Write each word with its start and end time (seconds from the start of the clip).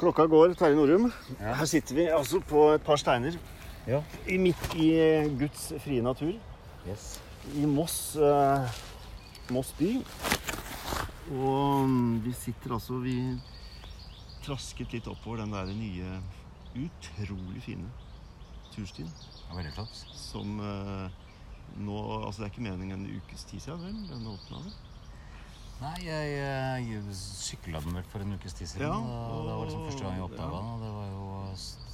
Klokka 0.00 0.24
går, 0.26 0.54
Terje 0.56 0.76
Norum. 0.78 1.10
Ja. 1.40 1.54
Her 1.60 1.68
sitter 1.68 1.94
vi 1.98 2.06
altså 2.08 2.40
på 2.48 2.70
et 2.74 2.84
par 2.84 2.96
steiner 3.00 3.36
Ja. 3.86 4.02
i 4.28 4.38
midt 4.38 4.74
i 4.76 4.88
Guds 5.38 5.72
frie 5.84 6.02
natur. 6.02 6.32
Yes. 6.88 7.20
I 7.56 7.66
Moss, 7.66 8.16
eh, 8.16 8.70
Moss 9.50 9.72
by. 9.78 9.90
Og 11.30 11.88
vi 12.24 12.32
sitter 12.32 12.72
altså 12.74 12.98
Vi 13.02 13.38
trasket 14.42 14.92
litt 14.92 15.06
oppover 15.06 15.36
den 15.44 15.52
der 15.52 15.66
nye, 15.66 16.20
utrolig 16.74 17.60
fine 17.62 17.86
turstien 18.74 19.06
Ja, 19.48 19.54
veldig 19.54 19.72
flott. 19.74 19.94
som 20.16 20.58
eh, 20.60 21.10
nå 21.78 21.96
Altså, 22.26 22.42
det 22.42 22.48
er 22.48 22.50
ikke 22.54 22.70
meningen 22.72 23.04
en 23.04 23.20
ukes 23.20 23.44
tid 23.44 23.60
siden, 23.60 23.78
vel? 23.84 24.08
Den 24.08 24.26
åpna 24.26 24.62
vel? 24.64 24.72
Nei, 25.80 25.96
jeg, 26.04 26.32
jeg 26.36 27.14
sykla 27.16 27.80
den 27.80 27.94
vel 27.96 28.08
for 28.12 28.24
en 28.24 28.36
ukes 28.36 28.56
tid 28.58 28.68
siden. 28.68 28.84
Ja, 28.84 28.96
og 28.96 29.46
det 29.46 29.54
var 29.54 29.62
liksom 29.64 29.86
første 29.86 30.04
gang 30.04 30.18
jeg 30.18 30.26
oppdaga 30.26 30.50
ja. 30.50 30.58
den. 30.58 30.74
Og 30.74 30.82
det 30.84 30.90
var 30.96 31.06
jo 31.14 31.28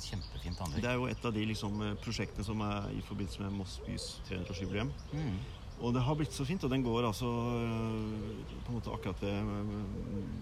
kjempefint 0.06 0.62
anlegg. 0.64 0.82
Det 0.82 0.90
er 0.90 0.98
jo 0.98 1.06
et 1.12 1.28
av 1.28 1.36
de 1.36 1.44
liksom, 1.52 1.76
eh, 1.86 1.94
prosjektene 2.02 2.46
som 2.48 2.64
er 2.66 2.88
i 2.96 3.04
forbindelse 3.06 3.44
med 3.44 3.54
Moss 3.60 3.78
bys 3.86 4.08
300-årsjubileum. 4.30 4.90
Mm. 5.12 5.38
Og 5.76 5.94
det 5.94 6.02
har 6.02 6.18
blitt 6.18 6.34
så 6.34 6.46
fint, 6.48 6.64
og 6.64 6.72
den 6.72 6.82
går 6.82 7.06
altså 7.06 7.30
øh, 7.30 8.44
på 8.64 8.72
en 8.72 8.78
måte 8.78 8.92
akkurat 8.94 9.22
ved 9.22 9.50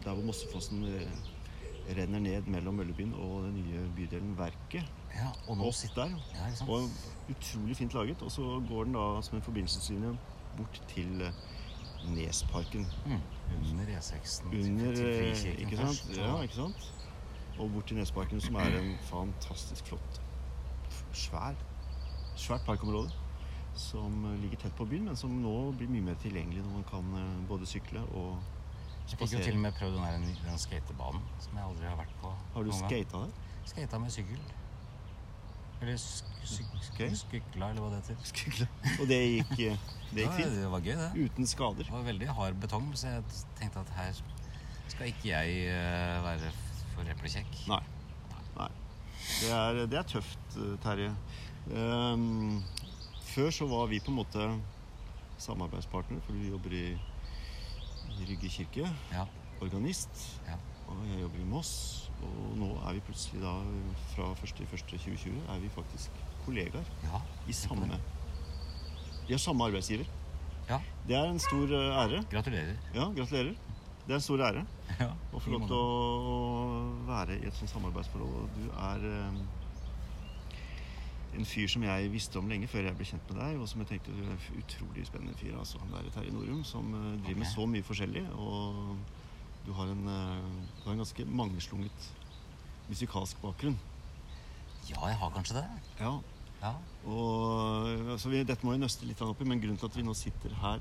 der 0.04 0.12
hvor 0.12 0.22
Mossefossen 0.24 0.84
renner 1.98 2.22
ned 2.22 2.46
mellom 2.48 2.78
Møllebyen 2.80 3.12
og 3.18 3.42
den 3.48 3.58
nye 3.58 3.82
bydelen 3.96 4.38
Verket. 4.38 4.86
Ja, 5.14 5.32
og 5.48 5.58
nå 5.58 5.72
sitter 5.72 6.06
der. 6.06 6.22
Ja. 6.34 6.52
Og 6.68 6.88
utrolig 7.28 7.76
fint 7.76 7.94
laget. 7.94 8.22
Og 8.22 8.32
så 8.32 8.62
går 8.68 8.88
den 8.88 8.96
da 8.96 9.08
som 9.22 9.36
en 9.36 9.44
forbindelseslinje 9.44 10.14
bort 10.56 10.80
til 10.88 11.26
Nesparken. 12.10 12.86
Mm. 13.06 13.20
Under 13.70 13.84
E6-en. 13.98 14.46
Under 14.48 14.96
Frikirken 14.96 15.66
Ikke 15.66 15.76
sant? 15.76 16.16
Ja, 16.16 16.40
ikke 16.42 16.54
sant? 16.54 16.92
Og 17.58 17.70
bort 17.72 17.86
til 17.86 17.96
Nesparken, 17.96 18.40
som 18.40 18.54
er 18.54 18.78
en 18.80 18.96
fantastisk 19.06 19.86
flott, 19.86 20.20
svær, 21.12 21.55
svært 22.36 22.66
parkområde. 22.66 23.12
Som 23.75 24.25
øh, 24.25 24.41
ligger 24.41 24.56
tett 24.56 24.75
på 24.78 24.84
byen, 24.86 25.05
men 25.05 25.16
som 25.19 25.30
nå 25.42 25.72
blir 25.78 25.88
mye 25.91 26.02
mer 26.10 26.19
tilgjengelig 26.22 26.62
når 26.62 26.77
man 26.77 26.84
kan 26.91 27.16
øh, 27.19 27.48
både 27.48 27.66
sykle 27.66 28.05
og 28.14 28.36
Jeg 29.10 29.19
fikk 29.19 29.32
jo 29.32 29.41
til 29.42 29.55
og 29.58 29.60
med 29.60 29.72
prøvd 29.78 29.97
den, 29.98 30.28
den 30.44 30.58
skatebanen 30.58 31.25
som 31.41 31.56
jeg 31.58 31.64
aldri 31.64 31.88
har 31.88 31.97
vært 31.98 32.14
på. 32.22 32.30
Har 32.55 32.62
du 32.62 32.70
skata 32.72 33.25
der? 33.25 33.32
Skata 33.64 33.98
med 33.98 34.10
sykkel. 34.14 34.38
Eller 35.83 35.97
skykla, 35.98 37.70
eller 37.70 37.80
hva 37.83 37.91
det 37.92 38.00
heter. 38.03 38.20
Skykla. 38.30 38.69
Og 39.00 39.08
det 39.11 39.19
gikk, 39.20 39.53
eh, 39.58 39.89
det 40.14 40.25
gikk 40.25 40.31
Ja, 40.31 40.36
fint? 40.39 40.55
det 40.58 40.70
var 40.70 40.84
gøy, 40.84 40.94
det. 41.00 41.11
Uten 41.25 41.48
skader? 41.50 41.84
Det 41.84 41.92
var 41.92 42.06
veldig 42.06 42.28
hard 42.39 42.61
betong, 42.62 42.92
så 42.97 43.16
jeg 43.16 43.25
tenkte 43.58 43.83
at 43.83 43.92
her 43.98 44.12
skal 44.92 45.08
ikke 45.11 45.28
jeg 45.31 45.66
eh, 45.72 46.20
være 46.25 46.53
for 46.94 47.11
eplekjekk. 47.14 47.58
Nei. 47.72 47.81
Nei. 48.58 48.70
Det 49.41 49.50
er, 49.56 49.81
det 49.91 49.98
er 49.98 50.08
tøft, 50.14 50.58
eh, 50.61 50.77
Terje. 50.84 51.11
Um, 51.72 52.62
før 53.33 53.50
så 53.56 53.66
var 53.66 53.88
vi 53.88 54.00
på 54.05 54.12
en 54.12 54.19
måte 54.20 54.48
samarbeidspartnere, 55.41 56.20
for 56.27 56.36
du 56.36 56.50
jobber 56.53 56.77
i, 56.77 56.84
i 58.20 58.28
Rygge 58.28 58.53
kirke. 58.53 58.91
Ja. 59.12 59.25
Organist. 59.64 60.41
Ja. 60.47 60.59
Og 60.88 61.06
jeg 61.10 61.20
jobber 61.22 61.42
i 61.42 61.48
Moss. 61.48 61.74
Og 62.24 62.56
nå 62.56 62.70
er 62.88 62.96
vi 62.96 63.04
plutselig 63.04 63.42
da, 63.42 63.54
fra 64.14 64.30
1.1.2020, 64.38 65.41
er 65.52 65.62
vi 65.62 65.70
faktisk 65.72 66.22
kollegaer 66.44 66.92
ja. 67.04 67.20
i 67.48 67.56
samme 67.56 67.98
Vi 69.26 69.32
har 69.32 69.41
samme 69.41 69.64
arbeidsgiver. 69.64 70.08
Ja. 70.68 70.78
Det 71.08 71.16
er 71.16 71.28
en 71.28 71.41
stor 71.42 71.72
eh, 71.72 71.98
ære. 72.02 72.22
Gratulerer. 72.30 72.76
Ja, 72.94 73.10
gratulerer. 73.16 73.52
Det 74.06 74.12
er 74.12 74.14
en 74.14 74.20
stor 74.20 74.41
ære. 74.41 74.64
Ja, 75.00 75.10
Å 75.34 75.41
få 75.42 75.50
lov 75.50 75.64
til 75.66 75.74
å 75.74 75.84
være 77.08 77.38
i 77.41 77.48
et 77.48 77.56
sånt 77.58 77.72
samarbeidsforhold. 77.72 78.52
Du 78.54 78.64
er 78.70 79.06
eh, 79.10 79.38
en 81.34 81.48
fyr 81.48 81.69
som 81.72 81.84
jeg 81.84 82.12
visste 82.12 82.38
om 82.38 82.48
lenge 82.48 82.69
før 82.70 82.86
jeg 82.88 82.96
ble 82.98 83.08
kjent 83.08 83.32
med 83.32 83.41
deg, 83.42 83.58
og 83.58 83.69
som 83.69 83.82
jeg 83.82 83.91
tenkte 83.91 84.14
du 84.14 84.22
er 84.22 84.32
en 84.36 84.60
utrolig 84.60 85.06
spennende 85.09 85.36
fyr. 85.41 85.56
altså 85.59 85.80
Han 85.82 85.92
der 85.97 86.12
Terje 86.14 86.32
Norum, 86.32 86.62
som 86.69 86.92
driver 86.92 87.25
driver 87.26 87.42
med 87.42 87.50
så 87.50 87.66
mye 87.66 87.86
forskjellig. 87.88 88.25
Og 88.38 89.23
du 89.66 89.72
har 89.72 89.86
en, 89.92 90.06
eh, 90.08 90.69
du 90.78 90.84
har 90.88 90.92
en 90.92 91.02
ganske 91.04 91.25
mangeslunget 91.26 92.08
musikalsk 92.88 93.41
bakgrunn. 93.42 93.78
Ja, 94.91 95.06
jeg 95.08 95.16
har 95.16 95.30
kanskje 95.32 95.54
det. 95.60 95.64
Ja, 96.00 96.19
Ja. 96.64 96.75
og 97.06 97.88
altså, 98.12 98.28
vi, 98.32 98.42
Dette 98.44 98.64
må 98.64 98.72
vi 98.72 98.78
nøste 98.82 99.04
litt 99.08 99.20
opp 99.24 99.41
i, 99.41 99.44
men 99.48 99.60
grunnen 99.60 99.78
til 99.80 99.86
at 99.86 99.97
vi 99.97 100.03
nå 100.04 100.14
sitter 100.16 100.53
her 100.60 100.80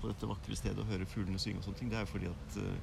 på 0.00 0.08
dette 0.08 0.28
vakre 0.28 0.56
stedet 0.56 0.78
og 0.80 0.86
hører 0.88 1.04
fuglene 1.08 1.38
synge, 1.38 1.58
og 1.60 1.64
sånne 1.64 1.78
ting, 1.78 1.90
det 1.92 1.98
er 2.00 2.06
fordi 2.08 2.28
at 2.30 2.54
uh, 2.56 2.76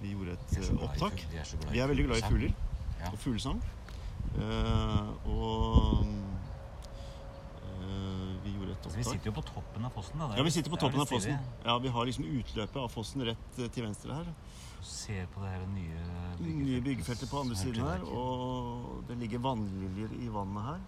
vi 0.00 0.12
gjorde 0.14 0.32
et 0.32 0.54
eh, 0.56 0.70
i 0.70 0.78
opptak. 0.86 1.24
Vi 1.30 1.36
er 1.36 1.44
i 1.44 1.72
Vi 1.72 1.80
er 1.84 1.86
veldig 1.90 2.06
glad 2.06 2.16
i 2.22 2.28
fugler 2.28 2.54
Ja. 3.00 3.10
og 3.12 3.18
fuglesang. 3.18 3.60
Uh, 4.34 5.10
og 5.28 6.06
eh, 7.84 8.44
vi 8.44 8.54
gjorde 8.56 8.72
et 8.72 8.83
Så 8.94 9.00
vi 9.00 9.04
sitter 9.08 9.30
jo 9.30 9.34
på 9.34 9.42
toppen 9.42 9.84
av 9.84 9.90
fossen. 9.94 10.20
da. 10.22 10.28
Ja, 10.38 10.42
vi 10.46 10.50
sitter 10.54 10.70
på 10.70 10.78
toppen 10.78 11.00
av 11.02 11.10
fossen. 11.10 11.38
Ja, 11.64 11.78
Vi 11.82 11.88
har 11.88 12.06
liksom 12.06 12.24
utløpet 12.30 12.76
av 12.78 12.88
fossen 12.92 13.24
rett 13.26 13.58
eh, 13.58 13.68
til 13.74 13.86
venstre 13.88 14.14
her. 14.14 14.28
Ser 14.84 15.26
på 15.32 15.42
det 15.42 15.50
her 15.50 15.66
nye 15.72 16.00
Nye 16.44 16.80
byggefeltet 16.84 17.30
på 17.30 17.40
andre 17.40 17.56
siden 17.58 17.82
her. 17.82 18.04
Og 18.06 19.04
det 19.08 19.18
ligger 19.18 19.42
vannliljer 19.42 20.14
i 20.22 20.28
vannet 20.32 20.68
her. 20.70 20.80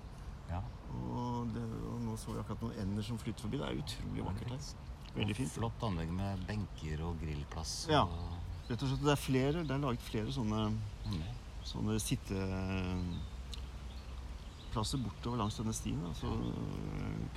Ja. 0.50 0.62
Og, 0.97 1.49
det, 1.55 1.62
og 1.91 2.00
nå 2.05 2.16
så 2.21 2.33
vi 2.33 2.41
akkurat 2.45 2.62
noen 2.62 2.78
ender 2.84 3.03
som 3.03 3.19
flytter 3.19 3.49
forbi. 3.49 3.59
Det 3.59 3.66
er 3.66 3.81
utrolig 3.83 4.27
vakkert 4.28 4.53
her. 4.55 4.66
Veldig 5.16 5.37
fint. 5.39 5.53
Flott 5.56 5.87
anlegg 5.89 6.12
med 6.12 6.45
benker 6.47 7.03
og 7.09 7.19
grillplass. 7.22 7.75
Ja. 7.91 8.05
Rett 8.69 8.83
og 8.83 8.91
slett, 8.91 9.03
Det 9.03 9.15
er 9.15 9.21
flere, 9.22 9.65
det 9.66 9.75
er 9.75 9.83
laget 9.83 10.05
flere 10.06 10.33
sånne, 10.34 10.69
sånne 11.66 11.99
sånne 11.99 11.99
sitteplasser 14.77 14.99
bortover 15.01 15.39
langs 15.41 15.57
denne 15.57 15.73
stien. 15.73 16.01
Altså, 16.05 16.29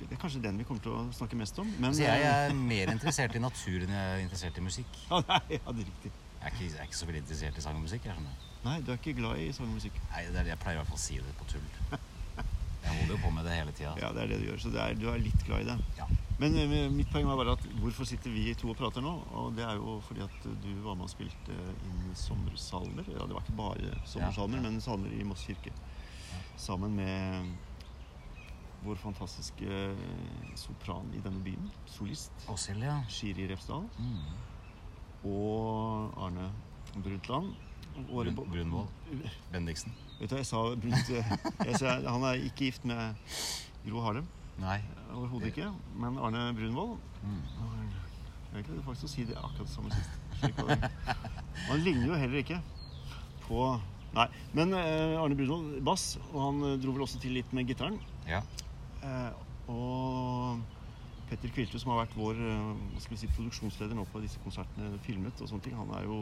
det 0.00 0.12
er 0.12 0.20
kanskje 0.20 0.42
den 0.44 0.58
vi 0.60 0.64
kommer 0.64 0.82
til 0.84 0.92
å 0.92 1.04
snakke 1.14 1.36
mest 1.38 1.58
om. 1.58 1.68
Men, 1.80 1.94
Så 1.94 2.02
jeg 2.04 2.22
er 2.26 2.52
mer 2.54 2.92
interessert 2.92 3.34
i 3.36 3.40
natur 3.40 3.80
enn 3.84 3.94
jeg 3.94 4.12
er 4.12 4.20
interessert 4.24 4.58
i 4.58 4.64
musikk. 4.64 5.00
Ja, 5.10 5.22
nei, 5.28 5.40
ja, 5.56 5.72
det 5.72 5.84
er 5.84 5.88
riktig. 5.88 6.12
Jeg 6.12 6.46
er 6.46 6.54
ikke, 6.54 6.64
jeg 6.64 6.78
er 6.80 6.88
ikke 6.88 7.00
så 7.00 7.06
veldig 7.08 7.22
interessert 7.24 7.56
i 7.58 7.64
sang 7.64 7.76
og 7.76 7.84
musikk. 7.84 8.04
Jeg 8.04 8.16
skjønner. 8.16 8.46
Nei, 8.64 8.78
du 8.84 8.92
er 8.92 9.00
ikke 9.00 9.16
glad 9.16 9.40
i 9.40 9.50
sang 9.56 9.68
og 9.68 9.76
musikk. 9.78 9.96
Nei, 10.12 10.24
det 10.28 10.40
er, 10.42 10.52
jeg 10.52 10.60
pleier 10.60 10.78
i 10.78 10.82
hvert 10.82 10.92
fall 10.92 11.00
å 11.00 11.04
si 11.06 11.20
det 11.20 11.36
på 11.40 11.48
tull. 11.52 11.68
Jeg 12.80 12.94
holder 12.96 13.12
jo 13.12 13.16
på 13.20 13.30
med 13.36 13.44
det 13.44 13.52
hele 13.52 13.72
tida. 13.76 13.90
Ja, 14.00 14.08
det 14.16 14.22
er 14.22 14.30
det 14.30 14.36
du 14.40 14.46
gjør. 14.48 14.56
Så 14.62 14.70
det 14.72 14.78
er, 14.80 14.94
du 14.96 15.02
er 15.12 15.18
litt 15.20 15.42
glad 15.44 15.60
i 15.60 15.66
det. 15.68 15.74
Ja. 15.98 16.06
Men 16.40 16.54
eh, 16.56 16.70
mitt 16.88 17.10
poeng 17.12 17.26
var 17.28 17.36
bare 17.36 17.52
at 17.52 17.66
hvorfor 17.76 18.08
sitter 18.08 18.32
vi 18.32 18.54
to 18.56 18.70
og 18.72 18.78
prater 18.78 19.04
nå? 19.04 19.10
Og 19.36 19.50
det 19.52 19.66
er 19.68 19.76
jo 19.76 19.98
fordi 20.06 20.22
at 20.24 20.46
du 20.64 20.70
var 20.80 20.96
med 20.96 21.04
og 21.04 21.12
spilte 21.12 21.52
inn 21.84 22.14
sommersalmer. 22.16 23.04
Ja, 23.12 23.26
det 23.28 23.36
var 23.36 23.44
ikke 23.44 23.58
bare 23.58 23.92
sommersalmer, 24.08 24.62
Ja, 24.62 24.64
ja. 24.64 24.70
men 24.70 24.80
salmer 24.80 25.12
i 25.12 25.26
Moss 25.28 25.44
kirke. 25.44 25.74
Sammen 26.60 26.92
med 26.96 27.50
vår 28.84 28.96
fantastiske 29.00 29.68
sopran 30.60 31.08
i 31.16 31.20
denne 31.24 31.40
byen, 31.44 31.70
solist 31.88 32.32
Åshild, 32.52 32.82
ja. 32.84 32.98
Shiri 33.12 33.46
Refsdal, 33.50 33.86
Mm. 33.98 35.30
og 35.30 36.14
Arne 36.26 36.50
Brundtland. 36.94 37.50
Brun, 38.08 38.34
Brunvoll. 38.34 38.86
Bendiksen. 39.52 39.92
Vet 40.20 40.30
du, 40.30 40.36
jeg 40.36 40.46
sa 40.46 40.60
Brunt 40.80 41.08
jeg 41.66 41.76
sa, 41.80 41.96
Han 42.06 42.22
er 42.24 42.38
ikke 42.46 42.56
gift 42.70 42.84
med 42.84 43.14
Gro 43.86 44.00
Harlem. 44.04 44.26
Nei. 44.60 44.78
Overhodet 45.12 45.50
ikke. 45.50 45.72
Men 45.96 46.18
Arne 46.18 46.50
Brunvoll 46.56 46.98
Mm. 47.20 47.42
Jeg 48.54 48.64
greide 48.64 48.82
faktisk 48.82 49.04
å 49.04 49.08
si 49.12 49.24
det 49.28 49.34
akkurat 49.36 49.66
det 49.68 49.74
samme 49.74 49.90
sist. 49.92 50.10
Han 51.68 51.82
ligner 51.84 52.06
jo 52.08 52.14
heller 52.16 52.38
ikke 52.40 52.56
på 53.44 53.58
Nei. 54.16 54.26
Men 54.56 54.74
eh, 54.74 55.14
Arne 55.20 55.36
Brunvoll 55.38 55.78
bass, 55.86 56.16
og 56.32 56.38
han 56.42 56.60
eh, 56.66 56.76
dro 56.82 56.94
vel 56.96 57.06
også 57.06 57.20
til 57.22 57.36
litt 57.38 57.52
med 57.56 57.68
gitaren. 57.70 57.98
Ja. 58.28 58.42
Eh, 59.06 59.32
og 59.70 60.62
Petter 61.30 61.52
Kvilte, 61.54 61.78
som 61.78 61.92
har 61.92 62.00
vært 62.02 62.16
vår 62.18 62.40
hva 62.42 63.02
skal 63.04 63.14
vi 63.14 63.20
si, 63.20 63.28
produksjonsleder 63.30 63.94
nå 63.94 64.02
på 64.10 64.22
disse 64.24 64.40
konsertene, 64.42 64.96
filmet 65.04 65.38
og 65.38 65.46
sånne 65.46 65.62
ting, 65.62 65.76
han, 65.78 65.92
er 65.94 66.08
jo, 66.08 66.16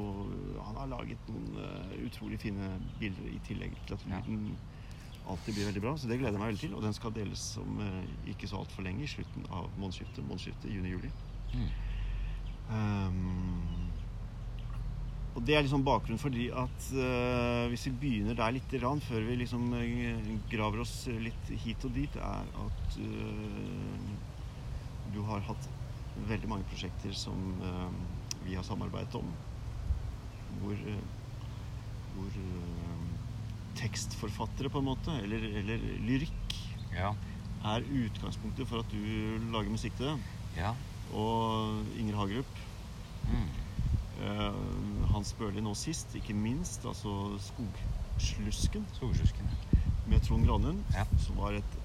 han 0.61 0.77
har 0.77 0.91
laget 0.91 1.31
noen 1.33 1.57
utrolig 2.05 2.37
fine 2.43 2.75
bilder 3.01 3.31
i 3.33 3.41
tillegg 3.47 3.79
til 3.89 3.97
at 3.97 4.05
Ja. 4.05 4.21
lyden 4.21 4.59
alltid 5.29 5.57
blir 5.57 5.69
veldig 5.71 5.85
bra. 5.85 5.95
Så 5.97 6.09
det 6.09 6.19
gleder 6.21 6.37
jeg 6.37 6.43
meg 6.43 6.53
veldig 6.53 6.61
til. 6.61 6.75
Og 6.77 6.85
den 6.85 6.97
skal 6.97 7.13
deles 7.17 7.43
om 7.61 7.81
ikke 8.29 8.49
så 8.49 8.61
altfor 8.61 8.85
lenge, 8.85 9.05
i 9.05 9.11
slutten 9.11 9.49
av 9.49 9.73
månedsskiftet. 9.81 10.25
Månedsskiftet 10.29 10.73
juni-juli. 10.73 11.11
Mm. 11.57 11.67
Um, 12.69 13.88
og 15.39 15.45
det 15.47 15.55
er 15.55 15.63
liksom 15.63 15.85
bakgrunnen 15.87 16.19
fordi 16.19 16.49
at 16.51 16.87
uh, 16.99 17.69
hvis 17.71 17.85
vi 17.87 17.93
begynner 18.03 18.35
der 18.39 18.57
litt 18.57 18.73
rann, 18.83 18.99
før 19.05 19.23
vi 19.23 19.37
liksom 19.39 19.69
eh, 19.79 20.31
graver 20.51 20.83
oss 20.83 20.95
litt 21.23 21.53
hit 21.63 21.85
og 21.87 21.93
dit, 21.95 22.17
er 22.19 22.49
at 22.65 22.97
uh, 22.99 24.09
du 25.15 25.21
har 25.29 25.45
hatt 25.47 25.69
veldig 26.27 26.51
mange 26.51 26.67
prosjekter 26.73 27.15
som 27.15 27.39
uh, 27.63 27.87
vi 28.43 28.57
har 28.59 28.67
samarbeidet 28.67 29.15
om, 29.21 29.31
hvor, 30.65 30.83
hvor 32.17 32.39
tekstforfattere 33.79 34.73
på 34.75 34.83
en 34.83 34.89
måte, 34.91 35.15
eller, 35.23 35.45
eller 35.63 35.87
lyrikk, 36.09 36.57
Ja. 36.97 37.13
er 37.69 37.85
utgangspunktet 37.85 38.67
for 38.67 38.83
at 38.83 38.91
du 38.91 39.45
lager 39.53 39.71
musikk 39.71 39.95
til 40.01 40.09
det. 40.09 40.19
Ja. 40.59 40.73
Og 41.15 41.85
Inger 42.01 42.19
Hagerup 42.25 42.65
Mm. 43.29 43.45
Hans 45.19 45.33
Børli 45.39 45.61
nå 45.65 45.75
sist, 45.77 46.15
ikke 46.19 46.35
minst. 46.39 46.85
Altså 46.87 47.11
Skogslusken 47.51 48.87
Skogslusken. 48.97 49.47
med 50.09 50.23
Trond 50.25 50.47
Granlund, 50.49 50.81
Ja. 50.95 51.05
som 51.21 51.37
var 51.37 51.53
et 51.59 51.77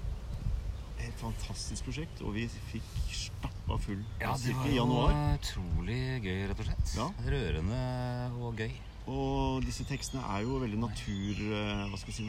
helt 1.02 1.18
fantastisk 1.20 1.84
prosjekt. 1.84 2.22
Og 2.24 2.32
vi 2.34 2.46
fikk 2.72 2.82
stappa 3.12 3.76
full 3.84 4.00
Ja, 4.20 4.32
det 4.40 4.54
var 4.56 4.66
i 4.66 4.74
jo 4.76 4.84
januar. 4.84 5.12
utrolig 5.36 6.22
gøy, 6.24 6.48
rett 6.48 6.60
og 6.60 6.66
slett. 6.70 6.94
Ja. 6.96 7.06
Rørende 7.28 7.82
og 8.40 8.56
gøy. 8.56 8.72
Og 9.06 9.60
disse 9.66 9.84
tekstene 9.84 10.22
er 10.32 10.40
jo 10.46 10.56
veldig 10.62 10.78
natur... 10.80 11.34
eh, 11.52 11.88
Hva 11.90 11.98
skal 12.00 12.08
jeg 12.08 12.16
si 12.16 12.24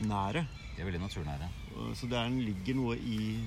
naturnære. 0.00 0.42
De 0.74 0.82
er 0.82 0.84
veldig 0.88 1.00
naturnære. 1.04 1.48
Så 1.94 2.06
det 2.10 2.18
er, 2.18 2.28
ligger 2.28 2.74
noe 2.80 2.96
i 2.98 3.46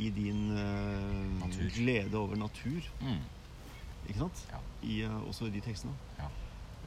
i 0.00 0.08
din 0.08 0.50
uh, 0.56 1.42
glede 1.76 2.16
over 2.16 2.34
natur. 2.40 2.80
Mm. 3.02 3.18
Ikke 4.08 4.18
sant? 4.18 4.46
Ja. 4.50 4.60
I, 4.82 5.00
eh, 5.06 5.28
også 5.28 5.46
i 5.46 5.54
de 5.54 5.60
tekstene. 5.64 5.92
Ja. 6.18 6.28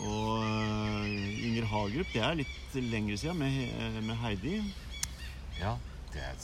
og 0.07 0.43
eh, 0.43 1.47
Inger 1.47 1.65
Hagerup, 1.71 2.09
det 2.13 2.21
er 2.21 2.35
litt 2.37 2.75
lengre 2.91 3.17
siden, 3.17 3.39
med, 3.39 4.01
med 4.05 4.15
Heidi. 4.21 4.59
ja, 5.59 5.71
det 6.13 6.21
er 6.21 6.35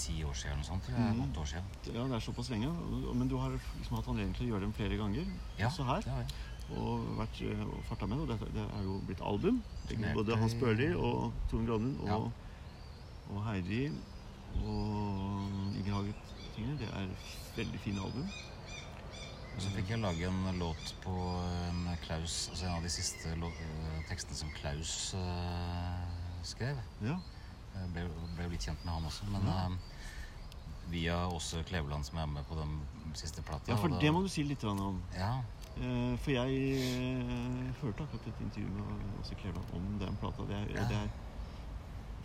ti 0.00 0.22
år 0.24 0.36
siden 0.36 0.52
eller 0.52 0.62
noe 0.62 0.68
sånt. 0.68 0.90
Mm. 0.94 1.24
Åtte 1.26 1.40
år 1.42 1.48
siden. 1.50 1.72
Ja, 1.94 2.04
det 2.04 2.14
er 2.18 2.22
såpass 2.24 2.50
lenge. 2.52 2.70
Men 3.14 3.28
du 3.28 3.36
har 3.40 3.52
liksom 3.52 3.98
hatt 3.98 4.08
anledning 4.08 4.36
til 4.38 4.46
å 4.46 4.52
gjøre 4.54 4.64
dem 4.66 4.76
flere 4.76 4.96
ganger. 5.00 5.26
Ja, 5.58 5.66
også 5.68 5.84
her. 5.88 6.06
det 6.06 6.14
har 6.14 6.22
jeg. 6.24 6.38
Og 6.70 7.02
vært 7.18 7.40
og 7.66 7.74
farta 7.88 8.06
med. 8.06 8.22
Og 8.22 8.30
det, 8.30 8.38
det 8.54 8.64
er 8.64 8.86
jo 8.86 9.00
blitt 9.08 9.22
album. 9.26 9.58
Turnerte 9.90 10.14
Både 10.20 10.38
Hans 10.40 10.54
Børli 10.60 10.88
og 10.94 11.32
Trond 11.50 11.66
Granlund 11.68 12.00
og, 12.00 12.08
Ja. 12.08 12.20
og 13.34 13.44
Heidi 13.48 13.82
og 14.64 15.76
Inger 15.80 16.12
Hagerup-tingene. 16.50 16.78
Det 16.78 16.88
er 16.88 17.08
veldig 17.56 17.80
fine 17.80 18.00
album. 18.04 18.30
Og 19.50 19.62
så 19.62 19.70
fikk 19.74 19.90
jeg 19.90 19.98
lage 20.00 20.26
en 20.28 20.58
låt 20.58 20.94
på 21.02 21.12
en 21.12 21.88
Klaus 22.04 22.48
Altså 22.52 22.66
en 22.66 22.76
av 22.76 22.82
de 22.86 22.88
siste 22.92 23.28
eh, 23.34 24.02
tekstene 24.08 24.36
som 24.38 24.50
Klaus 24.54 25.14
uh, 25.14 26.42
skrev. 26.46 26.78
Ja. 27.02 27.16
Jeg 27.74 27.90
ble, 27.94 28.04
ble 28.36 28.46
jo 28.46 28.52
litt 28.54 28.64
kjent 28.66 28.84
med 28.84 28.94
han 28.94 29.04
også, 29.10 29.26
men 29.30 29.46
Ja. 29.46 29.66
uh, 29.66 29.78
via 30.90 31.16
Åse 31.30 31.62
Kleveland, 31.68 32.04
som 32.06 32.18
er 32.18 32.26
med 32.26 32.44
på 32.48 32.56
den 32.58 32.80
siste 33.14 33.42
plata. 33.42 33.70
ja, 33.70 33.76
for 33.78 33.88
da- 33.88 34.00
det 34.00 34.12
må 34.12 34.22
du 34.22 34.28
si 34.28 34.42
litt 34.44 34.64
om. 34.64 35.02
Ja, 35.16 35.40
Uh, 35.80 36.16
For 36.18 36.30
jeg 36.32 36.50
eh, 36.76 37.68
hørte 37.80 38.02
akkurat 38.02 38.26
et 38.26 38.40
intervju 38.42 38.68
med 38.74 39.20
Åse 39.20 39.34
Kleveland 39.38 39.70
om 39.72 39.84
den 40.00 40.16
plata. 40.16 40.42
Det 40.42 40.56
er, 40.56 40.66
Ja. 40.74 40.88
det 40.88 40.96
er 40.96 41.08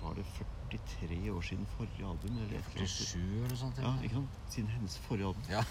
Var 0.01 0.13
det 0.15 0.25
43 0.71 1.31
år 1.31 1.41
siden 1.45 1.65
forrige 1.77 2.05
album? 2.09 2.37
Eller 2.41 2.57
et 2.57 2.69
eller 2.73 2.81
annet? 2.81 2.89
47 2.89 3.45
eller 3.45 3.55
sånt. 3.59 3.77
Ja, 3.83 3.93
ikke 4.03 4.15
sant? 4.19 4.29
Siden 4.49 4.69
hennes 4.73 4.97
forrige 5.07 5.27
album. 5.27 5.43
Ja. 5.49 5.63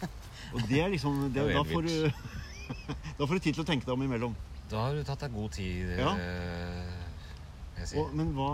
Og 0.54 0.62
det 0.68 0.80
er 0.84 0.88
liksom 0.92 1.18
det, 1.22 1.34
Det 1.34 1.44
er 1.46 1.58
da, 1.58 1.62
får 1.72 1.82
du, 1.82 1.94
da 3.18 3.26
får 3.26 3.34
du 3.34 3.44
tid 3.46 3.54
til 3.58 3.64
å 3.64 3.68
tenke 3.68 3.86
deg 3.88 3.94
om 3.96 4.02
imellom. 4.06 4.36
Da 4.70 4.84
har 4.86 4.94
du 4.94 5.02
tatt 5.06 5.20
deg 5.24 5.34
god 5.34 5.50
tid, 5.56 5.92
Ja. 5.98 6.12
eh, 6.14 6.94
jeg. 7.80 7.92
Og, 7.98 8.12
men 8.14 8.30
hva 8.36 8.50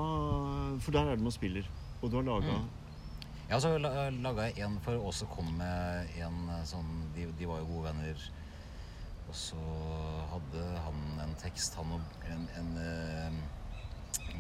For 0.81 0.95
der 0.95 1.11
er 1.11 1.17
det 1.19 1.25
noen 1.27 1.35
spiller. 1.35 1.67
Og 2.03 2.11
du 2.13 2.17
har 2.21 2.27
laga 2.27 2.57
Mm. 2.61 2.69
Ja, 3.49 3.61
så 3.63 3.77
la- 3.79 4.11
laga 4.11 4.49
jeg 4.49 4.59
en 4.67 4.81
for 4.83 4.99
Åse 5.07 5.27
kom 5.31 5.47
med 5.59 6.09
en 6.19 6.49
eh, 6.51 6.65
sånn 6.67 6.89
de, 7.15 7.29
de 7.39 7.47
var 7.47 7.61
jo 7.61 7.69
gode 7.77 7.85
venner. 7.93 8.25
Og 9.29 9.35
så 9.35 9.59
hadde 10.33 10.65
han 10.83 10.99
en 11.23 11.35
tekst, 11.39 11.75
han 11.79 11.93
og 11.95 12.27
en, 12.31 12.49
en 12.59 13.39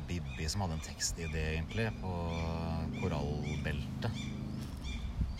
Bibi 0.08 0.48
som 0.48 0.60
hadde 0.64 0.74
en 0.78 0.86
tekstidé, 0.86 1.42
egentlig, 1.54 1.88
på 2.00 2.12
korallbeltet. 3.00 4.12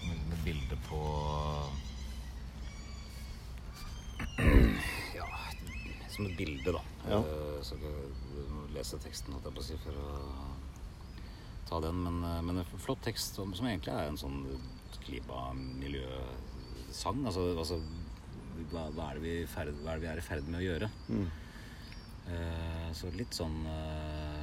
Med, 0.07 0.39
bilde 0.45 0.77
på 0.87 1.01
Ja, 5.19 5.27
som 6.13 6.27
et 6.27 6.37
bilde, 6.39 6.73
da. 6.73 6.81
Ja. 7.09 7.19
Eh, 7.19 7.63
Så 7.63 7.75
du 7.81 7.89
må 8.53 8.67
lese 8.75 8.99
teksten, 9.03 9.33
holdt 9.35 9.47
jeg 9.49 9.55
på 9.57 9.61
å 9.65 9.69
si, 9.69 9.77
for 9.85 9.95
å 10.03 10.05
ta 11.69 11.77
den. 11.87 11.97
Men, 12.05 12.17
eh, 12.25 12.43
men 12.47 12.55
en 12.63 12.71
flott 12.77 13.03
tekst 13.07 13.31
som, 13.39 13.49
som 13.57 13.67
egentlig 13.71 13.93
er 13.95 14.05
en 14.11 14.21
sånn 14.21 14.39
klimamiljøsang. 15.07 17.19
Altså, 17.27 17.43
altså 17.57 17.77
hva, 18.73 18.83
hva, 18.95 19.05
er 19.11 19.15
det 19.19 19.25
vi 19.25 19.35
ferd, 19.51 19.69
hva 19.83 19.91
er 19.93 19.97
det 19.99 20.05
vi 20.07 20.13
er 20.13 20.21
i 20.21 20.29
ferd 20.29 20.45
med 20.51 20.61
å 20.61 20.67
gjøre? 20.69 20.89
mm. 21.09 21.29
Uh, 22.27 22.89
så 22.91 23.07
litt 23.15 23.31
sånn 23.39 23.55
uh, 23.71 24.36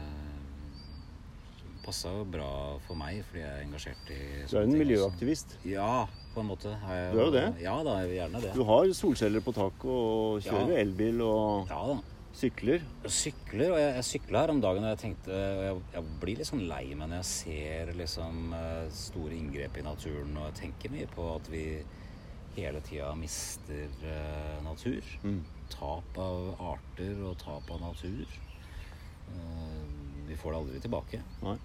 Passa 1.84 2.10
jo 2.16 2.24
bra 2.32 2.50
for 2.88 2.96
meg, 2.96 3.24
fordi 3.28 3.42
jeg 3.44 3.52
er 3.52 3.64
engasjert 3.66 4.12
i 4.16 4.20
Du 4.48 4.56
er 4.58 4.64
en 4.64 4.78
miljøaktivist. 4.80 5.58
også. 5.58 5.70
Ja, 5.74 6.06
på 6.34 6.40
en 6.40 6.48
måte. 6.48 6.72
Jeg, 6.80 7.12
Du 7.14 7.20
er 7.20 7.26
jo 7.26 7.32
det. 7.36 7.46
Ja 7.62 7.76
da, 7.84 7.98
jeg 8.00 8.10
vil 8.10 8.18
gjerne 8.22 8.42
det. 8.42 8.54
Du 8.56 8.64
har 8.70 8.94
solceller 8.96 9.42
på 9.44 9.54
taket 9.54 9.86
og 9.92 10.42
kjører 10.46 10.72
Ja. 10.78 10.82
elbil 10.86 11.22
og 11.22 11.68
Ja 11.70 11.82
da. 11.92 11.98
sykler. 12.34 12.82
Sykler, 13.06 13.72
og 13.74 13.78
jeg, 13.80 13.96
jeg 14.00 14.04
sykla 14.12 14.40
her 14.46 14.50
om 14.56 14.62
dagen 14.62 14.84
og 14.84 14.90
jeg 14.96 15.02
tenkte 15.04 15.32
jeg, 15.36 15.82
jeg 15.94 16.04
blir 16.22 16.38
litt 16.40 16.48
sånn 16.48 16.64
lei 16.68 16.86
meg 16.96 17.10
når 17.10 17.20
jeg 17.22 17.26
ser 17.26 17.92
liksom 18.00 18.54
eh, 18.58 18.88
store 18.90 19.36
inngrep 19.36 19.78
i 19.78 19.82
naturen, 19.86 20.38
og 20.38 20.48
jeg 20.50 20.56
tenker 20.64 20.90
mye 20.96 21.08
på 21.14 21.28
at 21.36 21.52
vi 21.52 21.66
hele 22.56 22.80
tida 22.86 23.12
mister 23.18 23.90
eh, 24.08 24.58
natur. 24.64 25.04
Mm. 25.24 25.44
Tap 25.70 26.18
av 26.18 26.56
arter 26.62 27.22
og 27.28 27.38
tap 27.44 27.70
av 27.76 27.82
natur. 27.82 28.26
Eh, 29.30 29.86
vi 30.28 30.36
får 30.40 30.52
det 30.54 30.60
aldri 30.64 30.80
tilbake. 30.88 31.22
Nei. 31.44 31.58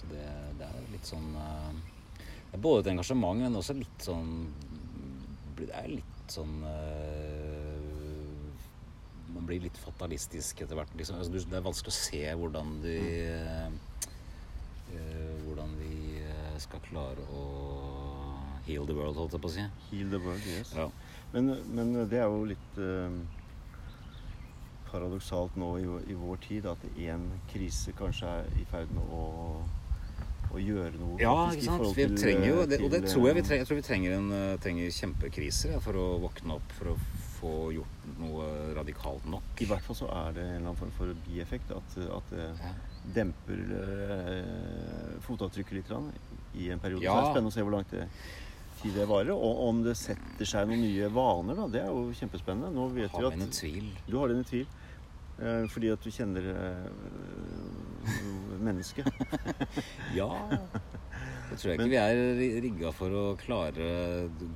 Så 0.00 0.08
det, 0.08 0.24
det 0.58 0.68
er 0.68 0.92
litt 0.94 1.08
sånn 1.08 1.34
eh, 1.36 1.72
Det 2.16 2.56
er 2.56 2.64
både 2.64 2.84
et 2.84 2.92
engasjement, 2.94 3.42
men 3.42 3.58
også 3.60 3.76
litt 3.76 4.06
sånn 4.06 4.30
Det 5.58 5.68
er 5.76 5.90
litt 5.92 6.32
sånn 6.32 6.62
eh, 6.64 7.76
Man 9.34 9.46
blir 9.46 9.60
litt 9.66 9.78
fatalistisk 9.78 10.64
etter 10.64 10.78
hvert. 10.78 10.94
Liksom. 10.96 11.20
Altså, 11.20 11.36
det 11.36 11.58
er 11.58 11.66
vanskelig 11.66 11.92
å 11.92 11.98
se 12.00 12.24
hvordan 12.40 12.76
de 12.84 12.98
eh, 13.36 13.70
Hvordan 15.44 15.76
vi 15.78 16.18
skal 16.60 16.80
klare 16.82 17.22
å 17.30 17.44
heal 18.66 18.86
the 18.88 18.94
world, 18.94 19.16
holdt 19.16 19.36
jeg 19.36 19.42
på 19.42 19.50
å 19.50 19.52
si. 19.54 19.66
Heal 19.90 20.10
the 20.12 20.18
world, 20.22 20.46
yes. 20.50 20.72
Ja. 20.76 20.88
Men, 21.32 21.52
men 21.70 21.92
det 22.10 22.18
er 22.20 22.26
jo 22.26 22.42
litt 22.50 22.80
eh, 22.82 23.14
paradoksalt 24.90 25.56
nå 25.60 25.70
i, 25.78 25.86
i 26.10 26.16
vår 26.18 26.40
tid 26.46 26.66
at 26.70 26.82
én 26.96 27.28
krise 27.52 27.94
kanskje 27.98 28.30
er 28.40 28.50
i 28.58 28.66
ferd 28.70 28.90
med 28.96 29.14
å, 29.14 29.24
å 30.54 30.58
gjøre 30.60 30.92
noe. 30.98 31.16
Ja, 31.20 31.34
faktisk, 31.46 31.60
ikke 31.60 31.70
sant. 31.70 31.96
Vi 31.96 32.04
til, 32.06 32.16
trenger 32.18 32.46
jo, 32.48 32.58
det, 32.66 32.78
og 32.82 32.90
det 32.90 33.00
til, 33.04 33.10
tror 33.14 33.26
jeg 33.30 33.34
vi 33.36 33.40
eh, 33.40 33.46
trenger. 33.48 33.62
Jeg 33.64 33.68
tror 33.70 33.80
vi 33.80 33.86
trenger, 33.88 34.14
en, 34.18 34.30
eh, 34.36 34.56
trenger 34.64 34.94
kjempekriser 34.98 35.74
ja, 35.76 35.80
for 35.84 35.98
å 36.00 36.06
våkne 36.26 36.56
opp, 36.58 36.72
for 36.78 36.92
å 36.94 36.98
få 37.40 37.52
gjort 37.72 38.08
noe 38.20 38.48
radikalt 38.76 39.24
nok. 39.32 39.62
I 39.64 39.68
hvert 39.70 39.86
fall 39.86 39.96
så 39.96 40.10
er 40.12 40.34
det 40.36 40.42
en 40.44 40.50
eller 40.58 40.66
annen 40.66 40.80
form 40.82 40.90
for 40.98 41.14
bieffekt. 41.28 41.70
At, 41.72 41.96
at 42.18 42.34
det 42.34 42.48
Ja. 42.60 42.72
demper 43.14 43.62
eh, 43.80 45.18
fotavtrykket 45.24 45.72
litt 45.78 45.88
grann, 45.88 46.10
i 46.54 46.68
en 46.74 46.80
periode. 46.82 47.02
Ja. 47.06 47.14
Så 47.14 47.20
det 47.20 47.28
er 47.28 47.32
spennende 47.32 47.52
å 47.52 47.56
se 47.56 47.64
hvor 47.64 47.76
lang 47.78 47.86
det, 47.94 48.08
tid 48.82 48.94
det 48.98 49.06
varer. 49.08 49.32
Og 49.32 49.62
om 49.68 49.80
det 49.86 49.94
setter 49.96 50.44
seg 50.48 50.68
noen 50.68 50.82
nye 50.84 51.08
vaner, 51.14 51.56
da. 51.62 51.68
Det 51.70 51.80
er 51.84 51.88
jo 51.94 52.10
kjempespennende. 52.18 52.72
Nå 52.74 52.88
vet 52.92 53.10
Har 53.14 53.22
vi 53.22 53.26
at. 53.28 53.32
Du 54.08 54.18
har 54.18 54.28
dine 54.34 54.44
tvil. 54.44 54.66
eh, 55.40 55.64
fordi 55.72 55.92
at 55.94 56.02
du 56.04 56.10
kjenner 56.12 56.44
eh, 58.60 58.66
mennesket. 58.68 59.08
Ja. 60.18 60.30
Jeg 61.50 61.58
tror 61.58 61.70
jeg 61.72 61.78
Men- 61.80 61.88
ikke 61.88 61.90
vi 61.90 61.98
er 61.98 62.60
rigga 62.62 62.90
for 62.94 63.10
å 63.10 63.22
klare 63.40 63.86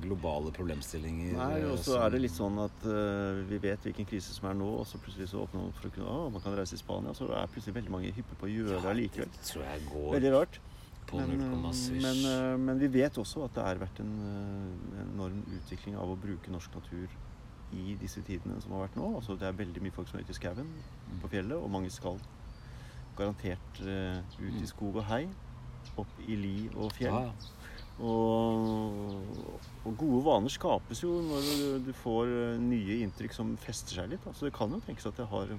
globale 0.03 0.53
problemstillinger. 0.55 1.33
Nei, 1.35 1.57
eh, 1.59 1.71
og 1.73 1.81
så 1.83 1.97
er 1.99 2.13
det 2.13 2.21
litt 2.23 2.35
sånn 2.37 2.55
at 2.63 2.85
uh, 2.87 3.41
vi 3.49 3.59
vet 3.65 3.83
hvilken 3.83 4.07
krise 4.07 4.31
som 4.31 4.47
er 4.47 4.55
nå, 4.55 4.69
og 4.79 4.87
så 4.87 5.01
plutselig 5.03 5.27
så 5.33 5.43
åpner 5.43 5.65
man 5.65 5.75
for 5.75 5.89
å 5.89 5.95
kunne 5.97 6.13
Å, 6.15 6.29
man 6.31 6.45
kan 6.45 6.55
reise 6.55 6.77
til 6.77 6.83
Spania. 6.85 7.11
Så 7.17 7.27
er 7.27 7.51
plutselig 7.51 7.75
veldig 7.81 7.91
mange 7.91 8.13
hyppe 8.15 8.39
på 8.39 8.47
å 8.47 8.53
gjøre 8.53 8.79
det 8.79 8.93
allikevel. 8.93 9.35
Det 9.35 9.49
tror 9.51 9.67
jeg 9.67 9.85
går 9.91 10.15
Veldig 10.15 10.33
rart. 10.37 10.61
Men, 11.13 11.31
eh, 11.41 12.01
men, 12.01 12.25
eh, 12.25 12.57
men 12.57 12.79
vi 12.79 12.87
vet 12.87 13.17
også 13.21 13.45
at 13.45 13.53
det 13.53 13.63
har 13.63 13.77
vært 13.77 13.99
en 14.01 14.13
eh, 14.25 15.03
enorm 15.03 15.43
utvikling 15.53 15.97
av 16.01 16.09
å 16.09 16.17
bruke 16.17 16.49
norsk 16.51 16.73
natur 16.73 17.11
i 17.75 17.95
disse 17.99 18.23
tidene 18.25 18.57
som 18.63 18.73
har 18.73 18.87
vært 18.87 18.97
nå. 18.97 19.11
Altså, 19.19 19.35
det 19.37 19.47
er 19.47 19.57
veldig 19.57 19.83
mye 19.83 19.93
folk 19.93 20.09
som 20.09 20.19
er 20.19 20.25
ute 20.25 20.33
i 20.33 20.39
skauen 20.39 20.71
på 21.21 21.29
fjellet, 21.29 21.57
og 21.57 21.69
mange 21.71 21.91
skal 21.93 22.17
garantert 23.17 23.81
eh, 23.83 24.21
ut 24.39 24.61
i 24.61 24.69
skog 24.69 25.01
og 25.01 25.07
hei. 25.09 25.25
Opp 26.01 26.17
i 26.25 26.35
li 26.39 26.55
og 26.73 26.91
fjell. 26.97 27.13
Ja, 27.13 27.29
ja. 27.29 27.55
Og, 27.95 29.21
og 29.87 29.93
gode 29.95 30.17
vaner 30.25 30.51
skapes 30.51 30.99
jo 30.99 31.13
når 31.23 31.45
du, 31.45 31.61
du 31.87 31.93
får 31.95 32.27
eh, 32.27 32.57
nye 32.59 32.99
inntrykk 33.05 33.35
som 33.37 33.53
fester 33.61 34.01
seg 34.01 34.11
litt. 34.11 34.27
så 34.35 34.49
det 34.49 34.55
kan 34.57 34.73
jo 34.73 34.81
tenkes 34.83 35.07
at 35.07 35.21
det 35.21 35.27
har, 35.31 35.53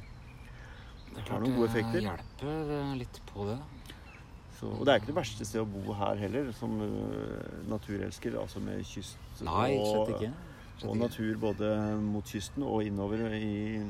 Det 1.15 1.25
har 1.31 1.41
noen 1.41 1.57
gode 1.57 1.71
effekter. 1.71 1.97
det 1.97 2.05
hjelper 2.05 2.75
eh, 2.77 2.93
litt 3.01 3.23
på 3.31 3.49
det. 3.49 3.57
Så, 4.57 4.69
og 4.69 4.85
det 4.85 4.93
er 4.93 5.01
ikke 5.01 5.13
det 5.13 5.19
verste 5.19 5.45
stedet 5.45 5.65
å 5.65 5.69
bo 5.69 5.97
her 5.97 6.21
heller, 6.21 6.47
som 6.57 6.79
uh, 6.81 7.65
naturelsker. 7.69 8.39
Altså 8.41 8.63
med 8.65 8.85
kyst 8.89 9.43
Nei, 9.45 9.75
og, 9.77 10.13
og 10.87 10.95
natur 10.97 11.37
både 11.41 11.69
mot 12.01 12.25
kysten 12.25 12.65
og 12.65 12.87
innover 12.89 13.35
i, 13.37 13.83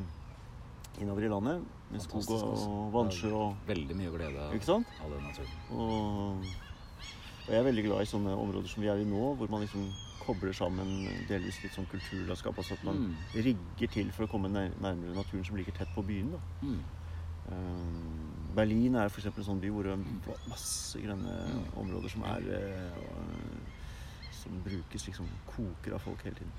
innover 0.98 1.24
i 1.26 1.28
landet. 1.32 1.66
Med 1.90 2.02
skog 2.02 2.24
og, 2.30 2.50
altså. 2.50 2.90
vannsjø 2.94 3.30
og 3.36 3.56
Veldig 3.68 3.96
mye 3.96 4.10
glede 4.10 4.46
Ikke 4.56 4.66
sant? 4.66 4.88
av 5.00 5.10
den 5.12 5.22
naturen. 5.22 5.52
Og 5.70 6.46
Og 7.46 7.52
jeg 7.54 7.60
er 7.60 7.68
veldig 7.68 7.84
glad 7.86 8.00
i 8.02 8.10
sånne 8.10 8.32
områder 8.34 8.66
som 8.68 8.82
vi 8.82 8.88
er 8.90 8.98
i 8.98 9.04
nå, 9.06 9.36
hvor 9.38 9.48
man 9.52 9.60
liksom 9.62 9.92
kobler 10.18 10.50
sammen 10.56 11.04
delvis 11.28 11.60
litt 11.62 11.72
sånn 11.76 11.86
kulturlandskap. 11.86 12.56
Altså 12.58 12.72
at 12.74 12.82
man 12.82 12.96
Mm. 12.96 13.16
rigger 13.34 13.86
til 13.88 14.10
for 14.10 14.26
å 14.26 14.28
komme 14.28 14.48
nær, 14.50 14.72
nærmere 14.80 15.14
naturen 15.14 15.44
som 15.46 15.54
ligger 15.56 15.72
tett 15.72 15.92
på 15.94 16.02
byen. 16.04 16.32
da. 16.32 16.40
Mm. 16.62 16.80
Eh, 17.48 18.54
Berlin 18.56 18.96
er 18.96 19.06
f.eks. 19.08 19.26
en 19.26 19.44
sånn 19.44 19.60
by 19.60 19.68
hvor 19.70 19.84
det 19.84 19.92
er 19.92 20.38
masse 20.48 20.98
grønne 20.98 21.36
Mm. 21.54 21.72
områder 21.78 22.08
som 22.10 22.22
er 22.24 22.40
uh, 22.42 22.98
Som 24.32 24.60
brukes 24.62 25.06
liksom 25.06 25.28
koker 25.46 25.94
av 25.94 26.00
folk 26.00 26.22
hele 26.22 26.34
tiden. 26.34 26.52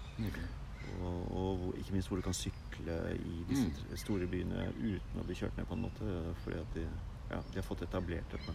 Og, 1.03 1.19
og 1.37 1.75
ikke 1.77 1.93
minst 1.93 2.07
hvor 2.09 2.17
du 2.17 2.25
kan 2.25 2.33
sykle 2.33 2.95
i 3.17 3.43
disse 3.49 3.67
Mm. 3.67 3.97
store 3.97 4.27
byene 4.27 4.67
uten 4.79 5.21
å 5.21 5.25
bli 5.25 5.35
kjørt 5.35 5.57
ned 5.57 5.65
på 5.67 5.73
en 5.77 5.81
måte, 5.81 6.33
fordi 6.43 6.57
at 6.59 6.73
de, 6.75 6.85
ja, 7.31 7.39
de 7.53 7.55
har 7.59 7.63
fått 7.67 7.81
etablert 7.85 8.31
dette. 8.31 8.53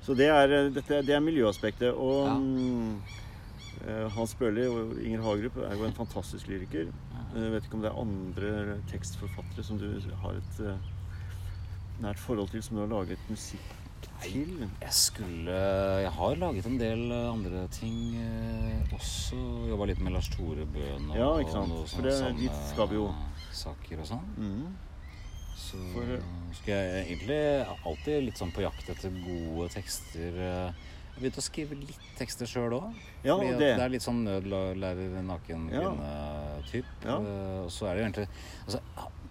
Så 0.00 0.14
det 0.16 0.28
er, 0.30 0.48
eh, 0.52 0.70
dette, 0.70 1.02
det 1.02 1.14
er 1.14 1.20
miljøaspektet. 1.20 1.92
Og 1.94 2.26
Ja. 2.26 2.36
eh, 3.86 4.08
Hans 4.14 4.34
Børli 4.34 4.66
og 4.66 4.98
Inger 5.02 5.22
Hagerup 5.22 5.56
er 5.56 5.74
jo 5.76 5.84
en 5.84 5.92
fantastisk 5.92 6.46
lyriker. 6.48 6.92
Jeg 7.34 7.52
vet 7.52 7.64
ikke 7.64 7.74
om 7.74 7.82
det 7.82 7.90
er 7.90 8.00
andre 8.00 8.80
tekstforfattere 8.90 9.64
som 9.64 9.78
du 9.78 10.00
har 10.22 10.32
et 10.38 10.60
uh, 10.60 10.78
nært 12.00 12.18
forhold 12.18 12.48
til, 12.50 12.62
som 12.62 12.76
du 12.76 12.86
har 12.86 12.88
laget 13.04 13.18
musikk 13.28 13.60
til. 14.22 14.68
Jeg 14.80 14.92
skulle 14.92 15.54
Jeg 16.02 16.10
har 16.12 16.34
laget 16.36 16.66
en 16.66 16.78
del 16.80 17.12
eh, 17.12 17.32
andre 17.32 17.68
ting 17.68 18.16
eh, 18.16 18.94
også. 18.94 19.36
Jobba 19.68 19.84
litt 19.90 20.00
med 20.00 20.12
Lars 20.12 20.28
Tore 20.32 20.66
Bøhn 20.66 21.10
og, 21.10 21.16
Ja, 21.16 21.30
ikke 21.42 21.52
sant. 21.52 21.64
og 21.64 21.68
noe 21.68 21.86
For 21.86 22.02
det- 22.02 22.18
samme 22.18 22.38
dit 22.40 22.52
skal 22.72 22.88
vi 22.88 22.94
jo. 22.94 23.08
saker 23.52 24.00
og 24.00 24.06
sånn. 24.06 24.28
Mm. 24.38 24.76
Så 25.58 25.76
For- 25.92 26.22
skal 26.54 26.74
jeg 26.74 27.06
egentlig 27.06 27.66
alltid 27.86 28.22
litt 28.24 28.38
sånn 28.38 28.52
på 28.54 28.62
jakt 28.62 28.88
etter 28.88 29.10
gode 29.24 29.68
tekster. 29.70 30.32
eh. 30.38 30.72
Jeg 31.18 31.32
begynte 31.32 31.40
å 31.42 31.42
skrive 31.50 31.74
litt 31.74 31.98
tekster 32.16 32.46
sjøl 32.46 32.70
òg. 32.78 32.94
Ja, 33.24 33.34
fordi 33.36 33.58
det- 33.58 33.76
det 33.76 33.80
er 33.80 33.88
litt 33.88 34.02
sånn 34.02 34.22
nødlærer 34.24 35.20
naken 35.22 35.68
kvinne-typ. 35.68 36.84
Ja. 37.04 37.08
Ja. 37.10 37.16
Og 37.64 37.70
så 37.70 37.86
er 37.88 37.94
det 37.94 37.98
jo 37.98 38.06
egentlig 38.06 38.28
altså, 38.66 38.80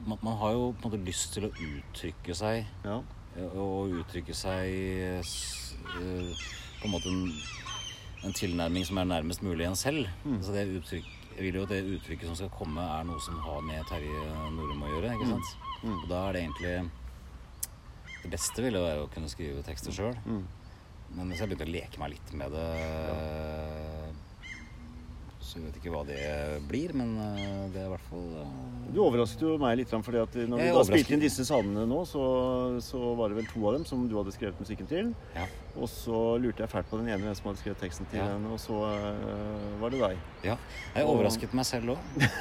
man, 0.05 0.17
man 0.21 0.37
har 0.37 0.51
jo 0.51 0.73
på 0.81 0.85
en 0.85 0.91
måte 0.91 1.05
lyst 1.05 1.33
til 1.33 1.43
å 1.43 1.51
uttrykke 1.51 2.35
seg 2.35 2.65
Ja. 2.83 3.01
Og 3.53 3.93
uttrykke 4.01 4.33
seg 4.35 4.71
eh, 4.71 6.41
på 6.81 6.87
en 6.87 6.93
måte 6.93 7.09
en, 7.11 7.31
en 8.25 8.33
tilnærming 8.33 8.85
som 8.87 8.97
er 9.01 9.09
nærmest 9.13 9.43
mulig 9.45 9.65
en 9.67 9.75
selv. 9.77 10.07
Mm. 10.25 10.39
Så 10.43 10.53
det 10.55 10.65
uttrykk, 10.79 11.05
jeg 11.37 11.45
vil 11.45 11.59
jo 11.59 11.63
at 11.67 11.69
det 11.75 11.83
uttrykket 11.97 12.27
som 12.31 12.35
skal 12.39 12.49
komme, 12.57 12.81
er 12.81 13.03
noe 13.05 13.21
som 13.21 13.37
har 13.45 13.61
med 13.65 13.85
Terje 13.89 14.23
Norum 14.55 14.81
å 14.87 14.93
gjøre. 14.95 15.13
ikke 15.13 15.27
Mm. 15.29 15.33
sant? 15.35 15.57
Mm. 15.83 15.97
Og 16.03 16.07
da 16.09 16.21
er 16.29 16.33
det 16.33 16.41
egentlig 16.41 16.91
Det 18.23 18.31
beste 18.33 18.63
ville 18.65 18.79
være 18.81 19.03
å 19.05 19.09
kunne 19.13 19.29
skrive 19.29 19.61
tekster 19.63 19.91
sjøl. 19.93 20.15
Mm. 20.25 20.41
Men 21.15 21.29
så 21.31 21.45
jeg 21.45 21.49
begynte 21.53 21.67
å 21.69 21.71
leke 21.71 21.99
meg 22.01 22.09
litt 22.17 22.33
med 22.33 22.51
det. 22.51 24.06
Så 25.47 25.55
jeg 25.61 25.63
vet 25.69 25.77
ikke 25.79 25.91
hva 25.93 26.01
det 26.03 26.17
blir, 26.67 26.91
men 26.97 27.13
eh, 27.23 27.67
det 27.71 27.79
er 27.79 27.85
i 27.87 27.91
hvert 27.93 28.07
fall 28.09 28.25
eh, 28.41 28.49
Du 28.91 28.97
overrasket 29.05 29.45
jo 29.45 29.53
meg 29.61 29.77
litt, 29.79 29.93
fordi 30.03 30.19
at 30.19 30.35
når 30.51 30.59
vi 30.59 30.65
da 30.75 30.81
spilte 30.89 31.15
inn 31.15 31.23
disse 31.23 31.45
salmene 31.47 31.85
nå, 31.87 32.01
så, 32.09 32.23
så 32.83 32.99
var 33.15 33.31
det 33.31 33.37
vel 33.39 33.47
to 33.53 33.63
av 33.69 33.77
dem 33.77 33.85
som 33.87 34.03
du 34.11 34.17
hadde 34.19 34.33
skrevet 34.35 34.59
musikken 34.59 34.89
til. 34.91 35.13
Ja. 35.37 35.45
Og 35.79 35.87
så 35.91 36.19
lurte 36.43 36.65
jeg 36.65 36.73
fælt 36.73 36.91
på 36.91 36.99
den 36.99 37.07
ene 37.13 37.23
hvem 37.23 37.37
som 37.39 37.47
hadde 37.47 37.61
skrevet 37.63 37.79
teksten 37.85 38.09
til 38.11 38.19
Ja. 38.19 38.27
den, 38.33 38.43
og 38.51 38.59
så 38.59 38.75
uh, 38.91 39.79
var 39.79 39.95
det 39.95 40.03
deg. 40.03 40.19
Ja. 40.49 40.57
Jeg 40.97 41.05
Og- 41.07 41.15
overrasket 41.15 41.55
meg 41.55 41.69
selv 41.69 41.95
òg. 41.95 42.27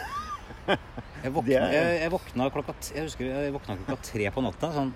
Jeg, 0.66 1.30
våkna, 1.34 1.66
jeg, 1.72 1.98
jeg 2.02 2.10
våkna 2.12 2.46
klokka 2.54 2.72
Jeg 2.94 3.04
husker 3.06 3.26
jeg 3.26 3.52
våkna 3.54 3.74
klokka 3.80 3.96
tre 4.06 4.26
på 4.34 4.42
natta. 4.44 4.68
Sånn 4.74 4.90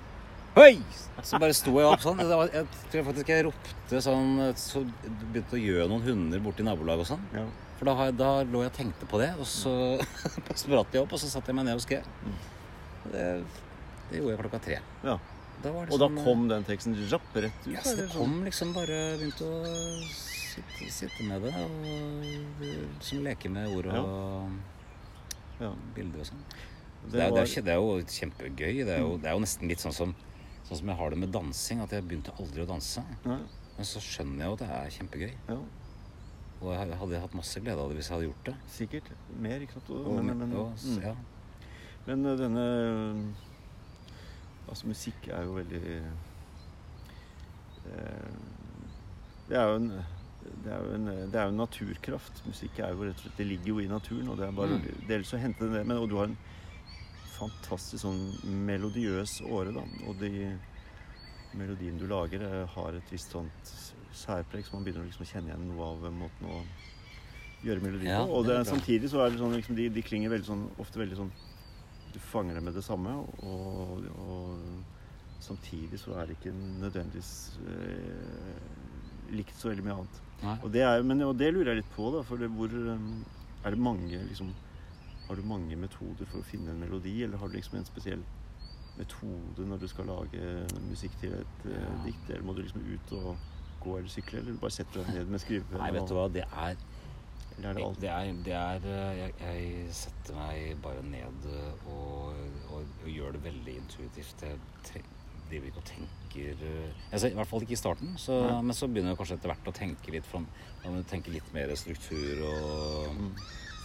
Hei! 0.56 0.80
Så 1.22 1.38
bare 1.38 1.54
sto 1.54 1.72
jeg 1.78 1.86
opp 1.86 2.02
sånn. 2.02 2.18
Det 2.18 2.26
var, 2.40 2.50
jeg 2.54 2.66
tror 2.90 3.04
faktisk 3.10 3.28
jeg 3.30 3.44
ropte 3.46 4.00
sånn 4.02 4.30
Så 4.58 4.80
begynte 5.30 5.58
å 5.58 5.60
gjøre 5.60 5.88
noen 5.90 6.02
hunder 6.06 6.40
borti 6.42 6.64
nabolaget 6.66 7.04
og 7.04 7.10
sånn. 7.12 7.26
Ja. 7.36 7.44
For 7.78 7.88
da, 7.88 8.06
da 8.12 8.30
lå 8.44 8.62
jeg 8.64 8.72
og 8.72 8.76
tenkte 8.76 9.06
på 9.08 9.20
det, 9.22 9.30
og 9.40 9.46
så 9.48 9.72
spratt 10.62 10.96
jeg 10.96 11.04
opp, 11.04 11.12
og 11.16 11.20
så 11.22 11.30
satte 11.30 11.52
jeg 11.52 11.56
meg 11.60 11.68
ned 11.68 11.78
og 11.78 11.84
skrev. 11.84 12.08
Mm. 12.24 12.40
Det, 13.12 13.26
det 14.10 14.18
gjorde 14.20 14.32
jeg 14.34 14.40
klokka 14.42 14.60
tre. 14.66 14.80
Ja. 15.06 15.14
Da 15.60 15.70
var 15.76 15.86
det 15.86 15.92
Og 15.94 16.00
da 16.00 16.08
sånn, 16.08 16.18
kom 16.24 16.42
den 16.50 16.64
teksten 16.64 16.96
rapp 17.12 17.34
rett 17.36 17.64
ut? 17.66 17.70
ja, 17.74 17.82
så 17.84 17.92
det 17.98 18.06
kom 18.14 18.38
liksom 18.46 18.70
bare 18.72 18.96
Begynte 19.20 19.44
å 19.44 19.58
sitte, 20.08 20.86
sitte 20.88 21.26
med 21.28 21.44
det 21.44 21.52
og 21.60 21.82
liksom 22.64 23.20
leke 23.26 23.50
med 23.52 23.68
ord 23.76 23.90
og 23.92 25.60
Ja. 25.60 25.68
bilder 25.96 26.22
og 26.24 26.30
sånn. 26.30 26.40
Det 27.12 27.20
Det, 27.20 27.60
det 27.64 27.74
er 27.74 27.80
jo 27.80 28.00
kjempegøy. 28.08 28.84
Det 28.88 28.94
er 28.96 29.02
jo, 29.04 29.12
det 29.20 29.28
er 29.28 29.36
jo 29.36 29.42
nesten 29.44 29.68
litt 29.68 29.80
sånn 29.84 29.92
som, 29.96 30.14
sånn 30.70 30.78
som 30.84 30.88
jeg 30.92 30.96
har 31.02 31.10
det 31.10 31.18
med 31.18 31.32
dansing. 31.34 31.80
At 31.84 31.90
jeg 31.96 32.06
begynte 32.06 32.32
aldri 32.38 32.62
å 32.64 32.68
danse. 32.70 33.02
Nei, 33.26 33.40
Men 33.76 33.86
så 33.88 34.00
skjønner 34.00 34.44
jeg 34.44 34.46
jo 34.46 34.56
at 34.56 34.62
det 34.64 34.70
er 34.70 34.90
kjempegøy. 34.96 35.32
ja, 35.50 35.58
Og 36.60 36.72
jeg 36.76 36.96
hadde 37.00 37.20
hatt 37.20 37.34
masse 37.34 37.60
glede 37.64 37.80
av 37.80 37.88
det 37.88 37.96
hvis 37.96 38.08
jeg 38.10 38.16
hadde 38.16 38.28
gjort 38.30 38.44
det. 38.44 38.56
sikkert. 38.68 39.10
Mer, 39.40 39.60
ikke 39.64 39.72
sant? 39.78 39.90
Og- 39.90 40.22
Men, 40.24 40.38
men, 40.38 40.52
og, 40.54 40.72
mm. 40.76 41.02
ja. 41.02 41.14
men 42.06 42.26
øh, 42.26 42.38
denne 42.38 43.34
Altså, 44.70 44.86
musikk 44.86 45.28
er 45.28 45.42
jo 45.42 45.54
veldig 45.56 45.80
eh, 47.90 48.34
Det 49.48 49.56
er 49.58 49.66
jo 49.70 49.76
en 49.80 49.92
det 50.64 50.72
er, 50.72 50.78
jo 50.80 50.94
en, 50.94 51.06
det 51.30 51.34
er 51.36 51.42
jo 51.44 51.50
en 51.52 51.56
naturkraft. 51.60 52.38
Musikk 52.46 52.78
er 52.80 52.94
jo 52.94 53.04
rett 53.04 53.18
og 53.18 53.22
slett 53.26 53.36
Det 53.36 53.46
ligger 53.46 53.66
jo 53.74 53.78
i 53.82 53.86
naturen. 53.90 54.28
Og 54.32 54.36
det 54.38 54.46
er 54.46 54.52
bare 54.52 54.78
Mm. 54.78 55.22
å 55.22 55.38
hente 55.38 55.68
det 55.72 55.86
Men, 55.86 55.96
og 55.98 56.08
du 56.08 56.16
har 56.16 56.24
en 56.24 56.36
fantastisk 57.40 58.04
sånn 58.04 58.20
melodiøs 58.68 59.40
åre, 59.48 59.74
da. 59.76 59.84
Og 60.08 60.20
de 60.20 60.30
melodiene 61.58 61.98
du 61.98 62.06
lager, 62.10 62.44
eh, 62.46 62.66
har 62.76 62.96
et 62.96 63.12
visst 63.12 63.34
sånt 63.34 63.74
særpreg, 64.14 64.64
så 64.66 64.76
man 64.76 64.86
begynner 64.86 65.08
liksom 65.08 65.26
å 65.26 65.30
kjenne 65.30 65.50
igjen 65.50 65.68
noe 65.72 65.88
av 65.94 66.06
eh, 66.06 66.14
måten 66.14 66.50
å 66.50 66.60
gjøre 67.64 67.84
melodi 67.84 68.08
Ja, 68.08 68.22
på. 68.24 68.38
Og 68.38 68.46
det 68.46 68.54
det, 68.54 68.60
er 68.60 68.70
samtidig 68.70 69.10
så 69.12 69.24
er 69.24 69.32
det 69.32 69.42
sånn 69.42 69.56
liksom, 69.56 69.76
de, 69.78 69.88
de 69.92 70.04
klinger 70.04 70.32
veldig 70.32 70.48
sånn 70.48 70.64
ofte 70.80 71.02
veldig 71.02 71.18
sånn 71.18 71.32
Du 72.10 72.18
fanger 72.30 72.56
dem 72.58 72.64
med 72.66 72.74
det 72.74 72.82
samme, 72.82 73.12
og, 73.46 74.06
og 74.18 75.42
samtidig 75.44 76.00
så 76.00 76.16
er 76.18 76.26
det 76.26 76.38
ikke 76.38 76.54
nødvendigvis 76.54 77.34
eh, 77.70 78.64
likt 79.36 79.54
så 79.58 79.70
veldig 79.70 79.84
mye 79.86 79.98
annet. 80.00 80.16
Og 80.64 80.72
det, 80.74 80.82
er, 80.82 81.04
men, 81.06 81.22
og 81.22 81.36
det 81.38 81.52
lurer 81.52 81.74
jeg 81.74 81.82
litt 81.82 81.92
på, 81.94 82.08
da. 82.14 82.24
For 82.26 82.40
det, 82.40 82.48
hvor 82.56 82.72
um, 82.72 83.24
Er 83.60 83.74
det 83.74 83.82
mange 83.84 84.22
liksom 84.24 84.54
Har 85.30 85.38
du 85.38 85.44
mange 85.46 85.76
metoder 85.78 86.26
for 86.26 86.42
å 86.42 86.46
finne 86.46 86.72
en 86.74 86.80
melodi, 86.82 87.20
eller 87.22 87.38
har 87.38 87.46
du 87.48 87.54
liksom 87.54 87.76
en 87.78 87.84
spesiell 87.86 88.22
metode 88.98 89.62
når 89.70 89.78
du 89.78 89.86
skal 89.92 90.08
lage 90.10 90.46
musikk 90.88 91.12
til 91.20 91.36
et 91.38 91.66
eh, 91.70 91.76
Ja. 91.84 91.92
dikt? 92.02 92.24
Eller 92.32 92.42
må 92.48 92.54
du 92.56 92.64
liksom 92.64 92.82
ut 92.82 93.12
og 93.14 93.36
gå 93.84 93.94
eller 94.00 94.10
sykle, 94.10 94.40
eller 94.42 94.58
bare 94.58 94.74
sette 94.74 94.98
deg 94.98 95.12
ned 95.14 95.30
med 95.30 95.40
skrivepenn? 95.44 95.78
Nei, 95.84 95.92
vet 95.94 96.10
du 96.10 96.16
hva, 96.18 96.24
det 96.34 96.42
er 96.50 96.74
Eller 97.60 97.70
er 97.70 97.78
det? 97.78 97.86
Det 98.02 98.10
er, 98.10 98.32
det 98.48 98.56
er 98.58 98.90
eh, 98.90 99.14
jeg, 99.20 99.38
jeg 99.38 99.94
setter 100.00 100.34
meg 100.34 100.82
bare 100.82 101.06
ned 101.06 101.46
og, 101.86 102.34
og, 102.74 102.84
og 103.04 103.08
gjør 103.14 103.38
det 103.38 103.44
veldig 103.46 103.78
intuitivt. 103.84 104.42
Jeg 104.42 104.58
driver 105.50 105.70
ikke 105.70 105.82
og 105.84 105.88
tenker 105.94 106.66
eh, 106.66 106.92
altså, 107.12 107.30
I 107.30 107.38
hvert 107.38 107.52
fall 107.54 107.62
ikke 107.68 107.78
i 107.78 107.82
starten. 107.86 108.12
Så, 108.18 108.42
men 108.66 108.74
så 108.74 108.90
begynner 108.90 109.14
jeg 109.14 109.22
kanskje 109.22 109.38
etter 109.38 109.54
hvert 109.54 109.70
å 109.70 109.78
tenke 109.78 110.10
litt 110.18 110.26
fra, 110.26 110.42
tenke 111.14 111.30
litt 111.38 111.54
mer 111.54 111.70
struktur 111.78 112.46
og 112.50 113.14
Mm. 113.14 113.34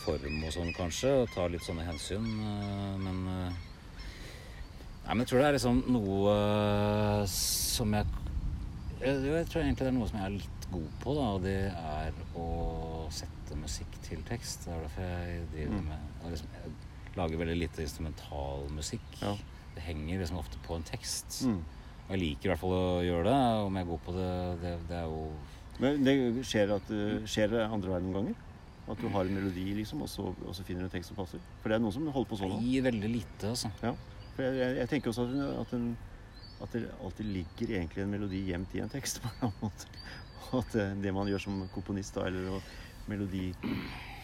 Form 0.06 0.44
og 0.48 0.54
sånn, 0.56 0.72
kanskje. 0.78 1.12
Og 1.24 1.32
ta 1.36 1.48
litt 1.52 1.66
sånne 1.66 1.86
hensyn. 1.88 2.26
eh, 2.26 2.98
Men 3.06 3.24
eh, 3.28 3.64
Nei, 5.06 5.14
men 5.14 5.22
jeg 5.22 5.30
tror 5.30 5.42
det 5.44 5.48
er 5.52 5.58
liksom 5.60 5.82
noe 5.94 6.32
eh, 6.34 7.26
som 7.30 7.92
jeg 7.94 8.06
jeg, 9.02 9.20
jeg 9.28 9.48
tror 9.52 9.62
egentlig 9.62 9.84
det 9.84 9.90
er 9.92 9.98
noe 10.00 10.08
som 10.10 10.18
jeg 10.18 10.26
er 10.26 10.36
litt 10.40 10.66
god 10.72 10.94
på, 11.04 11.14
da, 11.14 11.26
og 11.36 11.44
det 11.44 11.58
er 11.68 12.16
å 12.42 12.46
sette 13.14 13.58
musikk 13.60 13.98
til 14.08 14.24
tekst. 14.26 14.64
Det 14.66 14.72
er 14.74 14.86
derfor 14.88 15.04
jeg 15.06 15.44
driver 15.52 15.76
Mm. 15.76 15.90
med 15.92 16.32
liksom, 16.32 16.48
Jeg 16.56 17.18
lager 17.20 17.38
veldig 17.44 17.58
lite 17.60 17.84
instrumentalmusikk. 17.86 19.06
Ja. 19.22 19.36
Det 19.76 19.84
henger 19.84 20.20
liksom 20.24 20.40
ofte 20.40 20.58
på 20.66 20.76
en 20.80 20.84
tekst. 20.88 21.44
Mm. 21.46 21.60
Og 22.08 22.10
jeg 22.16 22.20
liker 22.24 22.48
i 22.50 22.52
hvert 22.54 22.60
fall 22.64 22.74
å 22.74 23.04
gjøre 23.06 23.28
det. 23.30 23.38
Om 23.68 23.76
jeg 23.78 23.86
er 23.86 23.92
god 23.92 24.04
på 24.08 24.16
det, 24.16 24.32
det, 24.64 24.74
det 24.90 24.98
er 24.98 25.06
jo 25.12 25.22
Men 25.80 26.04
det 26.08 26.16
skjer, 26.48 26.72
at, 26.80 26.92
skjer 27.28 27.50
det 27.52 27.64
andre 27.68 27.92
veien 27.94 28.06
noen 28.10 28.18
ganger? 28.22 28.36
At 28.88 29.00
du 29.02 29.08
har 29.10 29.26
en 29.26 29.34
melodi, 29.34 29.64
liksom, 29.80 30.04
og 30.06 30.10
så, 30.12 30.28
og 30.46 30.54
så 30.54 30.64
finner 30.68 30.86
du 30.86 30.90
en 30.90 30.94
tekst 30.94 31.10
som 31.10 31.18
passer? 31.18 31.42
For 31.64 31.72
det 31.72 31.80
er 31.80 31.82
noen 31.82 31.94
som 31.96 32.06
holder 32.14 32.30
på 32.30 32.38
sånn. 32.38 32.52
Nei, 32.62 32.76
veldig 32.86 33.10
lite, 33.10 33.50
altså. 33.56 33.72
Ja. 33.82 33.96
For 34.36 34.46
jeg, 34.46 34.60
jeg, 34.62 34.76
jeg 34.82 34.90
tenker 34.92 35.10
også 35.14 35.26
at, 35.26 35.34
en- 35.34 35.56
at, 35.64 35.74
en, 35.80 35.88
at 36.66 36.76
det 36.76 36.84
alltid 37.02 37.32
ligger 37.34 37.74
egentlig 37.80 38.04
en 38.06 38.14
melodi 38.14 38.44
gjemt 38.52 38.76
i 38.78 38.84
en 38.86 38.92
tekst. 38.94 39.22
på 39.26 39.32
en 39.50 39.56
måte. 39.64 39.90
Og 40.52 40.60
at 40.62 40.76
det, 40.78 40.86
det 41.08 41.14
man 41.18 41.32
gjør 41.32 41.42
som 41.48 41.64
komponist, 41.74 42.14
da, 42.20 42.28
eller 42.30 42.60
å 42.60 42.62
melodi 43.10 43.48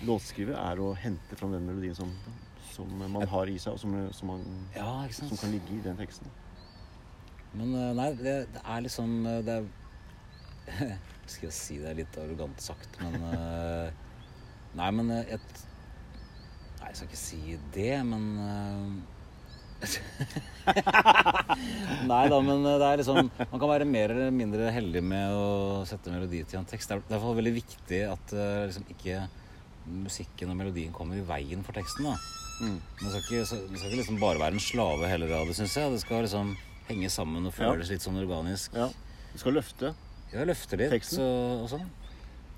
låtskriver, 0.05 0.53
er 0.57 0.79
å 0.81 0.91
hente 0.97 1.37
fram 1.39 1.51
den 1.57 1.65
melodien 1.65 1.97
som, 1.97 2.13
som 2.71 2.89
man 3.01 3.25
har 3.33 3.49
i 3.49 3.57
seg, 3.61 3.73
og 3.73 3.81
som, 3.81 3.97
som, 4.13 4.29
man, 4.35 4.45
Ja, 4.77 4.93
som 5.13 5.33
kan 5.41 5.51
ligge 5.53 5.73
i 5.79 5.81
den 5.85 5.97
teksten. 5.99 6.29
Men 7.57 7.73
eh, 7.75 7.89
nei, 7.97 8.07
det, 8.21 8.35
det 8.53 8.61
er 8.63 8.83
liksom 8.85 9.17
eh, 9.27 9.41
Det 9.43 9.57
er 9.57 9.65
Skal 11.31 11.49
jeg 11.49 11.55
si 11.57 11.75
det 11.81 11.89
er 11.91 11.97
litt 11.97 12.15
arrogant 12.21 12.61
sagt, 12.63 12.95
men 13.01 13.17
eh, 13.27 13.89
Nei, 14.77 14.89
men 14.95 15.11
eh, 15.11 15.35
et 15.37 15.63
Nei, 16.81 16.87
jeg 16.91 16.95
skal 16.95 17.07
ikke 17.09 17.19
si 17.21 17.57
det, 17.75 17.91
men 18.07 18.23
eh, 18.45 19.17
Nei 22.11 22.23
da, 22.29 22.37
men 22.45 22.63
det 22.65 22.85
er 22.85 22.99
liksom 23.01 23.17
Man 23.39 23.59
kan 23.61 23.69
være 23.71 23.87
mer 23.89 24.13
eller 24.13 24.31
mindre 24.35 24.69
heldig 24.73 25.01
med 25.05 25.33
å 25.35 25.45
sette 25.89 26.13
melodi 26.13 26.43
til 26.47 26.59
en 26.61 26.67
tekst. 26.69 26.91
Det 26.93 27.15
er 27.17 27.23
fall 27.23 27.37
veldig 27.39 27.53
viktig 27.55 28.01
at 28.11 28.33
eh, 28.35 28.65
liksom 28.69 28.85
ikke 28.93 29.21
musikken 30.05 30.51
og 30.53 30.59
melodien 30.59 30.93
kommer 30.93 31.17
i 31.17 31.25
veien 31.25 31.63
for 31.65 31.73
teksten. 31.77 32.05
da 32.11 32.15
Mm. 32.61 32.75
Det 32.99 33.09
skal 33.09 33.21
ikke, 33.25 33.45
så- 33.49 33.57
det 33.71 33.79
skal 33.79 33.89
ikke 33.89 33.97
liksom 34.03 34.19
bare 34.21 34.37
være 34.37 34.53
en 34.53 34.59
slave 34.61 35.07
heller 35.09 35.31
av 35.33 35.47
det, 35.49 35.55
syns 35.57 35.73
jeg. 35.73 35.89
Det 35.95 36.01
skal 36.03 36.19
liksom 36.21 36.51
henge 36.91 37.09
sammen 37.09 37.47
og 37.49 37.53
føles 37.55 37.89
litt 37.89 38.03
sånn 38.05 38.19
organisk. 38.21 38.75
Ja. 38.77 38.85
Du 39.31 39.37
skal 39.41 39.55
løfte. 39.57 39.95
Ja, 40.29 40.43
løfte 40.45 40.77
litt 40.77 40.91
Teksten? 40.93 41.17
så, 41.17 41.25
og 41.63 41.69
sånn. 41.71 41.87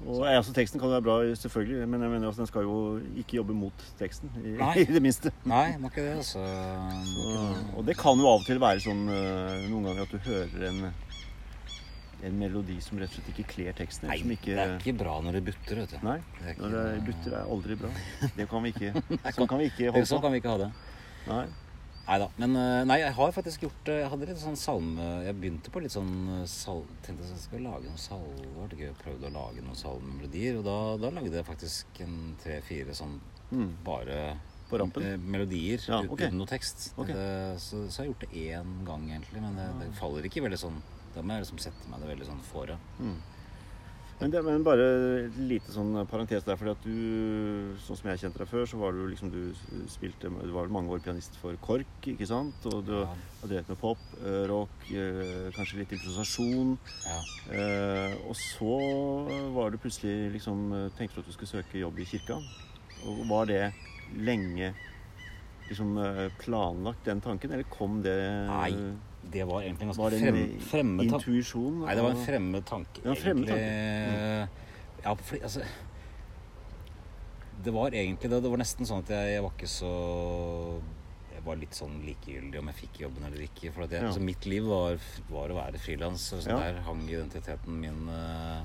Og 0.07 0.25
altså, 0.27 0.51
Teksten 0.53 0.79
kan 0.81 0.89
være 0.91 1.01
bra, 1.05 1.13
selvfølgelig, 1.39 1.87
men 1.87 2.01
jeg 2.03 2.11
mener 2.11 2.27
at 2.33 2.37
den 2.41 2.47
skal 2.49 2.65
jo 2.67 2.99
ikke 3.21 3.37
jobbe 3.39 3.53
mot 3.55 3.85
teksten. 3.99 4.29
I, 4.43 4.55
i 4.81 4.85
det 4.89 5.01
minste. 5.01 5.31
Nei, 5.47 5.77
må 5.79 5.87
ikke 5.91 6.03
det, 6.03 6.17
altså. 6.19 6.43
Og, 6.43 7.31
det. 7.31 7.63
og 7.77 7.85
det 7.87 7.95
kan 8.01 8.19
jo 8.19 8.27
av 8.27 8.41
og 8.41 8.45
til 8.49 8.59
være 8.63 8.83
sånn 8.83 9.05
eh, 9.07 9.63
noen 9.71 9.87
ganger 9.87 10.03
at 10.03 10.11
du 10.11 10.19
hører 10.27 10.67
en, 10.69 10.81
en 12.23 12.37
melodi 12.39 12.77
som 12.83 12.99
rett 12.99 13.11
og 13.11 13.19
slett 13.21 13.31
ikke 13.33 13.47
kler 13.55 13.75
teksten. 13.79 14.09
Nei, 14.11 14.19
ikke, 14.35 14.51
det 14.57 14.59
er 14.65 14.75
ikke 14.81 14.97
bra 14.99 15.15
når 15.23 15.39
det 15.39 15.45
butter, 15.51 15.81
vet 15.85 15.95
du. 15.95 15.99
Nei, 16.07 16.19
Det 16.39 16.45
er 16.45 16.53
ikke- 16.57 16.63
når 16.67 16.75
det 16.77 16.83
er 16.91 17.01
butter 17.09 17.37
er 17.39 17.51
aldri 17.55 17.79
bra. 17.85 17.93
Det 18.37 18.49
kan 18.51 18.63
vi 18.67 18.73
ikke, 18.75 18.93
sånn 19.39 19.51
kan 19.53 19.59
vi 19.63 19.71
ikke 19.71 19.87
holde 19.93 20.03
på. 20.03 20.11
sånn 20.13 20.23
kan 20.27 20.35
vi 20.35 20.43
ikke 20.43 20.55
ha 20.57 20.61
det. 20.65 20.71
Nei. 21.31 21.43
Nei 22.03 22.17
da. 22.19 22.25
Men 22.35 22.55
eh, 22.59 22.81
nei, 22.89 22.97
jeg 22.99 23.13
har 23.15 23.31
faktisk 23.31 23.61
gjort 23.63 23.87
eh, 23.87 24.01
Jeg 24.01 24.09
hadde 24.11 24.25
litt 24.27 24.39
sånn 24.41 24.57
salme 24.59 25.05
Jeg 25.23 25.37
begynte 25.39 25.71
på 25.71 25.79
litt 25.79 25.93
sånn 25.93 26.09
eh, 26.41 26.45
sal... 26.51 26.81
Tenkte 27.05 27.29
jeg 27.29 27.39
skulle 27.45 27.69
lage 27.71 27.87
noen 27.87 28.01
salmer. 28.01 28.41
Det 28.43 28.55
var 28.57 28.73
gøy 28.81 28.89
å 28.91 28.97
prøve 28.99 29.29
å 29.29 29.35
lage 29.37 29.63
noen 29.63 29.79
salmemelodier. 29.79 30.57
Og 30.59 30.65
da, 30.67 30.75
da 30.99 31.13
lagde 31.15 31.37
jeg 31.39 31.47
faktisk 31.47 32.01
en 32.07 32.17
tre-fire 32.43 32.95
sånn 32.97 33.19
Mm. 33.53 33.67
bare 33.85 34.15
På 34.65 34.79
rampen? 34.81 35.03
melodier 35.29 35.77
Ja, 35.85 35.99
okay. 36.01 36.25
uten 36.31 36.39
noe 36.39 36.49
tekst. 36.49 36.87
Okay. 36.97 37.13
Det, 37.13 37.59
så, 37.61 37.83
så 37.85 37.99
har 38.01 38.07
jeg 38.07 38.13
gjort 38.15 38.23
det 38.23 38.45
én 38.49 38.71
gang, 38.87 39.03
egentlig. 39.11 39.43
Men 39.43 39.59
det, 39.59 39.67
det 39.83 39.89
faller 39.99 40.25
ikke 40.25 40.41
veldig 40.41 40.57
sånn 40.57 40.79
Da 41.13 41.21
må 41.21 41.35
jeg 41.35 41.43
liksom 41.43 41.59
sette 41.61 41.91
meg 41.91 42.01
det 42.01 42.09
veldig 42.09 42.25
sånn 42.31 42.39
fore. 42.47 42.79
Mm. 42.97 43.19
Men, 44.21 44.31
det, 44.31 44.41
men 44.45 44.63
bare 44.63 44.83
et 45.25 45.37
lite 45.49 45.73
sånn 45.73 45.95
parentes 46.07 46.45
der, 46.47 46.57
fordi 46.59 46.71
at 46.73 46.85
du, 46.85 47.75
sånn 47.83 47.97
som 47.99 48.09
jeg 48.11 48.21
kjente 48.21 48.39
deg 48.43 48.49
før, 48.51 48.65
så 48.69 48.79
var 48.79 48.95
du 48.95 49.01
liksom 49.09 49.31
du 49.33 49.39
spilte 49.91 50.29
Du 50.31 50.53
var 50.55 50.69
mange 50.71 50.93
år 50.95 51.01
pianist 51.03 51.35
for 51.41 51.57
KORK, 51.63 52.07
ikke 52.13 52.27
sant? 52.29 52.67
Og 52.71 52.85
du 52.87 52.93
Ja. 53.01 53.07
har 53.41 53.47
drevet 53.51 53.69
med 53.73 53.79
pop, 53.81 53.97
eh, 54.21 54.45
rock, 54.47 54.69
eh, 54.91 55.49
kanskje 55.57 55.79
litt 55.81 55.91
improvisasjon. 55.97 56.77
Ja. 57.03 57.19
Eh, 57.51 58.15
og 58.29 58.35
så 58.39 59.51
var 59.57 59.71
du 59.71 59.77
plutselig 59.77 60.31
liksom 60.37 60.71
eh, 60.73 60.89
Tenkte 60.95 61.15
du 61.15 61.21
at 61.21 61.27
du 61.27 61.33
skulle 61.35 61.51
søke 61.63 61.81
jobb 61.81 61.99
i 61.99 62.05
kirka? 62.05 62.37
Og 63.03 63.25
var 63.27 63.45
det 63.49 63.73
lenge 64.15 64.73
liksom 65.67 65.95
planlagt, 66.39 67.03
den 67.05 67.19
tanken, 67.23 67.51
eller 67.51 67.63
kom 67.71 68.01
det 68.03 68.15
Nei, 68.47 68.71
Det 69.33 69.45
var 69.49 69.61
egentlig 69.65 69.87
en 69.89 69.93
Var 69.97 70.11
ganske 70.11 70.27
en 70.27 70.35
frem, 70.35 70.59
fremmed 70.69 71.09
tanke. 71.09 71.23
intuisjon? 71.31 71.79
Nei, 71.85 71.95
det 71.97 72.03
var 72.05 72.11
en 72.13 72.25
fremmed 72.25 72.65
tanke, 72.69 73.01
Ja, 73.05 73.13
fremmed 73.17 73.49
egentlig. 73.49 74.49
Ja, 75.03 75.13
fordi 75.15 75.41
altså 75.43 75.63
Det 77.63 77.71
var 77.73 77.91
egentlig 77.95 78.29
det. 78.29 78.41
Det 78.43 78.49
var 78.51 78.57
nesten 78.61 78.85
sånn 78.87 79.03
at 79.03 79.09
jeg, 79.13 79.33
jeg 79.37 79.43
var 79.45 79.51
ikke 79.57 79.69
så 79.71 79.89
Jeg 81.33 81.43
var 81.47 81.57
litt 81.59 81.75
sånn 81.75 81.97
likegyldig 82.05 82.59
om 82.61 82.69
jeg 82.71 82.75
fikk 82.83 82.99
jobben 83.03 83.25
eller 83.27 83.41
ikke. 83.47 83.71
For 83.73 83.83
jeg, 83.87 83.99
Ja. 84.01 84.07
altså, 84.07 84.21
mitt 84.23 84.45
liv 84.45 84.63
var, 84.69 84.97
var 85.29 85.49
å 85.51 85.57
være 85.57 85.79
frilans. 85.81 86.21
Så 86.31 86.39
Ja. 86.47 86.57
der 86.59 86.81
hang 86.85 87.01
identiteten 87.09 87.79
min 87.81 88.07
eh, 88.07 88.61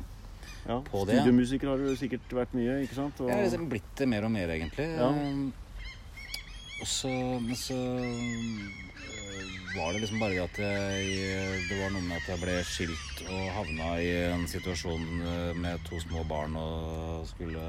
Ja, 0.68 0.80
på 0.82 1.06
det. 1.06 1.16
Studiomusiker 1.22 1.68
har 1.72 1.78
du 1.78 1.96
sikkert 1.96 2.28
vært 2.30 2.52
mye, 2.54 2.82
ikke 2.84 2.94
sant? 2.94 3.20
Og, 3.20 3.28
Jeg 3.28 3.36
har 3.36 3.44
liksom 3.48 3.68
blitt 3.70 3.94
det 3.96 4.06
mer 4.08 4.24
og 4.24 4.30
mer, 4.30 4.48
egentlig. 4.48 4.86
Ja. 4.96 5.08
Um, 5.08 5.52
Og 6.80 6.86
så 6.86 7.08
Men 7.40 7.56
så 7.56 7.74
var 9.78 9.92
det 9.94 10.00
liksom 10.02 10.18
bare 10.20 10.32
det 10.34 10.42
at 10.44 10.58
jeg 10.58 11.64
Det 11.68 11.76
var 11.80 11.90
noe 11.94 12.02
med 12.02 12.16
at 12.18 12.26
jeg 12.32 12.38
ble 12.42 12.54
skilt 12.66 13.16
og 13.28 13.42
havna 13.56 13.88
i 14.02 14.08
en 14.32 14.44
situasjon 14.50 15.06
øh, 15.22 15.52
med 15.56 15.78
to 15.88 15.96
små 16.02 16.20
barn 16.28 16.52
og 16.58 17.26
skulle 17.30 17.64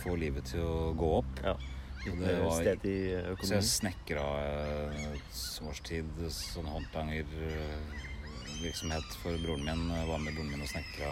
få 0.00 0.10
livet 0.16 0.44
til 0.52 0.60
å 0.64 0.94
gå 0.96 1.08
opp. 1.20 1.34
ja. 1.44 1.54
Det 2.00 2.16
var- 2.40 2.64
Så 3.44 3.52
jeg 3.52 3.60
snekra 3.64 4.26
et 5.12 5.32
års 5.68 5.80
tid 5.84 6.08
sånn 6.32 6.64
håndtangervirksomhet 6.64 9.08
for 9.22 9.32
broren 9.44 9.64
min. 9.64 9.90
Jeg 9.92 10.06
var 10.08 10.18
med 10.18 10.32
broren 10.34 10.50
min 10.50 10.62
og 10.64 10.68
snekra. 10.68 11.10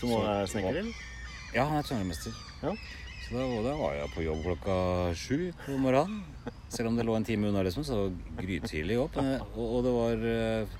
Som 0.00 0.08
også 0.10 0.26
er 0.32 0.46
snekker, 0.50 0.68
eller? 0.82 0.94
Ja, 1.54 1.62
han 1.68 1.76
er 1.78 1.82
tømrermester. 1.86 2.32
Ja. 2.62 2.70
Så 3.32 3.40
da, 3.40 3.44
da 3.64 3.72
var 3.80 3.94
jeg 3.96 4.10
på 4.12 4.22
jobb 4.26 4.42
klokka 4.44 4.74
sju 5.16 5.36
på 5.64 5.76
morgenen. 5.80 6.18
Selv 6.72 6.90
om 6.90 6.96
det 6.98 7.04
lå 7.08 7.14
en 7.16 7.24
time 7.24 7.48
unna, 7.48 7.62
liksom, 7.64 7.84
så 7.84 8.10
grytidlig 8.36 8.98
opp. 9.00 9.16
Og, 9.56 9.62
og 9.62 9.78
det 9.86 9.92
var 9.96 10.26
eh, 10.32 10.78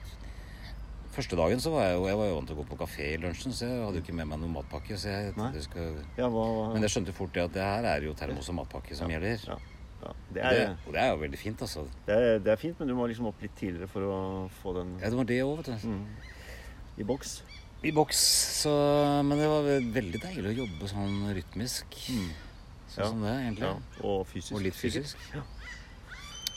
Første 1.13 1.37
dagen 1.37 1.61
så 1.61 1.69
var 1.75 1.87
jeg 1.91 1.97
jo 1.99 2.05
Jeg 2.09 2.17
var 2.17 2.29
jo 2.31 2.37
vant 2.39 2.49
til 2.49 2.57
å 2.57 2.61
gå 2.63 2.65
på 2.71 2.79
kafé 2.81 3.07
i 3.15 3.19
lunsjen, 3.21 3.53
så 3.57 3.67
jeg 3.69 3.83
hadde 3.85 4.01
jo 4.01 4.05
ikke 4.05 4.15
med 4.17 4.29
meg 4.31 4.41
noen 4.41 4.53
matpakke. 4.59 4.97
Så 5.01 5.09
jeg, 5.13 5.33
det 5.37 5.65
skal, 5.65 5.97
Ja, 6.21 6.29
hva, 6.33 6.45
men 6.75 6.85
jeg 6.85 6.93
skjønte 6.95 7.15
fort 7.17 7.33
det 7.37 7.45
at 7.47 7.57
det 7.57 7.65
her 7.65 7.89
er 7.95 8.07
jo 8.09 8.13
termos 8.21 8.49
og 8.53 8.59
matpakke 8.61 8.97
som 9.01 9.13
gjelder. 9.13 9.49
ja, 9.49 9.57
ja. 9.57 9.63
Det, 10.03 10.13
Og 10.13 10.35
det, 10.37 10.45
er, 10.45 10.77
og 10.89 10.93
det 10.97 11.01
er 11.07 11.11
jo 11.13 11.19
veldig 11.21 11.39
fint, 11.41 11.61
altså. 11.63 11.85
det, 12.09 12.15
er, 12.17 12.39
det 12.43 12.53
er 12.53 12.61
fint, 12.61 12.79
men 12.81 12.89
du 12.91 12.97
må 12.99 13.05
liksom 13.09 13.29
opp 13.29 13.41
litt 13.45 13.53
tidligere 13.57 13.89
for 13.93 14.09
å 14.09 14.17
få 14.61 14.73
den 14.81 14.97
Ja, 14.99 15.09
det 15.13 15.21
var 15.21 15.29
det 15.29 15.37
òg, 15.45 15.53
vet 15.61 15.69
du. 15.73 15.93
mm, 15.93 16.01
i 16.99 17.07
boks. 17.07 17.37
I 17.85 17.91
boks, 17.93 18.19
så 18.63 18.73
Men 19.27 19.39
det 19.39 19.49
var 19.51 19.63
veldig 19.67 20.21
deilig 20.23 20.51
å 20.53 20.59
jobbe 20.63 20.89
sånn 20.91 21.17
rytmisk. 21.35 21.97
Mm. 22.13 22.29
Sånn 22.93 23.03
Ja. 23.03 23.09
som 23.09 23.23
det, 23.23 23.33
egentlig. 23.41 23.67
Ja, 23.67 24.05
og 24.07 24.27
fysisk. 24.29 24.55
Og 24.55 24.63
litt 24.63 24.75
fysisk. 24.75 25.17
fysisk. 25.17 25.35
Ja. 25.35 25.43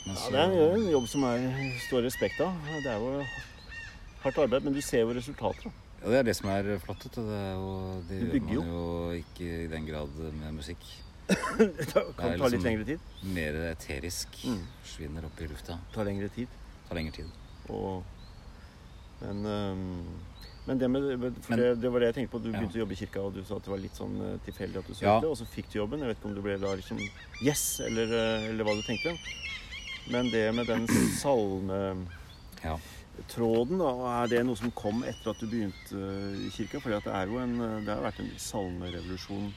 Men 0.06 0.16
Ja, 0.16 0.30
det 0.30 0.40
er 0.60 0.76
en- 0.76 0.92
jobb 0.92 1.08
som 1.08 1.24
er, 1.24 1.40
står 1.90 2.04
respekt 2.04 2.40
av. 2.42 2.54
Det 2.84 2.86
er 2.86 3.00
jo 3.00 3.26
hardt 4.24 4.38
arbeid, 4.38 4.64
men 4.64 4.74
du 4.74 4.82
ser 4.82 5.00
jo 5.02 5.14
resultater. 5.14 5.64
da. 5.64 5.72
Ja, 6.04 6.10
det 6.12 6.20
er 6.20 6.24
det 6.24 6.36
som 6.36 6.50
er 6.50 6.78
flott. 6.78 7.00
Det, 7.00 7.18
er 7.18 7.54
jo, 7.56 8.04
det 8.08 8.22
gjør 8.22 8.42
man 8.46 8.54
jo 8.54 9.24
ikke 9.24 9.64
i 9.64 9.68
den 9.68 9.86
grad 9.88 10.10
med 10.34 10.54
musikk. 10.54 10.78
Det 11.28 11.58
kan 11.58 11.74
Det 11.74 11.94
ta 12.18 12.28
litt 12.30 12.42
liksom- 12.42 12.64
lengre 12.64 12.86
tid. 12.86 13.00
Mer 13.24 13.54
eterisk. 13.74 14.28
Mm. 14.46 14.68
Forsvinner 14.84 15.26
opp 15.26 15.42
i 15.42 15.48
lufta. 15.48 15.80
Ta 15.92 16.04
lengre 16.04 16.30
tid. 16.30 16.48
Tar 16.88 16.96
lengre 16.96 17.12
tid. 17.14 17.32
Og, 17.70 18.04
men, 19.22 19.44
øhm, 19.44 20.06
men 20.66 20.78
det, 20.82 20.88
med, 20.90 21.36
for 21.46 21.56
det, 21.60 21.68
det 21.82 21.90
var 21.94 22.00
det 22.00 22.08
jeg 22.10 22.16
tenkte 22.16 22.32
på. 22.36 22.40
Du 22.44 22.50
Ja. 22.52 22.58
begynte 22.60 22.78
å 22.80 22.82
jobbe 22.84 22.94
i 22.96 23.00
kirka, 23.00 23.22
og 23.22 23.34
du 23.36 23.44
sa 23.44 23.56
at 23.60 23.64
det 23.64 23.72
var 23.72 23.78
litt 23.84 23.96
sånn 24.00 24.16
eh, 24.22 24.38
tilfeldig 24.46 24.78
at 24.82 24.88
du 24.88 24.94
søkte, 24.94 25.06
Ja. 25.06 25.30
og 25.30 25.38
så 25.38 25.46
fikk 25.46 25.70
du 25.72 25.78
jobben. 25.80 26.00
Jeg 26.00 26.08
vet 26.10 26.18
ikke 26.18 26.30
om 26.32 26.36
du 26.36 26.42
ble 26.42 26.58
da 26.58 26.74
liksom 26.76 27.00
yes, 27.44 27.80
eller, 27.86 28.06
eh, 28.20 28.50
eller 28.50 28.64
hva 28.66 28.76
du 28.76 28.82
tenkte. 28.82 29.18
Men 30.12 30.30
det 30.32 30.54
med 30.56 30.66
den 30.68 30.88
salmetråden, 31.24 32.08
Ja. 32.64 32.78
da, 33.78 34.24
er 34.24 34.28
det 34.28 34.46
noe 34.46 34.56
som 34.58 34.72
kom 34.72 35.04
etter 35.04 35.30
at 35.32 35.40
du 35.40 35.48
begynte 35.48 35.94
eh, 35.94 36.48
i 36.48 36.50
kirka? 36.50 36.80
For 36.82 36.90
det, 36.90 37.06
er 37.08 37.26
jo 37.28 37.38
en, 37.40 37.58
det 37.86 37.94
har 37.94 38.02
vært 38.04 38.20
en 38.26 38.32
salmerevolusjon 38.38 39.54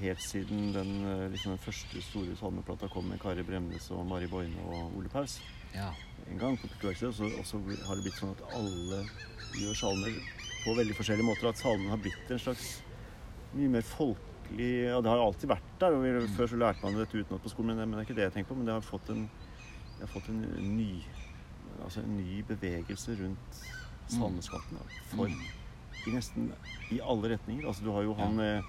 helt 0.00 0.20
siden 0.22 0.72
den, 0.72 0.90
eh, 1.04 1.28
liksom 1.32 1.52
den 1.54 1.58
første 1.58 2.02
store 2.02 2.36
salmeplata 2.36 2.88
kom 2.88 3.08
med 3.08 3.20
Kari 3.20 3.42
Bremnes 3.42 3.90
og 3.90 4.06
Mari 4.06 4.26
Boine 4.26 4.56
og 4.68 4.96
Ole 4.96 5.08
Paus 5.08 5.40
ja. 5.74 5.90
en 6.30 6.38
gang 6.38 6.56
på 6.58 6.68
kulturverkstedet, 6.68 7.38
og 7.38 7.44
så- 7.46 7.86
har 7.86 7.94
det 7.96 8.04
blitt 8.04 8.18
sånn 8.20 8.30
at 8.36 8.42
alle 8.54 9.04
gjør 9.58 9.74
salmer 9.76 10.12
på 10.64 10.74
veldig 10.76 10.94
forskjellige 10.96 11.24
måter. 11.24 11.48
At 11.48 11.56
salmen 11.58 11.88
har 11.90 11.96
blitt 11.98 12.30
en 12.30 12.38
slags 12.38 12.82
mye 13.54 13.68
mer 13.68 13.82
folkelig 13.82 14.84
Ja, 14.88 15.00
det 15.00 15.10
har 15.10 15.18
alltid 15.18 15.48
vært 15.48 15.78
der. 15.78 15.92
og 15.94 16.02
vi, 16.02 16.26
Før 16.36 16.46
så 16.48 16.56
lærte 16.56 16.82
man 16.82 16.94
dette 16.94 17.12
utenat 17.18 17.42
på 17.42 17.48
skolen, 17.50 17.66
men 17.66 17.76
det, 17.78 17.88
men 17.88 17.98
det 17.98 17.98
er 17.98 18.12
ikke 18.12 18.16
det 18.16 18.24
jeg 18.24 18.32
tenker 18.32 18.48
på. 18.48 18.56
Men 18.56 18.66
det 18.66 18.72
har 18.74 18.80
fått 18.80 19.10
en, 19.10 19.30
har 20.00 20.06
fått 20.06 20.28
en 20.28 20.40
ny 20.76 21.02
Altså 21.84 22.00
en 22.02 22.16
ny 22.16 22.42
bevegelse 22.42 23.14
rundt 23.20 23.58
salmeskatten. 24.08 24.72
da, 24.78 24.84
For 25.16 25.28
Mm. 25.28 25.40
i 26.06 26.10
nesten 26.10 26.52
i 26.90 26.98
alle 27.00 27.28
retninger. 27.38 27.64
Altså 27.66 27.84
du 27.84 27.92
har 27.92 28.02
jo 28.02 28.14
han 28.14 28.40
eh, 28.40 28.62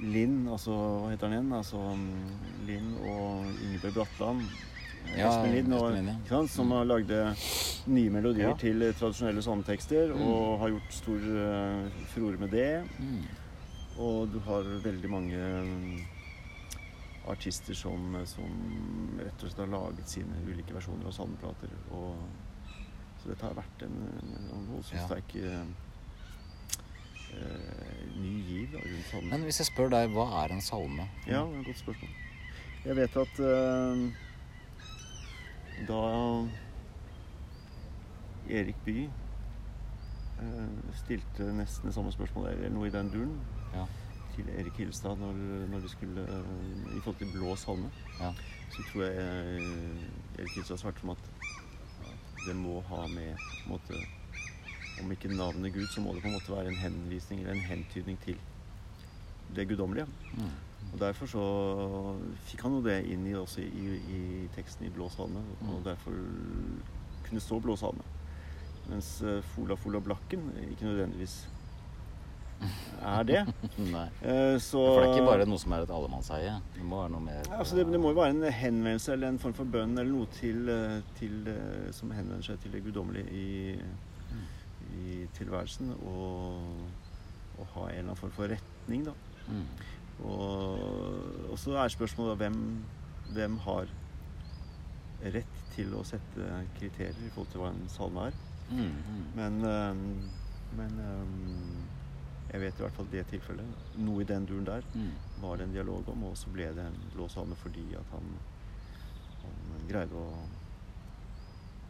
Linn, 0.00 0.42
altså 0.52 0.74
hva 0.76 1.10
heter 1.12 1.26
han 1.30 1.36
igjen? 1.38 1.52
Altså 1.56 1.78
mm, 1.96 2.32
Linn 2.68 2.90
og 3.08 3.46
Ingebjørg 3.64 3.94
Bratland. 4.00 4.42
Eh, 5.06 5.18
Ja, 5.20 5.28
Espen 5.30 5.52
Lind, 5.54 6.08
ja. 6.30 6.40
som 6.50 6.70
har 6.74 6.84
lagd 6.84 7.12
nye 7.86 8.10
melodier 8.10 8.48
Ja. 8.50 8.54
til 8.58 8.82
eh, 8.82 8.92
tradisjonelle 8.98 9.42
salmetekster, 9.42 10.12
Mm. 10.14 10.22
og 10.26 10.58
har 10.60 10.68
gjort 10.74 10.92
stor 10.92 11.20
uh, 11.30 11.90
furore 12.10 12.38
med 12.38 12.50
det. 12.50 12.84
Mm. 12.98 13.22
Og 13.98 14.28
du 14.32 14.38
har 14.40 14.62
veldig 14.84 15.10
mange 15.10 15.38
mm, 15.38 16.00
artister 17.28 17.74
som, 17.74 18.16
som 18.26 18.50
rett 19.18 19.42
og 19.42 19.48
slett 19.48 19.62
har 19.64 19.72
laget 19.72 20.08
sine 20.10 20.42
ulike 20.46 20.74
versjoner 20.74 21.06
av 21.06 21.12
salmeplater. 21.16 21.72
Og, 21.90 22.18
så 23.22 23.30
dette 23.32 23.46
har 23.46 23.54
vært 23.56 23.86
en, 23.86 23.96
en 24.52 24.68
voldsomt 24.74 25.00
Ja. 25.00 25.06
sterk 25.06 25.34
eh, 25.40 25.60
eh, 25.62 25.66
ny 28.16 28.32
giv 28.48 28.72
da, 28.72 28.78
rundt 28.84 29.10
salmen. 29.10 29.30
Men 29.30 29.42
hvis 29.48 29.58
jeg 29.62 29.66
spør 29.70 29.90
deg, 29.92 30.10
hva 30.14 30.26
er 30.44 30.54
en 30.56 30.60
salme? 30.64 31.08
Ja, 31.26 31.42
det 31.44 31.54
er 31.56 31.60
et 31.60 31.66
godt 31.72 31.82
spørsmål. 31.84 32.10
Jeg 32.86 32.96
vet 32.96 33.16
at 33.16 33.40
eh, 33.42 33.96
da 35.88 36.00
Erik 38.48 38.76
Bye 38.86 39.10
eh, 40.40 40.74
stilte 41.02 41.48
nesten 41.56 41.88
det 41.90 41.94
samme 41.96 42.12
spørsmålet, 42.14 42.52
eller 42.56 42.74
noe 42.76 42.88
i 42.90 42.94
den 42.94 43.10
duren, 43.12 43.38
Ja. 43.74 43.84
til 44.36 44.48
Erik 44.58 44.76
Hilstad 44.78 45.16
når, 45.18 45.32
når 45.72 45.80
de 45.80 45.88
skulle 45.88 46.22
eh, 46.22 46.96
I 46.96 47.00
forhold 47.00 47.16
til 47.18 47.32
blå 47.34 47.56
salme, 47.56 47.90
Ja. 48.20 48.30
så 48.70 48.82
tror 48.92 49.02
jeg 49.02 49.16
eh, 49.16 50.38
Erik 50.38 50.54
Hilstad 50.54 50.76
svarte 50.78 51.00
som 51.00 51.10
at 51.10 51.18
det 52.46 52.54
må 52.56 52.80
ha 52.86 53.06
med 53.10 53.34
på 53.36 53.64
en 53.64 53.72
måte, 53.72 53.98
Om 55.02 55.10
ikke 55.12 55.28
navnet 55.36 55.74
Gud, 55.74 55.86
så 55.92 56.00
må 56.00 56.14
det 56.14 56.22
på 56.24 56.28
en 56.30 56.36
måte 56.38 56.52
være 56.54 56.68
en 56.72 56.80
henvisning 56.80 57.40
eller 57.42 57.52
en 57.58 57.66
hentydning 57.68 58.18
til 58.24 58.38
det 59.56 59.68
guddommelige. 59.68 60.06
Mm. 60.36 60.54
Og 60.92 61.00
Derfor 61.00 61.26
så 61.26 61.42
fikk 62.48 62.62
han 62.62 62.72
jo 62.78 62.82
det 62.86 63.00
inn 63.10 63.26
i, 63.26 63.34
også 63.36 63.60
i, 63.60 63.96
i 64.16 64.20
teksten 64.56 64.86
i 64.86 64.90
Blå 64.94 65.08
salme, 65.12 65.42
og 65.60 65.74
Mm. 65.80 65.84
derfor 65.84 66.12
kunne 67.26 67.40
stå 67.40 67.58
Blå 67.60 67.76
salme. 67.76 68.02
Mens 68.88 69.20
eh, 69.22 69.40
Fola 69.42 69.74
Fola 69.74 69.98
Blakken 70.00 70.44
ikke 70.70 70.86
nødvendigvis 70.86 71.48
er 73.02 73.22
det. 73.28 73.40
Nei. 73.92 74.06
Eh, 74.22 74.56
Så 74.62 74.78
For 74.78 75.00
det 75.02 75.08
er 75.10 75.14
ikke 75.16 75.26
bare 75.26 75.46
noe 75.50 75.58
som 75.60 75.72
er 75.76 75.82
et 75.84 75.90
allemannseie. 75.92 76.54
Det 76.76 76.84
må 76.86 77.02
være 77.02 77.10
noe 77.12 77.20
mer 77.26 77.42
Ja, 77.50 77.58
altså 77.60 77.76
det, 77.76 77.86
det 77.92 78.00
må 78.00 78.14
jo 78.14 78.20
være 78.20 78.30
en 78.36 78.46
henvendelse 78.52 79.12
eller 79.12 79.28
en 79.34 79.38
form 79.42 79.52
for 79.58 79.64
bønn 79.68 79.98
eller 79.98 80.12
noe 80.12 80.26
til, 80.38 80.68
eh, 80.72 81.00
til, 81.18 81.34
eh, 81.52 81.90
som 81.92 82.10
henvender 82.14 82.46
seg 82.46 82.62
til 82.62 82.72
det 82.72 82.84
guddommelige 82.86 83.28
i, 83.30 83.76
i 84.96 85.26
tilværelsen. 85.36 85.92
Og, 86.00 86.88
og 87.58 87.68
ha 87.74 87.86
en 87.86 87.92
eller 87.92 88.02
annen 88.10 88.20
form 88.20 88.34
for 88.36 88.52
retning, 88.52 89.04
da. 89.08 89.14
mm. 89.48 89.66
Og, 90.24 91.50
og 91.52 91.58
så 91.60 91.74
er 91.76 91.92
spørsmålet 91.92 92.38
hvem, 92.40 92.58
hvem 93.36 93.58
har 93.66 93.90
rett 95.34 95.58
til 95.74 95.92
å 95.96 96.02
sette 96.08 96.46
kriterier 96.78 97.26
i 97.26 97.30
forhold 97.34 97.50
til 97.52 97.60
hva 97.62 97.70
en 97.74 97.86
salme 97.92 98.26
er. 98.30 98.38
Mm. 98.70 98.80
Mm. 98.80 99.22
Men, 99.36 99.58
øhm, 99.68 100.04
men 100.78 100.96
øhm, 101.00 101.84
jeg 102.50 102.60
vet 102.62 102.80
i 102.80 102.84
hvert 102.84 102.96
fall 102.96 103.10
det 103.12 103.24
tilfellet. 103.30 103.76
Noe 104.00 104.24
i 104.24 104.28
den 104.28 104.46
duren 104.48 104.66
der 104.68 104.84
Mm. 104.94 105.10
var 105.42 105.56
det 105.56 105.66
en 105.68 105.72
dialog 105.76 106.08
om, 106.08 106.24
og 106.30 106.36
så 106.36 106.50
ble 106.52 106.70
det 106.76 106.84
en 106.86 106.96
blå 107.14 107.28
salme 107.28 107.56
fordi 107.60 107.84
at 107.98 108.08
han, 108.14 108.32
han 109.42 109.86
greide 109.88 110.16
å, 110.16 110.46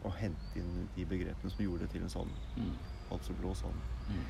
å 0.07 0.11
hente 0.19 0.59
inn 0.59 0.89
de 0.95 1.05
begrepene 1.05 1.51
som 1.51 1.63
gjorde 1.63 1.85
det 1.87 1.91
til 1.95 2.03
en 2.07 2.09
salme. 2.13 2.35
Altså 3.11 3.33
blå 3.39 3.53
sand. 3.55 3.77
Mm. 4.09 4.21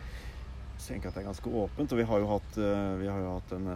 Så 0.78 0.88
tenker 0.92 1.08
jeg 1.08 1.12
at 1.12 1.16
det 1.18 1.24
er 1.24 1.30
ganske 1.32 1.50
åpent, 1.64 1.92
og 1.92 1.98
vi 1.98 2.04
har 2.06 2.20
jo 2.22 2.28
hatt, 2.36 2.58
øh, 2.62 3.00
vi 3.02 3.08
har 3.10 3.20
jo 3.24 3.32
hatt 3.40 3.52
en 3.58 3.70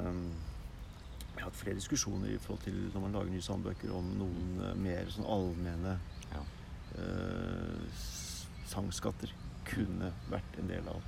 vi 1.31 1.39
har 1.39 1.47
hatt 1.47 1.55
flere 1.57 1.75
diskusjoner 1.79 2.29
i 2.35 2.37
forhold 2.37 2.61
til 2.67 2.75
når 2.93 3.01
man 3.01 3.15
lager 3.15 3.31
nye 3.33 3.41
sandbøker 3.41 3.93
om 3.97 4.09
noen 4.19 4.59
øh, 4.61 4.75
mer 4.77 5.07
sånn 5.09 5.25
allmenne 5.25 5.95
Ja. 6.35 6.41
eh, 7.01 8.03
sangskatter 8.69 9.31
kunne 9.65 10.11
vært 10.29 10.59
en 10.61 10.67
del 10.69 10.85
av 10.91 11.01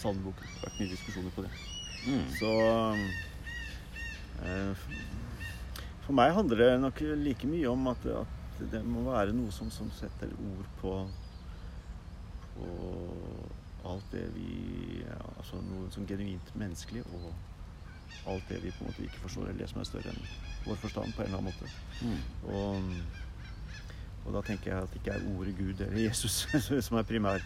sandboken. 0.00 0.44
Det 0.44 0.60
har 0.60 0.68
vært 0.68 0.80
mye 0.82 0.92
diskusjoner 0.92 1.34
på 1.36 1.44
det. 1.46 1.52
Mm. 2.08 2.28
Så 2.36 2.52
eh, 4.44 4.84
for 6.04 6.16
meg 6.16 6.34
handler 6.36 6.62
det 6.64 6.68
nok 6.82 7.00
like 7.24 7.48
mye 7.50 7.70
om 7.70 7.88
at, 7.92 8.06
at 8.24 8.62
det 8.72 8.82
må 8.84 9.06
være 9.08 9.32
noe 9.36 9.52
som, 9.54 9.70
som 9.72 9.90
setter 9.96 10.32
ord 10.36 10.68
på 10.82 10.94
på 12.60 13.90
alt 13.90 14.10
det 14.12 14.26
vi 14.36 14.48
Altså 15.40 15.56
noe 15.64 15.88
som 15.90 16.04
genuint 16.06 16.50
menneskelig 16.60 17.00
og 17.16 17.30
alt 18.28 18.48
det 18.50 18.58
vi 18.62 18.70
på 18.76 18.84
en 18.84 18.90
måte 18.90 19.02
ikke 19.06 19.22
forstår, 19.22 19.48
eller 19.48 19.62
det 19.64 19.68
som 19.70 19.80
er 19.80 19.88
større 19.88 20.12
enn 20.12 20.26
vår 20.66 20.76
forstand 20.82 21.14
på 21.16 21.22
en 21.24 21.30
eller 21.30 21.38
annen 21.38 21.48
måte. 21.48 21.70
Mm. 22.04 22.20
Og, 22.52 24.26
og 24.26 24.34
da 24.36 24.42
tenker 24.50 24.70
jeg 24.74 24.82
at 24.84 24.92
det 24.92 25.00
ikke 25.00 25.14
er 25.16 25.24
ordet 25.32 25.54
Gud 25.56 25.80
eller 25.86 26.02
Jesus 26.04 26.42
som 26.86 26.98
er 27.00 27.06
primær, 27.08 27.40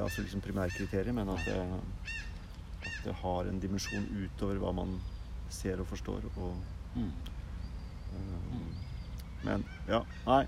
altså 0.00 0.24
liksom 0.24 0.40
primærkriteriet, 0.40 1.12
men 1.14 1.28
at 1.28 1.44
det, 1.44 1.58
at 2.88 2.98
det 3.04 3.14
har 3.20 3.50
en 3.52 3.60
dimensjon 3.60 4.08
utover 4.24 4.62
hva 4.64 4.72
man 4.80 4.96
ser 5.52 5.80
og 5.84 5.86
forstår. 5.92 6.24
Og, 6.36 6.56
Mm. 6.96 7.10
øh, 8.16 8.62
men 9.44 9.64
ja, 9.88 10.00
nei. 10.26 10.46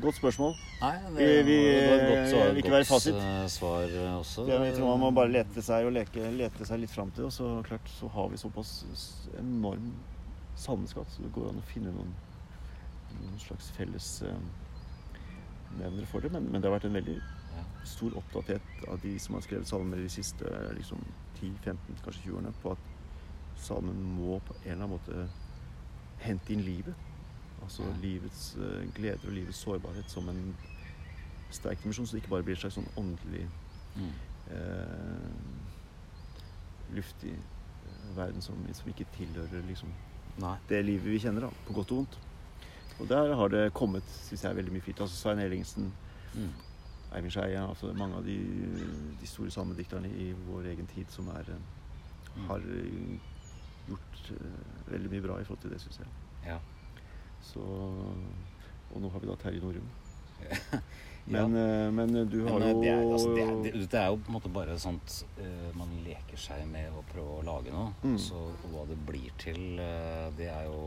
Godt 0.00 0.16
spørsmål. 0.16 0.54
Nei, 0.80 0.96
det, 1.18 1.44
Vi- 1.46 1.52
vil 1.52 2.56
ikke 2.62 2.70
være 2.70 2.84
fasit. 2.88 3.14
eh, 3.14 3.46
svar 3.48 3.82
eh, 3.84 4.18
også. 4.18 4.46
Det, 4.46 4.60
jeg 4.66 4.74
tror 4.78 4.88
man 4.96 5.00
må 5.00 5.10
bare 5.20 5.28
lete 5.32 5.62
seg 5.62 5.84
og 5.86 5.92
leke, 5.92 6.30
lete 6.32 6.64
seg 6.66 6.80
litt 6.80 6.90
fram 6.90 7.10
til, 7.10 7.24
og 7.24 7.32
så 7.32 7.62
klart 7.66 7.88
så 7.88 8.08
har 8.08 8.28
vi 8.28 8.36
såpass 8.40 8.84
enorm 9.38 9.92
salmeskatt, 10.56 11.10
så 11.12 11.22
det 11.22 11.32
går 11.32 11.48
an 11.50 11.60
å 11.60 11.66
finne 11.68 11.92
noen, 11.92 12.14
noen 13.20 13.38
slags 13.38 13.70
felles 13.76 14.22
eh, 14.22 16.06
for 16.10 16.20
det. 16.20 16.32
Men, 16.32 16.48
men 16.50 16.60
det 16.62 16.70
har 16.70 16.78
vært 16.78 16.88
en 16.88 16.94
veldig 16.96 17.20
stor 17.84 18.16
oppdatert 18.16 18.84
av 18.88 18.98
de 19.02 19.18
som 19.18 19.34
har 19.34 19.42
skrevet 19.44 19.66
salmer 19.68 19.96
de 20.00 20.08
siste 20.08 20.44
liksom, 20.76 21.00
10-15, 21.40 21.76
kanskje 22.04 22.22
20 22.30 22.36
årene, 22.38 22.52
på 22.62 22.72
at 22.72 22.90
salmen 23.60 23.98
må 24.16 24.38
på 24.46 24.54
en 24.64 24.70
eller 24.72 24.84
annen 24.84 24.94
måte 24.96 25.28
hente 26.24 26.52
inn 26.54 26.62
livet. 26.64 26.94
Altså 27.62 27.82
livets 28.02 28.56
eh, 28.58 28.86
gleder 28.96 29.28
og 29.28 29.32
livets 29.36 29.58
sårbarhet 29.62 30.10
som 30.10 30.28
en 30.28 30.54
sterk 31.52 31.78
dimensjon, 31.82 32.06
så 32.06 32.16
det 32.16 32.22
ikke 32.22 32.32
bare 32.34 32.42
blir 32.46 32.56
et 32.56 32.62
slags 32.64 32.78
sånn 32.80 32.92
åndelig 32.96 33.46
Mm. 33.92 34.08
eh, 34.48 35.32
luftig 36.96 37.32
eh, 37.34 38.16
verden 38.16 38.40
som, 38.42 38.56
som 38.72 38.88
ikke 38.88 39.04
tilhører 39.16 39.62
liksom, 39.68 39.90
Nei. 40.40 40.54
det 40.70 40.78
livet 40.86 41.10
vi 41.12 41.18
kjenner, 41.20 41.40
da, 41.46 41.50
på 41.66 41.72
godt 41.76 41.92
og 41.92 41.96
vondt. 42.02 42.16
Og 43.00 43.08
der 43.10 43.34
har 43.36 43.48
det 43.52 43.66
kommet 43.76 44.04
synes 44.28 44.44
jeg, 44.44 44.56
veldig 44.56 44.72
mye 44.72 44.84
fint. 44.86 45.00
Altså 45.00 45.16
Svein 45.22 45.38
Ellingsen, 45.44 45.92
Mm. 46.32 46.48
Eivind 47.12 47.32
Skeie, 47.34 47.60
altså 47.60 47.90
mange 47.92 48.16
av 48.16 48.22
de, 48.24 48.38
de 49.20 49.26
store 49.28 49.50
samedikterne 49.52 50.08
i 50.08 50.30
vår 50.46 50.64
egen 50.70 50.86
tid 50.88 51.10
som 51.12 51.26
er, 51.28 51.44
eh, 51.52 51.58
Mm. 52.32 52.46
har 52.48 52.60
gjort 53.90 54.30
uh, 54.32 54.90
veldig 54.92 55.10
mye 55.12 55.20
bra 55.26 55.34
i 55.40 55.44
forhold 55.44 55.60
til 55.60 55.70
det, 55.74 55.80
syns 55.82 55.98
jeg. 56.00 56.08
Ja. 56.46 56.54
Så, 57.42 57.62
og 57.62 59.00
nå 59.02 59.10
har 59.12 59.22
vi 59.22 59.30
da 59.30 59.38
Terje 59.40 59.62
Norum. 59.62 59.88
ja. 60.42 60.78
Men, 61.24 61.54
eh, 61.54 61.88
men 61.94 62.14
du 62.30 62.40
har 62.48 62.58
Men 62.58 62.62
eh, 62.66 62.72
jo 62.72 62.80
det 62.82 62.90
er, 62.90 63.02
altså, 63.06 63.34
det, 63.36 63.42
er, 63.44 63.76
det, 63.78 64.00
er 64.00 64.08
jo 64.10 64.16
på 64.22 64.32
en 64.32 64.36
måte 64.36 64.50
bare 64.50 64.74
sånt 64.82 65.20
uh, 65.38 65.68
Man 65.78 65.92
leker 66.02 66.40
seg 66.40 66.64
med 66.66 66.90
å 66.90 67.04
prøve 67.12 67.36
å 67.38 67.44
lage 67.46 67.74
noe. 67.74 67.92
Mm. 68.02 68.16
Så 68.18 68.40
hva 68.72 68.82
det 68.90 68.98
blir 69.06 69.30
til, 69.42 69.62
uh, 69.78 70.32
det 70.38 70.50
er 70.50 70.66
jo 70.66 70.80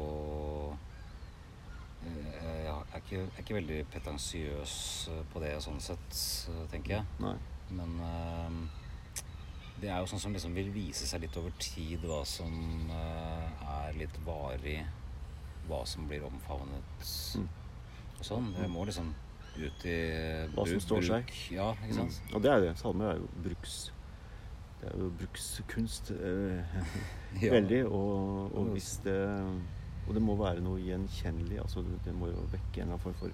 uh, 2.03 2.65
Jeg 2.65 2.75
er 2.95 3.03
ikke, 3.03 3.21
er 3.25 3.43
ikke 3.43 3.59
veldig 3.59 3.77
pretensiøs 3.91 4.73
eh, 5.11 5.21
på 5.31 5.41
det 5.43 5.55
sånn 5.63 5.81
sett, 5.83 6.19
eh, 6.51 6.65
tenker 6.71 6.97
jeg. 6.97 7.07
Nei. 7.23 7.35
Men 7.75 7.95
eh, 8.05 9.23
det 9.81 9.89
er 9.91 9.99
jo 9.99 10.09
sånn 10.09 10.21
som 10.23 10.35
liksom 10.35 10.55
vil 10.55 10.71
vise 10.73 11.07
seg 11.09 11.25
litt 11.25 11.35
over 11.39 11.55
tid 11.61 12.05
hva 12.07 12.21
som 12.29 12.53
eh, 12.93 13.65
er 13.75 13.99
litt 13.99 14.19
varig. 14.25 14.79
Hva 15.67 15.83
som 15.87 16.07
blir 16.07 16.23
omfavnet 16.27 16.83
Mm. 17.35 17.47
og 18.19 18.25
sånn. 18.25 18.53
Det 18.55 18.69
må 18.69 18.85
liksom 18.85 19.13
ut 19.57 19.85
i 19.85 19.95
Hva 20.55 20.65
som 20.67 20.79
står 20.83 21.01
seg. 21.07 21.25
bruk. 21.25 21.51
Ja, 21.51 21.71
ikke 21.83 21.93
sant. 22.01 22.21
Mm. 22.29 22.35
Og 22.35 22.41
det 22.43 22.51
er 22.51 22.59
det. 22.65 22.77
Salmer 22.77 23.11
er 23.13 23.17
jo 23.21 23.27
bruks... 23.43 23.91
Det 24.81 24.89
er 24.91 24.97
jo 24.99 25.09
brukskunst 25.17 26.11
eh, 26.11 26.81
Ja. 27.41 27.51
veldig. 27.55 27.85
Og, 27.87 28.51
og 28.55 28.65
hvis 28.75 28.97
det 29.03 29.17
Og 30.07 30.13
det 30.13 30.21
må 30.21 30.35
være 30.37 30.61
noe 30.61 30.77
gjenkjennelig. 30.83 31.59
Altså 31.63 31.81
det, 31.81 31.97
det 32.05 32.13
må 32.13 32.27
jo 32.29 32.43
vekke 32.51 32.81
en 32.83 32.91
eller 32.91 32.93
annen 32.93 32.99
form 32.99 33.15
for 33.19 33.31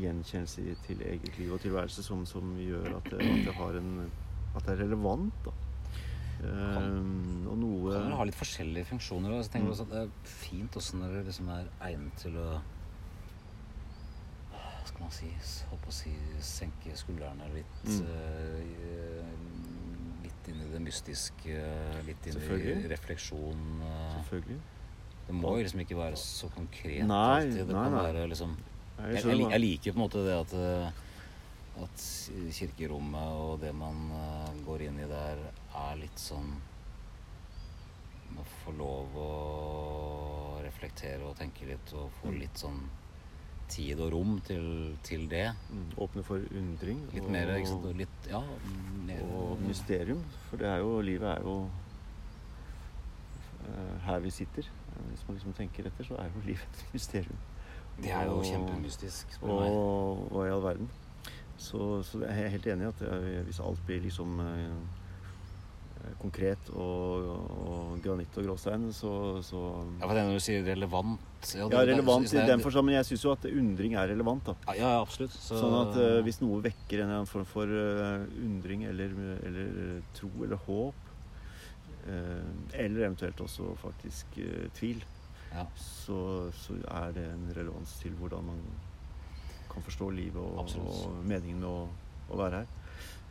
gjenkjennelse 0.00 0.76
til 0.86 1.02
eget 1.02 1.38
liv 1.38 1.52
og 1.52 1.60
tilværelse 1.60 2.02
som, 2.06 2.22
som 2.26 2.54
gjør 2.62 2.96
at 2.96 3.10
det, 3.10 3.18
at 3.20 3.44
det 3.48 3.54
har 3.58 3.76
en 3.80 4.10
At 4.56 4.64
det 4.66 4.72
er 4.72 4.84
relevant, 4.84 5.34
da. 5.44 5.50
Eh, 6.40 7.48
og 7.50 7.56
noe 7.60 7.92
Kan 7.92 8.06
vel 8.08 8.16
ha 8.16 8.24
litt 8.24 8.38
forskjellige 8.38 8.86
funksjoner. 8.94 9.30
Og 9.36 9.44
så 9.44 9.50
tenker 9.52 9.68
Mm. 9.68 9.72
også 9.74 9.82
at 9.88 9.90
det 9.90 10.02
er 10.04 10.10
fint 10.24 10.72
også 10.76 10.96
når 10.96 11.08
det 11.18 11.24
liksom 11.26 11.48
er 11.52 11.66
egnet 11.88 12.16
til 12.16 12.36
å 12.40 12.60
skal 14.84 15.00
man 15.04 15.10
si 15.14 15.28
på 15.70 15.76
å 15.88 15.92
si 15.94 16.10
senke 16.40 16.94
skuldrene 16.98 17.46
litt. 17.54 17.84
Mm. 17.84 18.00
Uh, 18.06 19.22
litt 20.24 20.48
inn 20.50 20.60
i 20.64 20.68
det 20.72 20.80
mystiske, 20.82 21.60
litt 22.06 22.26
inn 22.26 22.40
i 22.40 22.88
refleksjon. 22.90 23.82
eh. 23.86 24.16
Selvfølgelig. 24.18 24.58
Det 25.26 25.34
må 25.38 25.52
jo 25.58 25.62
liksom 25.62 25.80
ikke 25.84 25.96
være 25.96 26.16
så 26.18 26.48
konkret 26.50 27.04
Nei, 27.06 27.44
alltid. 27.44 27.66
Det 27.68 27.74
nei, 27.76 27.84
kan 27.84 27.92
nei. 27.94 28.02
være 28.12 28.28
liksom 28.32 28.56
Jeg 28.98 29.22
jeg, 29.22 29.38
jeg, 29.38 29.60
liker 29.60 29.92
på 29.92 29.96
en 29.96 30.02
måte 30.02 30.24
det 30.26 30.34
at, 30.36 30.52
eh, 30.52 30.90
at 31.84 31.98
kirkerommet 32.52 33.30
og 33.44 33.60
det 33.62 33.70
man 33.74 34.10
går 34.66 34.82
inn 34.88 34.98
i 34.98 35.06
der, 35.08 35.38
er 35.74 35.96
litt 36.00 36.18
sånn 36.18 36.50
Å 38.40 38.44
få 38.64 38.72
lov 38.78 39.16
å 39.20 40.62
reflektere 40.64 41.22
og 41.26 41.36
tenke 41.36 41.66
litt 41.66 41.92
og 41.98 42.10
få 42.20 42.30
Mm. 42.30 42.38
litt 42.40 42.54
sånn 42.58 42.78
tid 43.68 44.00
og 44.00 44.12
rom 44.12 44.40
til, 44.46 44.96
til 45.02 45.28
det. 45.28 45.52
Mm, 45.70 45.90
Åpne 45.98 46.22
for 46.24 46.36
undring. 46.58 47.02
Litt 47.12 47.22
og, 47.24 47.30
mer 47.30 47.52
ikke 47.56 47.68
sant? 47.68 47.84
og 47.84 47.96
Litt, 47.96 48.28
ja, 48.30 48.40
mer, 49.06 49.20
og 49.22 49.60
mysterium. 49.62 50.24
For 50.48 50.56
det 50.56 50.66
er 50.66 50.78
jo 50.78 51.00
Livet 51.00 51.28
er 51.38 51.42
jo 51.42 51.68
eh, 53.66 53.98
her 54.06 54.18
vi 54.20 54.30
sitter. 54.30 54.62
Eh, 54.96 55.02
Hvis 55.10 55.26
man 55.28 55.36
liksom 55.36 55.52
tenker 55.54 55.86
etter, 55.86 56.04
så 56.04 56.16
er 56.18 56.30
jo 56.34 56.40
livet 56.50 56.80
et 56.80 56.92
mysterium. 56.94 57.38
Det 58.00 58.10
er 58.10 58.24
jo 58.24 58.38
Og- 58.38 58.44
kjempemystisk. 58.44 59.38
Og 59.42 60.28
hva 60.30 60.46
i 60.46 60.50
all 60.54 60.62
verden. 60.62 60.88
Så, 61.58 62.02
så 62.02 62.22
jeg 62.24 62.44
er 62.44 62.48
helt 62.56 62.66
enig 62.66 62.86
i 62.86 62.88
at 62.88 63.02
eh, 63.02 63.42
hvis 63.44 63.60
alt 63.60 63.82
blir 63.86 64.00
liksom 64.00 64.40
eh, 64.40 64.99
konkret 66.20 66.70
og, 66.72 67.26
og 67.64 68.00
granitt 68.04 68.36
og 68.40 68.46
gråstein, 68.48 68.88
så, 68.96 69.10
så 69.44 69.60
Ja, 70.00 70.06
for 70.06 70.14
det 70.16 70.24
når 70.28 70.38
du 70.38 70.44
sier 70.44 70.64
relevant 70.66 71.20
Ja, 71.56 71.66
det- 71.68 71.76
Ja, 71.78 71.84
relevant 71.94 72.26
det, 72.28 72.32
det 72.36 72.44
i 72.44 72.50
den 72.50 72.60
forstand, 72.64 72.86
men 72.86 72.94
jeg 72.98 73.08
syns 73.10 73.24
jo 73.24 73.32
at 73.32 73.44
undring 73.50 73.94
er 73.96 74.08
relevant, 74.12 74.44
da. 74.50 74.54
Ja, 74.70 74.74
ja, 74.80 74.90
absolutt. 75.00 75.32
Så, 75.32 75.56
Sånn 75.60 75.76
at 75.82 75.96
uh, 76.00 76.18
hvis 76.26 76.40
noe 76.42 76.60
vekker 76.64 77.04
en 77.06 77.26
form 77.30 77.46
for 77.48 77.64
uh, 77.70 78.26
undring 78.44 78.84
eller, 78.88 79.14
eller 79.46 80.02
tro 80.16 80.28
eller 80.44 80.60
håp, 80.66 81.06
eh, 82.08 82.50
eller 82.84 83.06
eventuelt 83.08 83.40
også 83.44 83.74
faktisk 83.80 84.38
eh, 84.40 84.68
tvil, 84.76 85.02
Ja. 85.52 85.64
så, 85.76 86.50
så 86.54 86.76
er 86.86 87.12
det 87.16 87.24
en 87.26 87.48
relevans 87.56 87.96
til 88.02 88.12
hvordan 88.20 88.44
man 88.46 88.60
kan 89.70 89.82
forstå 89.82 90.10
livet 90.14 90.38
og, 90.38 90.70
og 90.78 91.24
meningen 91.26 91.58
med 91.60 91.68
å, 91.68 91.88
å 92.30 92.38
være 92.38 92.60
her. 92.62 92.76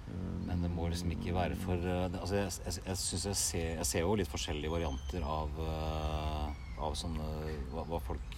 Eh, 0.09 0.47
Men 0.47 0.61
det 0.65 0.71
må 0.73 0.87
liksom 0.89 1.11
ikke 1.13 1.33
være 1.35 1.55
for 1.55 1.75
eh, 1.85 2.09
Altså, 2.21 2.35
jeg, 2.35 2.51
jeg, 2.65 2.83
jeg 2.87 2.97
synes 2.97 3.25
jeg 3.29 3.35
ser 3.35 3.69
Jeg 3.77 3.85
ser 3.85 3.99
jo 4.05 4.15
litt 4.15 4.27
forskjellige 4.31 4.71
varianter 4.73 5.21
av 5.23 5.49
eh, 5.65 6.81
Av 6.81 6.95
sånne 6.95 7.25
hva, 7.73 7.83
hva 7.89 7.99
folk 8.01 8.37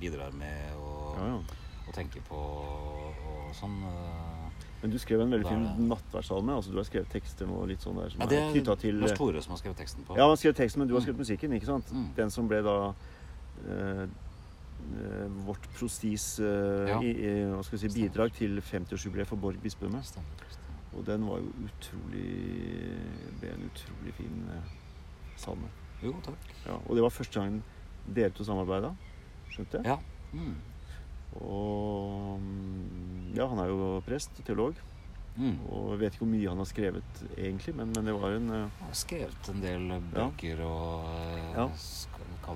bidrar 0.00 0.32
med 0.36 0.74
og, 0.76 1.14
ja, 1.16 1.26
ja. 1.30 1.36
og 1.88 1.94
tenker 1.94 2.20
på 2.26 2.36
og 2.36 3.52
sånn. 3.56 3.76
Men 4.82 4.90
du 4.92 4.98
skrev 5.00 5.22
en 5.22 5.30
veldig 5.32 5.46
er 5.46 5.54
fin 5.54 5.62
det- 5.64 5.86
nattverdssalme. 5.88 6.52
Altså, 6.58 6.74
du 6.74 6.76
har 6.76 6.84
skrevet 6.84 7.08
tekster 7.14 7.46
nå 7.48 7.62
litt 7.70 7.80
sånn 7.80 7.96
der 7.96 8.10
som 8.12 8.20
Ja, 8.20 8.26
det 8.28 8.40
er 8.42 8.50
knytta 8.52 8.74
til 8.82 8.98
Lars 9.00 9.14
Tore 9.16 9.40
som 9.40 9.54
har 9.54 9.60
skrevet 9.62 9.78
teksten 9.80 10.04
på. 10.04 10.18
Ja, 10.18 10.26
han 10.28 10.36
skrev 10.36 10.52
teksten, 10.58 10.82
men 10.82 10.88
du 10.90 10.94
har 10.94 11.00
Mm. 11.00 11.06
skrevet 11.06 11.22
musikken, 11.24 11.54
ikke 11.56 11.70
sant? 11.70 11.88
Mm. 11.94 12.08
Den 12.18 12.30
som 12.34 12.48
ble 12.50 12.60
da 12.66 12.76
eh, 13.64 14.04
vårt 15.46 15.64
prostis 15.78 16.38
eh, 16.40 16.88
Ja. 16.90 17.00
i, 17.00 17.10
i, 17.14 17.32
hva 17.54 17.62
skal 17.64 17.78
vi 17.78 17.88
si, 17.88 17.94
bidrag 18.02 18.34
til 18.36 18.60
50-årsjubileet 18.60 19.26
for 19.26 19.36
Borg 19.40 19.56
bispedømme. 19.62 20.02
Og 20.96 21.04
den 21.06 21.26
var 21.28 21.42
jo 21.42 21.50
utrolig 21.66 22.26
ble 23.40 23.50
en 23.52 23.66
utrolig 23.68 24.14
fin 24.16 24.38
eh, 24.54 24.70
salme. 25.36 25.68
Jo, 26.02 26.14
takk. 26.24 26.50
Ja, 26.66 26.76
og 26.80 26.96
det 26.96 27.04
var 27.04 27.12
første 27.12 27.40
gangen 27.40 27.62
dere 28.16 28.32
to 28.36 28.44
samarbeida. 28.46 28.94
Skjønte 29.52 29.80
jeg? 29.82 29.86
Ja. 29.86 29.98
Mm. 30.32 30.56
Og 31.44 32.40
ja, 33.36 33.46
han 33.50 33.58
er 33.60 33.68
jo 33.72 33.88
prest, 34.06 34.38
og 34.40 34.46
teolog, 34.48 34.84
Mm. 35.36 35.58
og 35.68 35.90
jeg 35.90 35.98
vet 36.00 36.14
ikke 36.14 36.22
hvor 36.24 36.30
mye 36.32 36.48
han 36.48 36.60
har 36.62 36.64
skrevet 36.70 37.18
egentlig, 37.36 37.74
men, 37.76 37.90
men 37.92 38.06
det 38.08 38.12
var 38.16 38.30
en 38.38 38.46
uh, 38.48 38.54
Han 38.78 38.86
har 38.88 38.94
skrevet 38.96 39.48
en 39.52 39.58
del 39.60 39.82
bøker 40.14 40.62
og 40.64 41.04
uh, 41.04 41.50
Ja. 41.52 41.66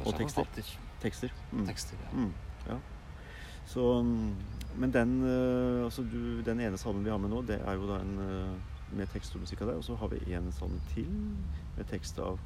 Og 0.00 0.14
tekster. 0.16 0.46
tekster. 1.02 1.34
Mm. 1.52 1.66
Tekster, 1.68 1.98
ja. 2.06 2.10
Mm, 2.16 2.32
ja. 2.70 2.78
Så, 3.68 3.84
mm, 4.02 4.32
men 4.76 4.90
den, 4.92 5.22
eh, 5.26 5.84
altså 5.84 6.02
du, 6.02 6.42
den 6.46 6.60
ene 6.60 6.78
salmen 6.78 7.04
vi 7.04 7.10
har 7.10 7.18
med 7.18 7.30
nå, 7.30 7.42
det 7.46 7.60
er 7.66 7.74
jo 7.74 7.86
da 7.88 8.00
en 8.00 8.18
eh, 8.18 8.96
med 8.96 9.06
tekst 9.12 9.34
og 9.34 9.40
musikk 9.44 9.60
av 9.62 9.68
deg. 9.68 9.76
Og 9.76 9.84
så 9.84 9.96
har 9.96 10.08
vi 10.08 10.34
en 10.34 10.50
salme 10.52 10.80
til 10.94 11.06
med 11.76 11.86
tekst 11.90 12.18
av 12.18 12.38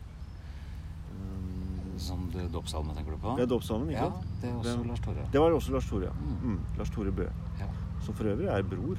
um, 1.14 1.98
Som 1.98 2.30
du- 2.32 2.48
dåpssalme, 2.52 2.94
tenker 2.96 3.12
du 3.12 3.18
på? 3.22 3.36
Det 3.36 3.42
er 3.44 3.50
dåpssalmen, 3.54 3.88
ikke 3.90 4.00
Ja, 4.02 4.10
sant? 4.10 4.26
det 4.42 4.50
er 4.50 4.54
også 4.54 4.76
Den- 4.78 4.88
Lars 4.88 5.00
Tore. 5.00 5.26
Det 5.32 5.40
var 5.40 5.50
også 5.52 5.72
Lars 5.72 5.88
Tore. 5.88 6.04
ja. 6.04 6.10
Mm. 6.10 6.50
Mm, 6.52 6.60
Lars 6.78 6.90
Tore 6.90 7.12
Bø. 7.12 7.26
Ja. 7.60 7.66
Som 8.02 8.14
for 8.14 8.24
øvrig 8.24 8.46
er 8.48 8.62
bror 8.62 8.98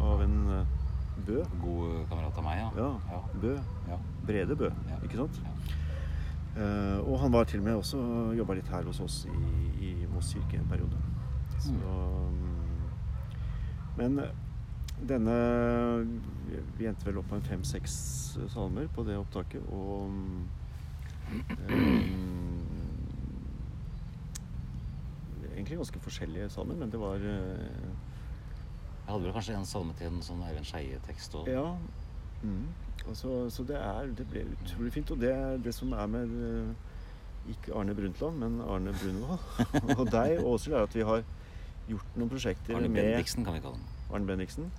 av 0.00 0.20
en 0.22 0.36
uh, 0.48 0.64
Bø. 1.26 1.42
God 1.62 2.06
kamerat 2.08 2.36
av 2.38 2.44
meg, 2.44 2.58
ja. 2.58 2.70
Ja, 2.76 2.90
Ja. 3.10 3.20
Bø. 3.40 3.54
ja. 3.88 3.96
Brede 4.26 4.56
Bø, 4.56 4.70
ikke 5.04 5.16
sant? 5.16 5.40
Eh, 6.56 6.98
og 7.08 7.18
han 7.20 7.32
var 7.32 7.44
til 7.44 7.58
og 7.60 7.64
med 7.64 7.74
også 7.76 7.98
jobba 8.36 8.54
litt 8.54 8.68
her 8.68 8.82
hos 8.84 9.00
oss 9.00 9.26
i, 9.26 9.84
i 9.84 10.06
Moss 10.14 10.32
kirke 10.32 10.56
en 10.56 10.66
periode. 10.70 10.96
Så, 11.60 11.70
mm, 11.72 12.45
men 13.96 14.18
eh, 14.22 14.32
denne 15.08 15.36
vi- 16.78 16.86
endte 16.88 17.06
vel 17.08 17.18
opp 17.20 17.32
en 17.32 17.42
fem-seks 17.44 17.96
salmer 18.52 18.88
på 18.94 19.04
det 19.06 19.16
opptaket, 19.18 19.62
og 19.72 20.08
um, 20.08 20.48
eh, 21.68 22.10
Egentlig 25.56 25.78
ganske 25.80 26.00
forskjellige 26.04 26.48
salmer, 26.52 26.76
men 26.76 26.90
det 26.92 27.00
var 27.00 27.16
uh, 27.16 27.22
Jeg 27.26 29.08
hadde 29.08 29.24
vel 29.24 29.32
kanskje 29.32 29.54
en 29.56 29.68
salme 29.68 29.94
til 29.96 30.10
en 30.10 30.22
sånn 30.22 30.42
Eivind 30.44 30.66
Skeie-tekst 30.68 31.34
òg. 31.40 31.48
Ja. 31.48 31.70
Mm. 32.42 32.66
Så, 33.14 33.50
så 33.54 33.64
det, 33.64 33.78
er, 33.78 34.10
det 34.18 34.26
ble 34.28 34.42
utrolig 34.52 34.92
fint. 34.92 35.10
Og 35.14 35.20
det, 35.22 35.32
det 35.64 35.72
som 35.74 35.92
er 35.94 36.06
med 36.10 36.32
eh, 36.42 36.72
ikke 37.54 37.74
Arne 37.78 37.94
Brundtland, 37.94 38.40
men 38.42 38.56
Arne 38.66 38.92
Brunvoll 38.98 39.38
og 40.00 40.10
deg 40.10 40.40
og 40.40 40.56
Åshild, 40.56 40.74
er 40.74 40.88
at 40.88 40.96
vi 40.98 41.06
har 41.06 41.22
gjort 41.90 42.18
noen 42.18 42.32
prosjekter 42.32 42.76
Arne 42.76 42.90
med 42.90 42.98
Bendiksen 43.00 43.46
kan 43.46 43.56
vi 43.56 43.62
kalle 43.64 43.78
den. 43.78 43.88
Arne 44.10 44.30
Bendiksen. 44.30 44.70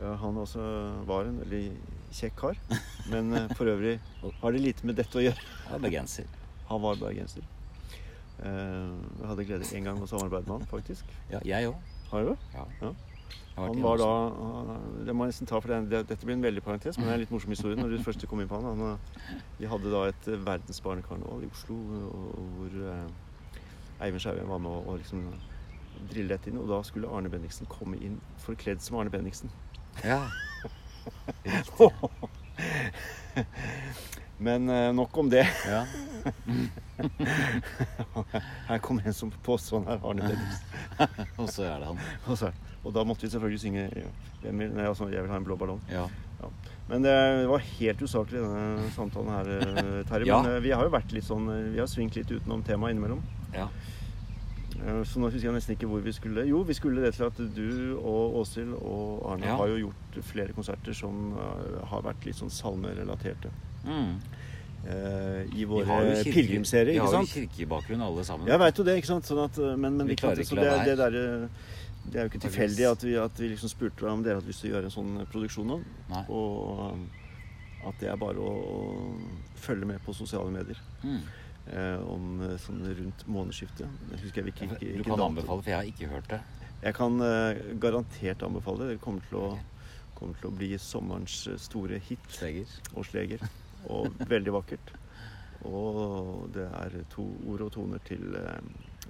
Ja, 0.00 0.14
han 0.18 0.38
også 0.40 0.64
var 1.08 1.28
en 1.30 1.40
veldig 1.44 1.64
kjekk 2.14 2.36
kar, 2.40 2.60
men 3.12 3.32
eh, 3.34 3.50
for 3.58 3.70
øvrig 3.70 3.96
har 4.40 4.54
det 4.54 4.62
lite 4.62 4.86
med 4.86 4.98
dette 4.98 5.20
å 5.20 5.24
gjøre. 5.24 5.48
Han 5.68 5.76
var 5.76 5.86
bergenser. 5.88 6.30
Han 6.70 6.84
var 6.84 7.00
bergenser. 7.00 7.48
Eh, 8.42 8.94
jeg 9.20 9.30
hadde 9.30 9.48
glede 9.50 9.72
en 9.78 9.90
gang 9.90 10.02
å 10.02 10.10
samarbeide 10.10 10.48
med 10.48 10.56
han, 10.58 10.70
faktisk. 10.70 11.10
Ja, 11.32 11.42
jeg 11.46 11.70
òg. 11.70 11.90
Har 12.10 12.24
du 12.24 12.32
det? 12.34 12.38
Ja. 12.54 12.94
Han 13.54 13.82
var 13.82 13.98
da 13.98 14.10
Det 15.06 15.14
må 15.14 15.26
jeg 15.26 15.34
nesten 15.34 15.48
ta, 15.48 15.60
for 15.62 15.70
det, 15.70 15.78
det, 15.92 16.00
dette 16.10 16.26
blir 16.26 16.34
en 16.34 16.42
veldig 16.42 16.62
parentes, 16.64 16.98
men 16.98 17.06
det 17.06 17.12
er 17.12 17.20
en 17.20 17.22
litt 17.22 17.34
morsom 17.34 17.54
historie 17.54 17.78
når 17.78 17.94
du 17.94 18.02
først 18.02 18.26
kom 18.30 18.42
inn 18.42 18.50
på 18.50 18.58
han. 18.58 18.66
han 18.66 18.96
eh, 18.96 19.42
vi 19.60 19.70
hadde 19.70 19.92
da 19.92 20.00
et 20.10 20.30
eh, 20.30 20.40
verdensbarnekarneval 20.48 21.44
i 21.46 21.50
Oslo 21.52 21.76
hvor 22.56 22.78
eh, 22.90 24.00
Eivind 24.02 24.24
Skaugen 24.24 24.50
var 24.50 24.62
med 24.62 24.74
og, 24.74 24.88
og 24.90 24.98
liksom 25.02 25.22
drille 26.10 26.34
dette 26.34 26.50
inn. 26.50 26.58
Og 26.60 26.68
da 26.70 26.82
skulle 26.86 27.10
Arne 27.10 27.30
Bendiksen 27.32 27.66
komme 27.70 27.96
inn 28.02 28.16
forkledd 28.44 28.80
som 28.84 28.98
Arne 29.00 29.12
Bendiksen. 29.12 29.50
Ja. 30.04 30.20
Men 34.44 34.68
eh, 34.68 34.92
nok 34.94 35.18
om 35.18 35.30
det. 35.30 35.48
Ja. 35.68 35.84
Her 38.68 38.78
kommer 38.78 39.06
en 39.06 39.14
som 39.14 39.32
påstår 39.44 39.78
han 39.84 39.92
er 39.94 39.98
Arne 40.10 40.22
Bendiksen. 40.28 40.64
Og 41.40 41.48
så 41.50 41.62
er 41.68 41.78
det 41.80 41.86
han. 41.92 41.98
Og, 42.26 42.38
så, 42.38 42.46
og 42.84 42.94
da 42.94 43.04
måtte 43.06 43.22
vi 43.26 43.30
selvfølgelig 43.32 43.62
synge 43.62 43.82
ja, 43.88 44.08
hvem 44.42 44.58
vil, 44.60 44.70
nei, 44.76 44.86
altså, 44.86 45.08
'Jeg 45.08 45.22
vil 45.22 45.32
ha 45.32 45.36
en 45.40 45.46
blå 45.46 45.56
ballong'. 45.56 45.82
Ja. 45.90 46.06
Men 46.88 47.02
det 47.02 47.46
var 47.46 47.58
helt 47.58 48.02
usaklig, 48.02 48.40
denne 48.40 48.90
samtalen 48.92 49.30
her, 49.32 49.48
eh, 49.56 50.04
Terje. 50.08 50.26
Ja. 50.28 50.42
Men 50.42 50.52
eh, 50.52 50.60
vi 50.60 50.72
har 50.72 50.84
jo 50.84 50.92
vært 50.92 51.12
litt 51.16 51.24
sånn 51.24 51.48
eh, 51.48 51.70
Vi 51.72 51.80
har 51.80 51.88
svingt 51.88 52.16
litt 52.18 52.30
utenom 52.30 52.62
temaet 52.66 52.94
innimellom. 52.94 53.22
ja. 53.54 53.68
Eh, 54.84 55.02
Så 55.08 55.18
nå 55.20 55.30
husker 55.30 55.48
jeg 55.48 55.54
nesten 55.56 55.76
ikke 55.76 55.88
hvor 55.88 56.02
vi 56.04 56.12
skulle. 56.12 56.44
Jo, 56.48 56.62
vi 56.68 56.74
skulle 56.76 57.00
det 57.04 57.14
til 57.16 57.24
at 57.24 57.38
du 57.56 57.98
og 57.98 58.36
Åshild 58.42 58.74
og 58.82 59.22
Arne 59.32 59.46
Ja. 59.46 59.56
har 59.56 59.68
jo 59.68 59.78
gjort 59.88 60.18
flere 60.24 60.52
konserter 60.52 60.92
som 60.94 61.32
eh, 61.38 61.86
har 61.90 62.02
vært 62.02 62.24
litt 62.26 62.36
sånn 62.36 62.50
salmerelaterte. 62.52 63.50
Mm. 63.84 64.18
eh, 64.86 65.44
I 65.60 65.64
vår 65.64 65.84
våre 65.88 66.18
pilegrimsserier, 66.24 66.92
Vi 66.92 66.98
har 66.98 67.06
jo 67.06 67.12
sant? 67.24 67.28
kirkebakgrunn 67.32 68.02
alle 68.04 68.24
sammen. 68.24 68.46
Jeg 68.48 68.58
veit 68.58 68.76
jo 68.78 68.84
det, 68.84 68.96
ikke 69.00 69.06
sant? 69.14 69.24
Sånn 69.24 69.44
at, 69.44 69.58
eh, 69.58 69.76
men, 69.76 69.96
men 69.96 70.06
Vi 70.06 70.16
klarer 70.16 70.40
ikke 70.44 70.60
det, 70.60 70.74
det, 70.84 70.96
der, 70.98 71.14
eh, 71.14 71.48
det 72.12 72.20
er 72.20 72.26
jo 72.26 72.32
ikke 72.34 72.40
tilfeldig 72.48 72.90
at 72.90 73.02
vi, 73.04 73.14
at 73.16 73.38
vi 73.40 73.48
liksom 73.54 73.68
spurte 73.72 74.04
om 74.10 74.22
dere 74.22 74.36
hadde 74.40 74.46
lyst 74.52 74.60
til 74.60 74.72
å 74.72 74.74
gjøre 74.76 74.90
en 74.90 74.96
sånn 74.98 75.26
produksjon 75.32 75.66
nå. 75.66 75.78
Nei. 76.10 76.24
Og 76.28 76.98
at 77.88 77.98
det 78.00 78.08
er 78.12 78.16
bare 78.20 78.36
å, 78.40 78.52
å 78.52 79.16
følge 79.60 79.86
med 79.88 80.00
på 80.04 80.12
sosiale 80.16 80.50
medier 80.52 80.76
Mm. 81.04 81.20
Eh, 81.72 82.00
om 82.08 82.40
eh, 82.44 82.56
sånn 82.60 82.82
rundt 83.00 83.24
månedsskiftet. 83.30 84.00
Jeg 84.12 84.22
husker 84.24 84.42
jeg 84.42 84.54
ikke, 84.54 84.68
ikke, 84.74 84.90
Du 84.98 85.08
kan 85.08 85.24
anbefale, 85.28 85.62
for 85.62 85.72
jeg 85.72 85.78
har 85.78 85.90
ikke 85.92 86.10
hørt 86.12 86.28
det. 86.32 86.40
Jeg 86.84 86.96
kan 86.98 87.20
eh, 87.24 87.62
garantert 87.80 88.44
anbefale 88.46 88.84
det. 88.84 88.96
Det 88.96 89.04
kommer 89.04 89.24
til 89.30 89.40
å, 89.40 89.48
kommer 90.18 90.40
til 90.40 90.50
å 90.50 90.54
bli 90.58 90.72
sommerens 90.80 91.38
store 91.64 92.00
hit 92.08 92.28
Sleger. 92.32 92.76
og 92.94 93.08
sleger. 93.08 93.46
Og 93.92 94.12
veldig 94.34 94.54
vakkert. 94.60 94.94
Og 95.64 96.50
det 96.52 96.66
er 96.68 96.98
to 97.12 97.24
ord 97.48 97.64
og 97.64 97.72
toner 97.72 98.00
til 98.04 98.24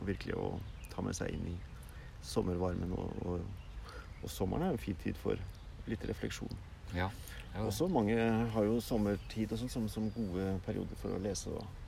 virkelig 0.07 0.37
å 0.39 0.53
ta 0.93 1.03
med 1.03 1.17
seg 1.17 1.35
inn 1.35 1.49
i 1.51 1.57
sommervarmen. 2.25 2.95
Og, 2.95 3.27
og, 3.27 3.85
og 4.23 4.31
sommeren 4.31 4.69
er 4.69 4.77
en 4.77 4.83
fin 4.83 4.99
tid 5.03 5.19
for 5.19 5.39
litt 5.91 6.05
refleksjon. 6.09 6.53
Ja. 6.95 7.11
ja. 7.55 7.65
Også 7.65 7.89
mange 7.91 8.17
har 8.55 8.69
jo 8.69 8.79
sommertid 8.83 9.53
og 9.53 9.63
sånn 9.63 9.73
som, 9.73 9.89
som 9.91 10.11
gode 10.15 10.55
perioder 10.67 11.01
for 11.01 11.17
å 11.17 11.23
lese. 11.23 11.53
Og. 11.55 11.84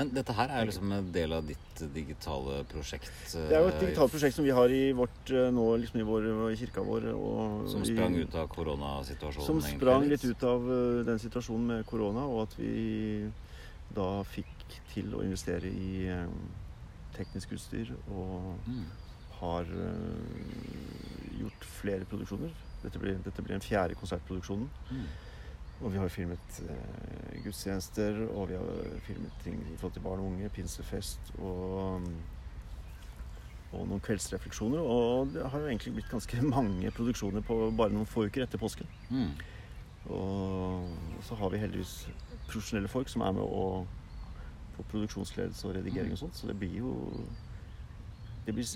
Men 0.00 0.10
dette 0.16 0.32
her 0.32 0.48
er 0.48 0.62
jo 0.64 0.68
liksom 0.70 0.92
en 0.96 1.08
del 1.12 1.32
av 1.36 1.44
ditt 1.44 1.80
digitale 1.92 2.62
prosjekt. 2.70 3.10
Det 3.34 3.52
er 3.52 3.60
jo 3.60 3.68
et 3.68 3.82
digitalt 3.82 4.12
prosjekt 4.14 4.36
som 4.38 4.46
vi 4.46 4.54
har 4.56 4.72
i 4.72 4.92
vårt 4.96 5.28
eh, 5.36 5.50
nå 5.52 5.66
liksom 5.82 6.00
i, 6.00 6.06
vår, 6.08 6.28
i 6.54 6.56
kirka 6.56 6.80
vår. 6.86 7.10
Og 7.12 7.68
Som 7.68 7.84
i- 7.84 7.90
sprang 7.92 8.16
ut 8.16 8.34
av 8.40 8.48
koronasituasjonen? 8.48 9.44
Som 9.44 9.60
egentlig, 9.60 9.76
sprang 9.76 10.08
litt 10.08 10.24
ut 10.24 10.46
av 10.48 10.70
eh, 10.72 11.02
den 11.10 11.20
situasjonen 11.20 11.66
med 11.74 11.86
korona, 11.90 12.24
og 12.24 12.46
at 12.46 12.56
vi 12.56 13.28
da 13.92 14.08
fikk 14.24 14.80
til 14.94 15.12
å 15.18 15.20
investere 15.26 15.68
i 15.68 16.06
eh, 16.08 16.26
teknisk 17.18 17.52
utstyr 17.58 17.92
og 18.06 18.56
Mm. 18.66 18.84
har 19.40 19.68
eh, 19.68 21.40
gjort 21.44 21.64
flere 21.80 22.08
produksjoner. 22.08 22.52
Dette 22.82 22.98
blir, 23.02 23.18
dette 23.20 23.42
blir 23.44 23.52
den 23.58 23.64
fjerde 23.64 23.94
konsertproduksjonen. 24.00 24.70
Mm. 24.90 25.04
Og 25.80 25.92
vi 25.92 25.98
har 25.98 26.12
filmet 26.12 26.60
eh, 26.68 27.38
gudstjenester, 27.44 28.18
og 28.34 28.50
vi 28.50 28.58
har 28.60 28.98
filmet 29.06 29.40
ting 29.44 29.56
i 29.62 29.76
forhold 29.78 29.96
til 29.96 30.04
barn 30.04 30.20
og 30.20 30.32
unge, 30.32 30.52
pinsefest 30.52 31.32
og 31.38 32.04
og 33.70 33.86
noen 33.86 34.02
kveldsrefleksjoner. 34.02 34.82
Og 34.82 35.30
det 35.34 35.46
har 35.46 35.62
jo 35.62 35.70
egentlig 35.70 35.94
blitt 35.98 36.10
ganske 36.10 36.42
mange 36.56 36.90
produksjoner 36.94 37.44
på 37.46 37.62
bare 37.78 37.94
noen 37.94 38.08
få 38.08 38.26
uker 38.26 38.44
etter 38.46 38.58
påsken. 38.58 38.90
Mm. 39.10 39.30
Og 40.10 41.22
så 41.26 41.36
har 41.38 41.52
vi 41.52 41.60
heldigvis 41.62 41.94
profesjonelle 42.48 42.90
folk 42.90 43.10
som 43.12 43.22
er 43.22 43.34
med 43.36 43.44
å 43.44 43.86
på 44.76 44.86
produksjonsledelse 44.94 45.68
og 45.68 45.74
redigering 45.76 46.14
og 46.14 46.22
sånt, 46.22 46.38
så 46.38 46.48
det 46.48 46.56
blir 46.58 46.78
jo 46.80 46.94
Det 48.46 48.54
blir 48.56 48.66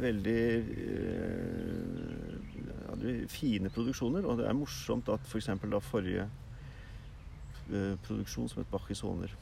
veldig 0.00 0.42
eh, 0.56 2.30
ja, 2.56 2.94
det 2.94 3.02
blir 3.02 3.26
fine 3.28 3.70
produksjoner, 3.70 4.24
og 4.24 4.38
det 4.38 4.46
er 4.48 4.56
morsomt 4.56 5.10
at 5.12 5.26
f.eks. 5.28 5.50
For 5.60 5.70
da 5.70 5.80
forrige 5.84 6.24
produksjon 8.06 8.48
som 8.50 8.62
het 8.62 8.70
Bach 8.72 8.90
i 8.90 8.98
Soner 8.98 9.32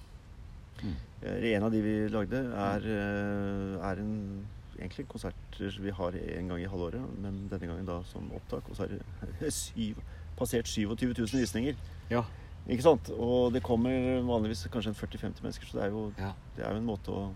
Mm. 0.83 0.95
Eh, 1.23 1.57
En 1.57 1.63
av 1.63 1.71
de 1.71 1.81
vi 1.83 2.09
lagde, 2.09 2.37
er, 2.37 2.85
eh, 2.87 3.91
er 3.91 3.99
en 3.99 4.47
egentlig 4.79 5.09
konserter 5.09 5.81
vi 5.81 5.91
har 5.91 6.13
en 6.13 6.49
gang 6.49 6.61
i 6.61 6.69
halvåret, 6.69 7.03
men 7.21 7.49
denne 7.49 7.67
gangen 7.67 7.87
da 7.87 8.03
som 8.05 8.31
opptak. 8.33 8.69
Og 8.71 8.77
så 8.77 8.85
er 8.85 8.99
det 9.41 9.53
syv, 9.63 9.97
passert 10.37 10.69
27 10.69 11.15
000 11.19 11.41
visninger. 11.41 11.75
Ja. 12.11 12.23
Ikke 12.69 12.83
sant? 12.83 13.11
Og 13.11 13.53
det 13.53 13.63
kommer 13.63 14.23
vanligvis 14.23 14.69
kanskje 14.71 14.93
en 14.93 14.95
40-50 14.95 15.43
mennesker, 15.43 15.67
så 15.67 15.79
det 15.79 15.85
er 15.85 15.91
jo, 15.91 16.13
ja. 16.19 16.33
det 16.57 16.65
er 16.65 16.71
jo 16.75 16.83
en 16.83 16.91
måte 16.91 17.11
å, 17.11 17.33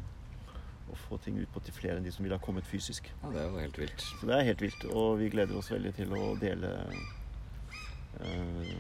å 0.92 0.98
få 1.08 1.18
ting 1.24 1.38
ut 1.40 1.48
på 1.54 1.62
til 1.64 1.74
flere 1.74 1.96
enn 1.96 2.04
de 2.04 2.12
som 2.12 2.22
ville 2.22 2.36
ha 2.36 2.44
kommet 2.44 2.68
fysisk. 2.68 3.08
Ja, 3.22 3.32
det 3.32 3.40
er 3.40 3.48
jo 3.48 3.58
helt 3.58 3.78
vilt. 3.80 4.06
Så 4.20 4.28
det 4.28 4.36
er 4.36 4.48
helt 4.52 4.62
vilt, 4.62 4.84
og 4.92 5.18
vi 5.18 5.32
gleder 5.32 5.56
oss 5.56 5.72
veldig 5.72 5.94
til 5.96 6.12
å 6.14 6.34
dele 6.38 6.74
eh, 8.20 8.74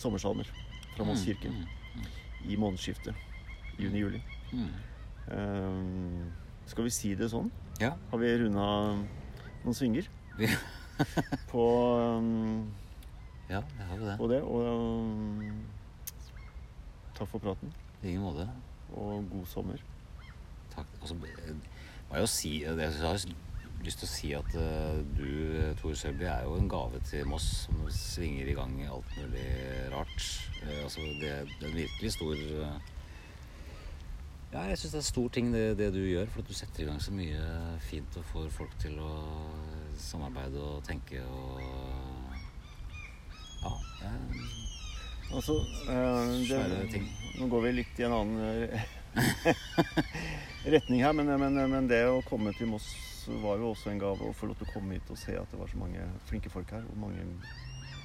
sommersalmer 0.00 0.48
fra 0.96 1.04
Moss 1.08 1.24
kirke 1.26 1.50
Mm, 1.50 2.08
i 2.50 2.56
månedsskiftet 2.56 3.14
juni-juli. 3.78 4.20
mm, 4.52 4.58
mm. 4.58 4.72
Eh, 5.34 6.26
skal 6.66 6.84
vi 6.84 6.90
si 6.90 7.14
det 7.14 7.30
sånn? 7.32 7.50
Ja. 7.80 7.92
Har 8.10 8.18
vi 8.20 8.32
runda 8.42 8.64
noen 9.64 9.74
svinger 9.74 10.06
Vi, 10.38 10.48
på, 11.50 11.62
um, 12.18 12.66
ja, 13.48 13.62
jeg 13.78 13.86
har 13.88 13.96
jo 13.98 14.04
det. 14.10 14.16
på 14.18 14.28
det? 14.30 14.42
Og 14.42 14.68
um, 14.68 15.64
takk 17.16 17.28
for 17.30 17.38
praten, 17.42 17.72
I 18.02 18.08
ingen 18.12 18.22
måte. 18.26 18.48
og 18.94 19.24
god 19.30 19.46
sommer. 19.50 19.80
Takk. 20.74 20.86
Altså, 21.00 21.14
så 21.14 21.26
eh, 21.48 21.54
må 22.10 22.18
jeg 22.18 22.20
jo 22.22 22.26
si 22.30 22.52
det, 22.66 22.78
Jeg 22.78 23.00
har 23.00 23.12
jo 23.16 23.34
lyst 23.86 24.00
til 24.02 24.08
å 24.08 24.12
si 24.14 24.30
at 24.36 24.54
eh, 24.60 24.98
du, 25.16 25.28
Tore 25.80 25.96
Sølby, 25.98 26.24
er 26.30 26.42
jo 26.46 26.56
en 26.58 26.68
gave 26.72 27.00
til 27.08 27.26
Moss 27.28 27.46
som 27.66 27.82
svinger 27.92 28.48
i 28.50 28.56
gang 28.56 28.72
i 28.82 28.88
alt 28.90 29.10
mulig 29.18 29.44
rart. 29.92 30.26
Eh, 30.62 30.82
altså, 30.86 31.04
det, 31.20 31.32
det 31.60 31.66
er 31.66 31.70
en 31.70 31.78
virkelig 31.82 32.12
stor 32.16 32.34
eh, 32.34 32.90
Ja, 34.54 34.62
jeg 34.70 34.78
syns 34.78 34.92
det 34.92 34.98
er 35.00 35.02
en 35.02 35.08
stor 35.10 35.28
ting, 35.34 35.48
det, 35.54 35.62
det 35.80 35.88
du 35.96 36.00
gjør. 36.06 36.28
For 36.30 36.44
at 36.44 36.50
du 36.50 36.54
setter 36.54 36.84
i 36.84 36.88
gang 36.88 37.00
så 37.02 37.10
mye 37.14 37.46
fint 37.82 38.18
og 38.20 38.26
får 38.32 38.50
folk 38.54 38.76
til 38.82 38.98
å 39.02 39.12
samarbeide 39.98 40.60
og 40.62 40.84
tenke 40.86 41.22
og 41.26 41.60
Ja. 43.64 43.74
jeg- 44.04 44.60
Altså, 45.34 45.54
eh, 45.88 46.34
Svære 46.46 46.82
ting. 46.92 47.06
Nå 47.40 47.46
går 47.50 47.62
vi 47.64 47.70
litt 47.80 47.98
i 47.98 48.04
en 48.06 48.12
annen 48.12 48.70
retning 50.74 51.00
her, 51.02 51.12
men, 51.16 51.26
men, 51.40 51.56
men 51.72 51.88
det 51.90 52.02
å 52.06 52.20
komme 52.28 52.52
til 52.54 52.68
Moss 52.70 52.86
var 53.42 53.58
jo 53.60 53.70
også 53.72 53.90
en 53.90 53.98
gave 54.02 54.28
å 54.28 54.32
få 54.36 54.46
lov 54.50 54.56
til 54.60 54.66
å 54.68 54.72
komme 54.74 54.94
hit 54.98 55.10
og 55.10 55.18
se 55.18 55.34
at 55.38 55.50
det 55.50 55.58
var 55.60 55.70
så 55.70 55.78
mange 55.80 56.04
flinke 56.28 56.50
folk 56.52 56.70
her, 56.74 56.84
og 56.90 56.96
mange 57.06 57.24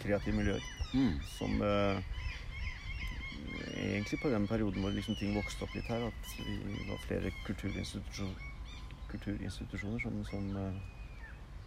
kreative 0.04 0.36
miljøer 0.38 0.76
Mm. 0.90 1.20
som 1.38 1.62
eh, 1.62 2.00
Egentlig 3.78 4.18
på 4.22 4.30
den 4.32 4.48
perioden 4.48 4.82
hvor 4.82 4.92
liksom 4.96 5.16
ting 5.20 5.36
vokste 5.36 5.64
opp 5.66 5.76
litt 5.76 5.86
her, 5.92 6.02
at 6.08 6.32
vi 6.40 6.78
var 6.90 6.98
flere 7.06 7.30
kulturinstitusjon, 7.46 8.34
kulturinstitusjoner 9.12 10.02
som, 10.04 10.18
som 10.28 10.50
eh, 10.58 10.80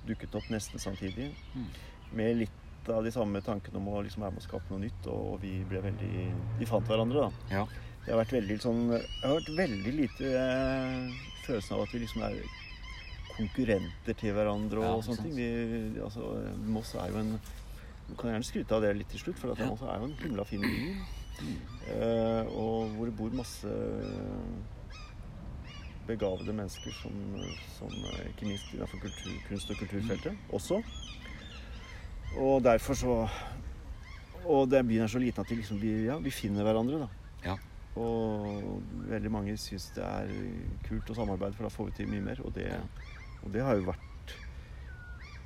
dukket 0.08 0.34
opp 0.38 0.48
nesten 0.52 0.82
samtidig. 0.82 1.30
Mm. 1.54 1.68
Med 2.18 2.36
litt 2.42 2.90
av 2.90 3.04
de 3.06 3.12
samme 3.14 3.40
tankene 3.46 3.78
om 3.78 3.88
å 3.92 4.02
liksom 4.02 4.24
være 4.24 4.34
med 4.36 4.42
å 4.42 4.46
skape 4.48 4.72
noe 4.74 4.82
nytt, 4.82 5.06
og, 5.06 5.34
og 5.36 5.40
vi 5.44 5.52
ble 5.70 5.82
veldig 5.84 6.12
Vi 6.58 6.66
fant 6.68 6.88
hverandre, 6.90 7.28
da. 7.28 7.54
Ja. 7.54 7.64
Det 8.02 8.10
har 8.10 8.18
vært 8.24 8.34
veldig 8.34 8.56
sånn 8.58 8.80
Det 8.90 9.02
har 9.22 9.36
vært 9.38 9.52
veldig 9.60 9.92
lite 10.00 10.32
eh, 10.34 11.20
følelsen 11.46 11.76
av 11.76 11.84
at 11.86 11.94
vi 11.94 12.02
liksom 12.02 12.24
er 12.26 12.40
konkurrenter 13.42 14.18
til 14.18 14.36
hverandre 14.36 14.82
og 14.82 14.86
Ja, 14.86 15.06
sånne 15.06 15.26
ting. 15.26 15.34
Vi, 15.36 16.02
altså, 16.02 16.32
Moss 16.66 16.94
er 16.94 17.10
jo 17.10 17.18
en 17.22 17.34
Du 18.08 18.14
kan 18.18 18.32
gjerne 18.32 18.44
skryte 18.44 18.74
av 18.76 18.82
det 18.82 18.96
litt 18.98 19.08
til 19.12 19.20
slutt, 19.20 19.38
for 19.38 19.52
at 19.52 19.58
Ja. 19.62 19.68
Moss 19.70 19.82
er 19.82 19.98
jo 19.98 20.10
en 20.10 20.16
himla 20.20 20.44
fin 20.44 20.60
by. 20.60 20.72
Mm. 21.42 21.56
Uh, 21.88 22.44
og 22.54 22.90
hvor 22.96 23.08
det 23.08 23.16
bor 23.16 23.30
masse 23.34 23.70
begavede 26.06 26.52
mennesker 26.52 26.92
som, 26.92 27.14
som 27.78 27.90
eh, 28.10 28.28
ikke 28.32 28.46
minst 28.46 28.72
innenfor 28.74 28.98
kultur, 28.98 29.32
kunst- 29.48 29.70
og 29.70 29.76
kulturfeltet 29.76 30.38
også. 30.52 30.82
Og 32.36 32.62
derfor 32.64 32.94
så 32.94 33.28
Og 34.44 34.70
den 34.70 34.88
byen 34.88 35.02
er 35.02 35.06
så 35.06 35.18
liten 35.18 35.40
at 35.40 35.50
vi, 35.50 35.54
liksom, 35.54 35.82
vi, 35.82 36.04
ja, 36.04 36.16
vi 36.18 36.30
finner 36.30 36.62
hverandre, 36.66 36.98
da. 36.98 37.08
Ja. 37.44 37.56
Og 38.00 38.82
veldig 39.06 39.30
mange 39.30 39.56
syns 39.56 39.90
det 39.94 40.02
er 40.02 40.32
kult 40.88 41.10
å 41.12 41.14
samarbeide, 41.14 41.54
for 41.54 41.68
da 41.68 41.70
får 41.70 41.90
vi 41.90 41.92
til 42.00 42.08
mye 42.10 42.24
mer. 42.24 42.40
Og 42.42 42.54
det. 42.56 42.72
Og 43.44 43.52
det 43.54 43.62
har 43.66 43.76
jo 43.80 43.88
vært 43.90 44.08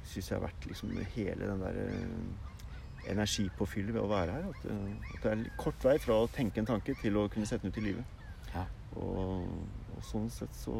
Syns 0.07 0.29
jeg 0.31 0.37
har 0.39 0.45
vært 0.47 0.67
liksom 0.71 0.93
hele 1.17 1.49
den 1.51 1.61
der 1.61 1.79
eh, 1.83 3.11
energipåfyllet 3.13 3.95
ved 3.95 4.01
å 4.05 4.09
være 4.11 4.37
her. 4.37 4.45
At, 4.53 4.67
eh, 4.71 5.17
at 5.17 5.25
det 5.25 5.33
er 5.33 5.43
kort 5.61 5.83
vei 5.85 5.97
fra 6.01 6.21
å 6.23 6.29
tenke 6.33 6.63
en 6.63 6.69
tanke 6.69 6.95
til 7.03 7.19
å 7.21 7.27
kunne 7.33 7.47
sette 7.49 7.67
den 7.67 7.75
ut 7.75 7.81
i 7.83 7.87
livet. 7.89 8.23
Ja. 8.55 8.63
Og, 8.97 9.49
og 9.97 10.05
sånn 10.07 10.31
sett 10.33 10.55
så 10.57 10.73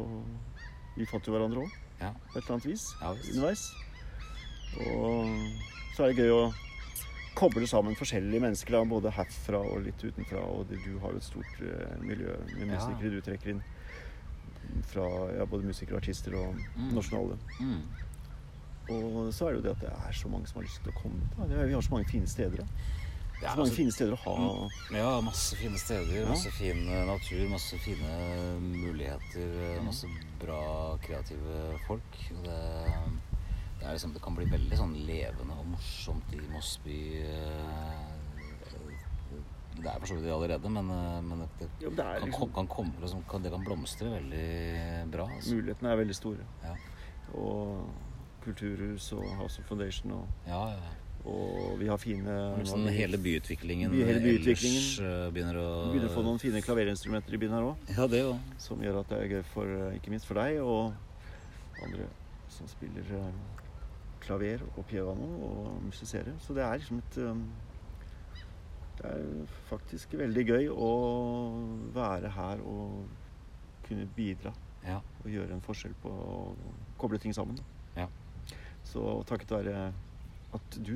Vi 0.97 1.05
fant 1.05 1.27
jo 1.29 1.35
hverandre 1.35 1.61
òg, 1.67 1.73
Ja. 1.99 2.09
på 2.31 2.39
et 2.39 2.43
eller 2.45 2.55
annet 2.55 2.65
vis. 2.71 2.87
Ja, 3.01 3.11
underveis. 3.13 3.65
Og 4.87 5.27
så 5.93 6.03
er 6.07 6.13
det 6.13 6.23
gøy 6.23 6.31
å 6.33 6.41
koble 7.37 7.67
sammen 7.69 7.93
forskjellige 7.99 8.41
mennesker, 8.41 8.73
da, 8.73 8.81
både 8.89 9.11
herfra 9.13 9.59
og 9.61 9.83
litt 9.85 10.01
utenfra. 10.01 10.41
Og 10.41 10.71
du 10.71 10.95
har 11.03 11.13
jo 11.13 11.19
et 11.21 11.27
stort 11.27 11.61
eh, 11.61 11.99
miljø 12.01 12.33
med 12.55 12.71
musikere 12.71 13.13
du 13.13 13.21
trekker 13.21 13.53
inn. 13.53 13.61
Fra 14.83 15.31
ja, 15.37 15.45
både 15.45 15.63
musikere, 15.63 15.97
artister 15.97 16.35
og 16.35 16.55
Mm. 16.77 16.91
nasjonale. 16.95 17.37
Mm. 17.59 17.81
Og 18.89 19.33
så 19.33 19.47
er 19.47 19.53
det 19.53 19.57
jo 19.57 19.63
det 19.67 19.71
at 19.75 19.81
det 19.81 19.89
er 19.91 20.13
så 20.13 20.29
mange 20.31 20.47
som 20.47 20.61
har 20.61 20.63
lyst 20.67 20.81
til 20.83 20.91
å 20.93 21.01
komme. 21.01 21.19
Da. 21.37 21.65
Vi 21.65 21.73
har 21.73 21.81
så 21.81 21.91
mange 21.91 22.07
fine 22.09 22.27
steder. 22.27 22.57
Da. 22.57 22.63
Det 23.39 23.43
er 23.45 23.49
Så 23.51 23.57
mange 23.57 23.69
altså- 23.69 23.75
fine 23.75 23.91
steder 23.91 24.13
å 24.13 24.17
ha 24.17 24.69
Ja, 24.97 25.21
masse 25.21 25.55
fine 25.55 25.77
steder, 25.77 26.21
Ja. 26.21 26.29
masse 26.29 26.51
fin 26.51 26.87
eh, 26.89 27.05
natur, 27.05 27.49
masse 27.49 27.77
fine 27.77 28.59
muligheter, 28.59 29.75
eh, 29.75 29.77
Mhm. 29.79 29.85
masse 29.85 30.07
bra 30.39 30.97
kreative 31.03 31.79
folk. 31.87 32.01
Og 32.31 32.43
det, 32.43 32.93
det, 33.79 33.87
liksom, 33.93 34.13
det 34.13 34.21
kan 34.21 34.35
bli 34.35 34.45
veldig 34.45 34.77
sånn 34.77 34.95
levende 35.05 35.53
og 35.59 35.65
morsomt 35.67 36.33
i 36.33 36.47
Moss 36.51 36.79
by. 36.83 37.21
eh, 37.21 38.06
Det 39.77 39.85
er 39.93 39.99
for 39.99 40.07
så 40.09 40.15
vidt 40.17 40.25
det 40.25 40.33
allerede, 40.33 40.69
men, 40.73 40.89
eh, 40.89 41.21
men 41.21 41.39
det, 41.43 41.49
det, 41.59 41.69
Jo, 41.83 41.89
det 41.89 41.97
kan, 41.97 42.21
liksom- 42.29 42.53
kan, 42.53 42.67
komme, 42.67 42.93
liksom, 43.01 43.23
kan, 43.29 43.41
det 43.43 43.51
kan 43.51 43.63
blomstre 43.65 44.09
veldig 44.09 45.11
bra. 45.11 45.27
Altså. 45.35 45.55
Mulighetene 45.55 45.91
er 45.91 45.95
veldig 46.03 46.15
store. 46.15 46.45
Ja. 46.63 46.75
Og 47.33 47.89
kulturhus 48.43 49.11
og 49.13 49.23
House 49.37 49.59
of 49.59 49.65
Foundation 49.67 50.11
og, 50.11 50.27
Ja, 50.47 50.61
ja. 50.69 50.93
og 51.25 51.79
vi 51.79 51.87
har 51.87 51.97
fine 51.97 52.55
Liksom 52.57 52.87
hele 52.87 53.17
byutviklingen, 53.17 53.91
By- 53.91 54.05
hele 54.05 54.21
byutviklingen. 54.23 54.81
ellers 54.81 54.99
eh, 54.99 55.31
begynner 55.33 55.57
å 55.59 55.91
begynner 55.91 56.09
å 56.09 56.15
få 56.15 56.23
noen 56.23 56.39
fine 56.39 56.61
klaverinstrumenter 56.61 57.33
i 57.33 57.37
byen 57.37 57.51
her 57.51 57.61
òg. 57.61 57.75
Ja, 57.97 58.07
det. 58.07 58.39
Som 58.57 58.79
gjør 58.81 58.99
at 59.01 59.09
det 59.09 59.17
er 59.19 59.27
gøy 59.37 59.43
for, 59.53 59.65
eh, 59.65 59.95
ikke 59.99 60.09
minst 60.09 60.25
for 60.25 60.35
deg 60.35 60.61
og 60.61 60.93
andre 61.83 62.07
som 62.49 62.65
spiller 62.67 63.03
klaver 64.21 64.61
og 64.77 64.85
piano 64.87 65.27
og 65.45 65.81
musiserer. 65.83 66.33
Så 66.39 66.53
det 66.55 66.63
er 66.63 66.77
liksom 66.79 66.97
et 66.97 67.17
Det 68.97 69.05
er 69.05 69.49
faktisk 69.69 70.15
veldig 70.17 70.43
gøy 70.47 70.69
å 70.73 70.91
være 71.95 72.31
her 72.33 72.61
og 72.65 73.09
kunne 73.87 74.07
bidra 74.17 74.53
Ja. 74.85 74.99
og 75.23 75.29
gjøre 75.31 75.53
en 75.53 75.61
forskjell 75.61 75.93
på 76.01 76.09
å 76.09 76.55
koble 76.97 77.19
ting 77.21 77.33
sammen. 77.35 77.59
Ja. 77.95 78.07
Så 78.83 79.03
takket 79.29 79.51
være 79.51 79.93
at 80.57 80.77
du 80.81 80.95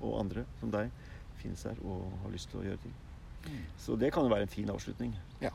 og 0.00 0.18
andre 0.20 0.46
som 0.60 0.70
deg 0.70 0.90
finnes 1.40 1.62
her 1.68 1.76
og 1.84 2.12
har 2.22 2.32
lyst 2.32 2.50
til 2.52 2.60
å 2.60 2.64
gjøre 2.68 2.82
ting. 2.86 2.94
Så 3.78 3.96
det 3.98 4.12
kan 4.14 4.24
jo 4.26 4.32
være 4.32 4.42
en 4.48 4.52
fin 4.52 4.70
avslutning. 4.72 5.14
Ja. 5.40 5.50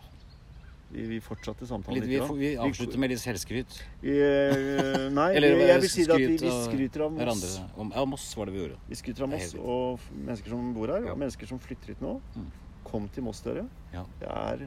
Vi, 0.91 1.05
vi 1.07 1.17
fortsatte 1.23 1.63
samtalen 1.67 2.01
Litt, 2.01 2.09
litt. 2.09 2.31
vi, 2.35 2.37
vi 2.41 2.49
avslutter 2.59 2.99
med 2.99 3.13
litt 3.13 3.21
selvskryt. 3.21 3.77
Vi, 4.01 4.11
uh, 4.11 5.05
nei, 5.15 5.29
Eller, 5.39 5.55
jeg 5.69 5.83
vil 5.85 5.91
si 5.93 6.03
at 6.03 6.17
vi, 6.19 6.27
vi 6.41 6.51
skryter 6.65 7.05
av 7.05 7.13
Moss. 7.15 7.45
Om, 7.79 7.93
ja, 7.95 8.03
Moss 8.11 8.25
var 8.35 8.49
det 8.51 8.55
vi 8.57 8.61
gjorde. 8.65 8.79
Vi 8.89 8.97
skryter 8.99 9.23
av 9.27 9.31
Moss 9.31 9.53
og 9.55 10.09
mennesker 10.17 10.51
som 10.51 10.73
bor 10.75 10.91
her, 10.91 11.07
Ja. 11.07 11.13
og 11.15 11.21
mennesker 11.23 11.47
som 11.47 11.61
flytter 11.63 11.93
hit 11.93 12.03
nå. 12.03 12.17
Mm. 12.35 12.49
Kom 12.89 13.07
til 13.15 13.23
Moss, 13.23 13.39
dere. 13.45 13.63
Ja. 13.93 14.03
Det 14.19 14.27
er, 14.35 14.65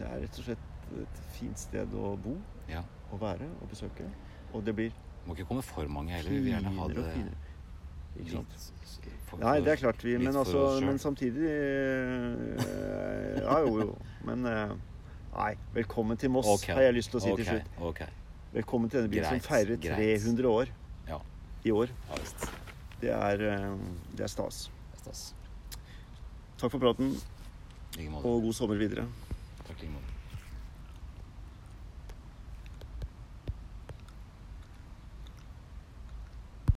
det 0.00 0.08
er 0.10 0.20
rett 0.26 0.42
og 0.42 0.48
slett 0.50 0.70
et 1.04 1.22
fint 1.38 1.58
sted 1.58 1.94
å 1.94 2.14
bo 2.20 2.34
Ja. 2.70 2.82
og 3.12 3.22
være 3.22 3.46
og 3.62 3.70
besøke. 3.70 4.10
Og 4.52 4.64
det 4.66 4.74
blir 4.74 4.92
Må 5.24 5.32
ikke 5.38 5.46
komme 5.48 5.62
for 5.64 5.86
mange 5.88 6.12
heller. 6.12 6.28
Vi 6.34 6.42
vil 6.44 6.52
gjerne 6.52 6.74
ha 6.76 6.86
det. 6.90 7.04
Ikke 8.20 8.30
sant? 8.30 8.70
Nei, 9.40 9.56
det 9.66 9.72
er 9.72 9.80
klart 9.80 10.02
vi 10.04 10.14
Men, 10.20 10.36
altså, 10.36 10.80
men 10.84 10.98
samtidig 11.02 11.48
eh, 11.50 12.60
Ja, 13.40 13.58
jo, 13.64 13.80
jo. 13.80 13.96
Men 14.28 14.46
eh, 14.46 14.74
Nei. 15.34 15.54
Velkommen 15.74 16.16
til 16.20 16.30
Moss, 16.30 16.46
okay. 16.46 16.76
har 16.76 16.86
jeg 16.86 16.94
lyst 17.00 17.10
til 17.10 17.18
å 17.18 17.24
si 17.24 17.32
okay. 17.32 17.42
til 17.42 17.50
slutt. 17.56 17.80
Okay. 17.90 18.06
Velkommen 18.54 18.90
til 18.90 19.00
denne 19.00 19.10
byen 19.10 19.26
Greit, 19.26 19.42
som 19.42 19.50
feirer 19.50 19.80
300 19.82 20.46
år 20.46 20.70
Ja. 21.08 21.18
i 21.66 21.74
år. 21.74 21.90
Det 23.00 23.10
er, 23.10 23.42
eh, 23.50 23.70
det 24.14 24.28
er 24.28 24.30
stas. 24.30 24.68
Takk 26.58 26.70
for 26.70 26.78
praten, 26.78 27.16
og 28.22 28.42
god 28.46 28.52
sommer 28.54 28.78
videre. 28.78 29.08
Takk 29.66 29.82
like 29.82 29.90
måte. 29.90 30.13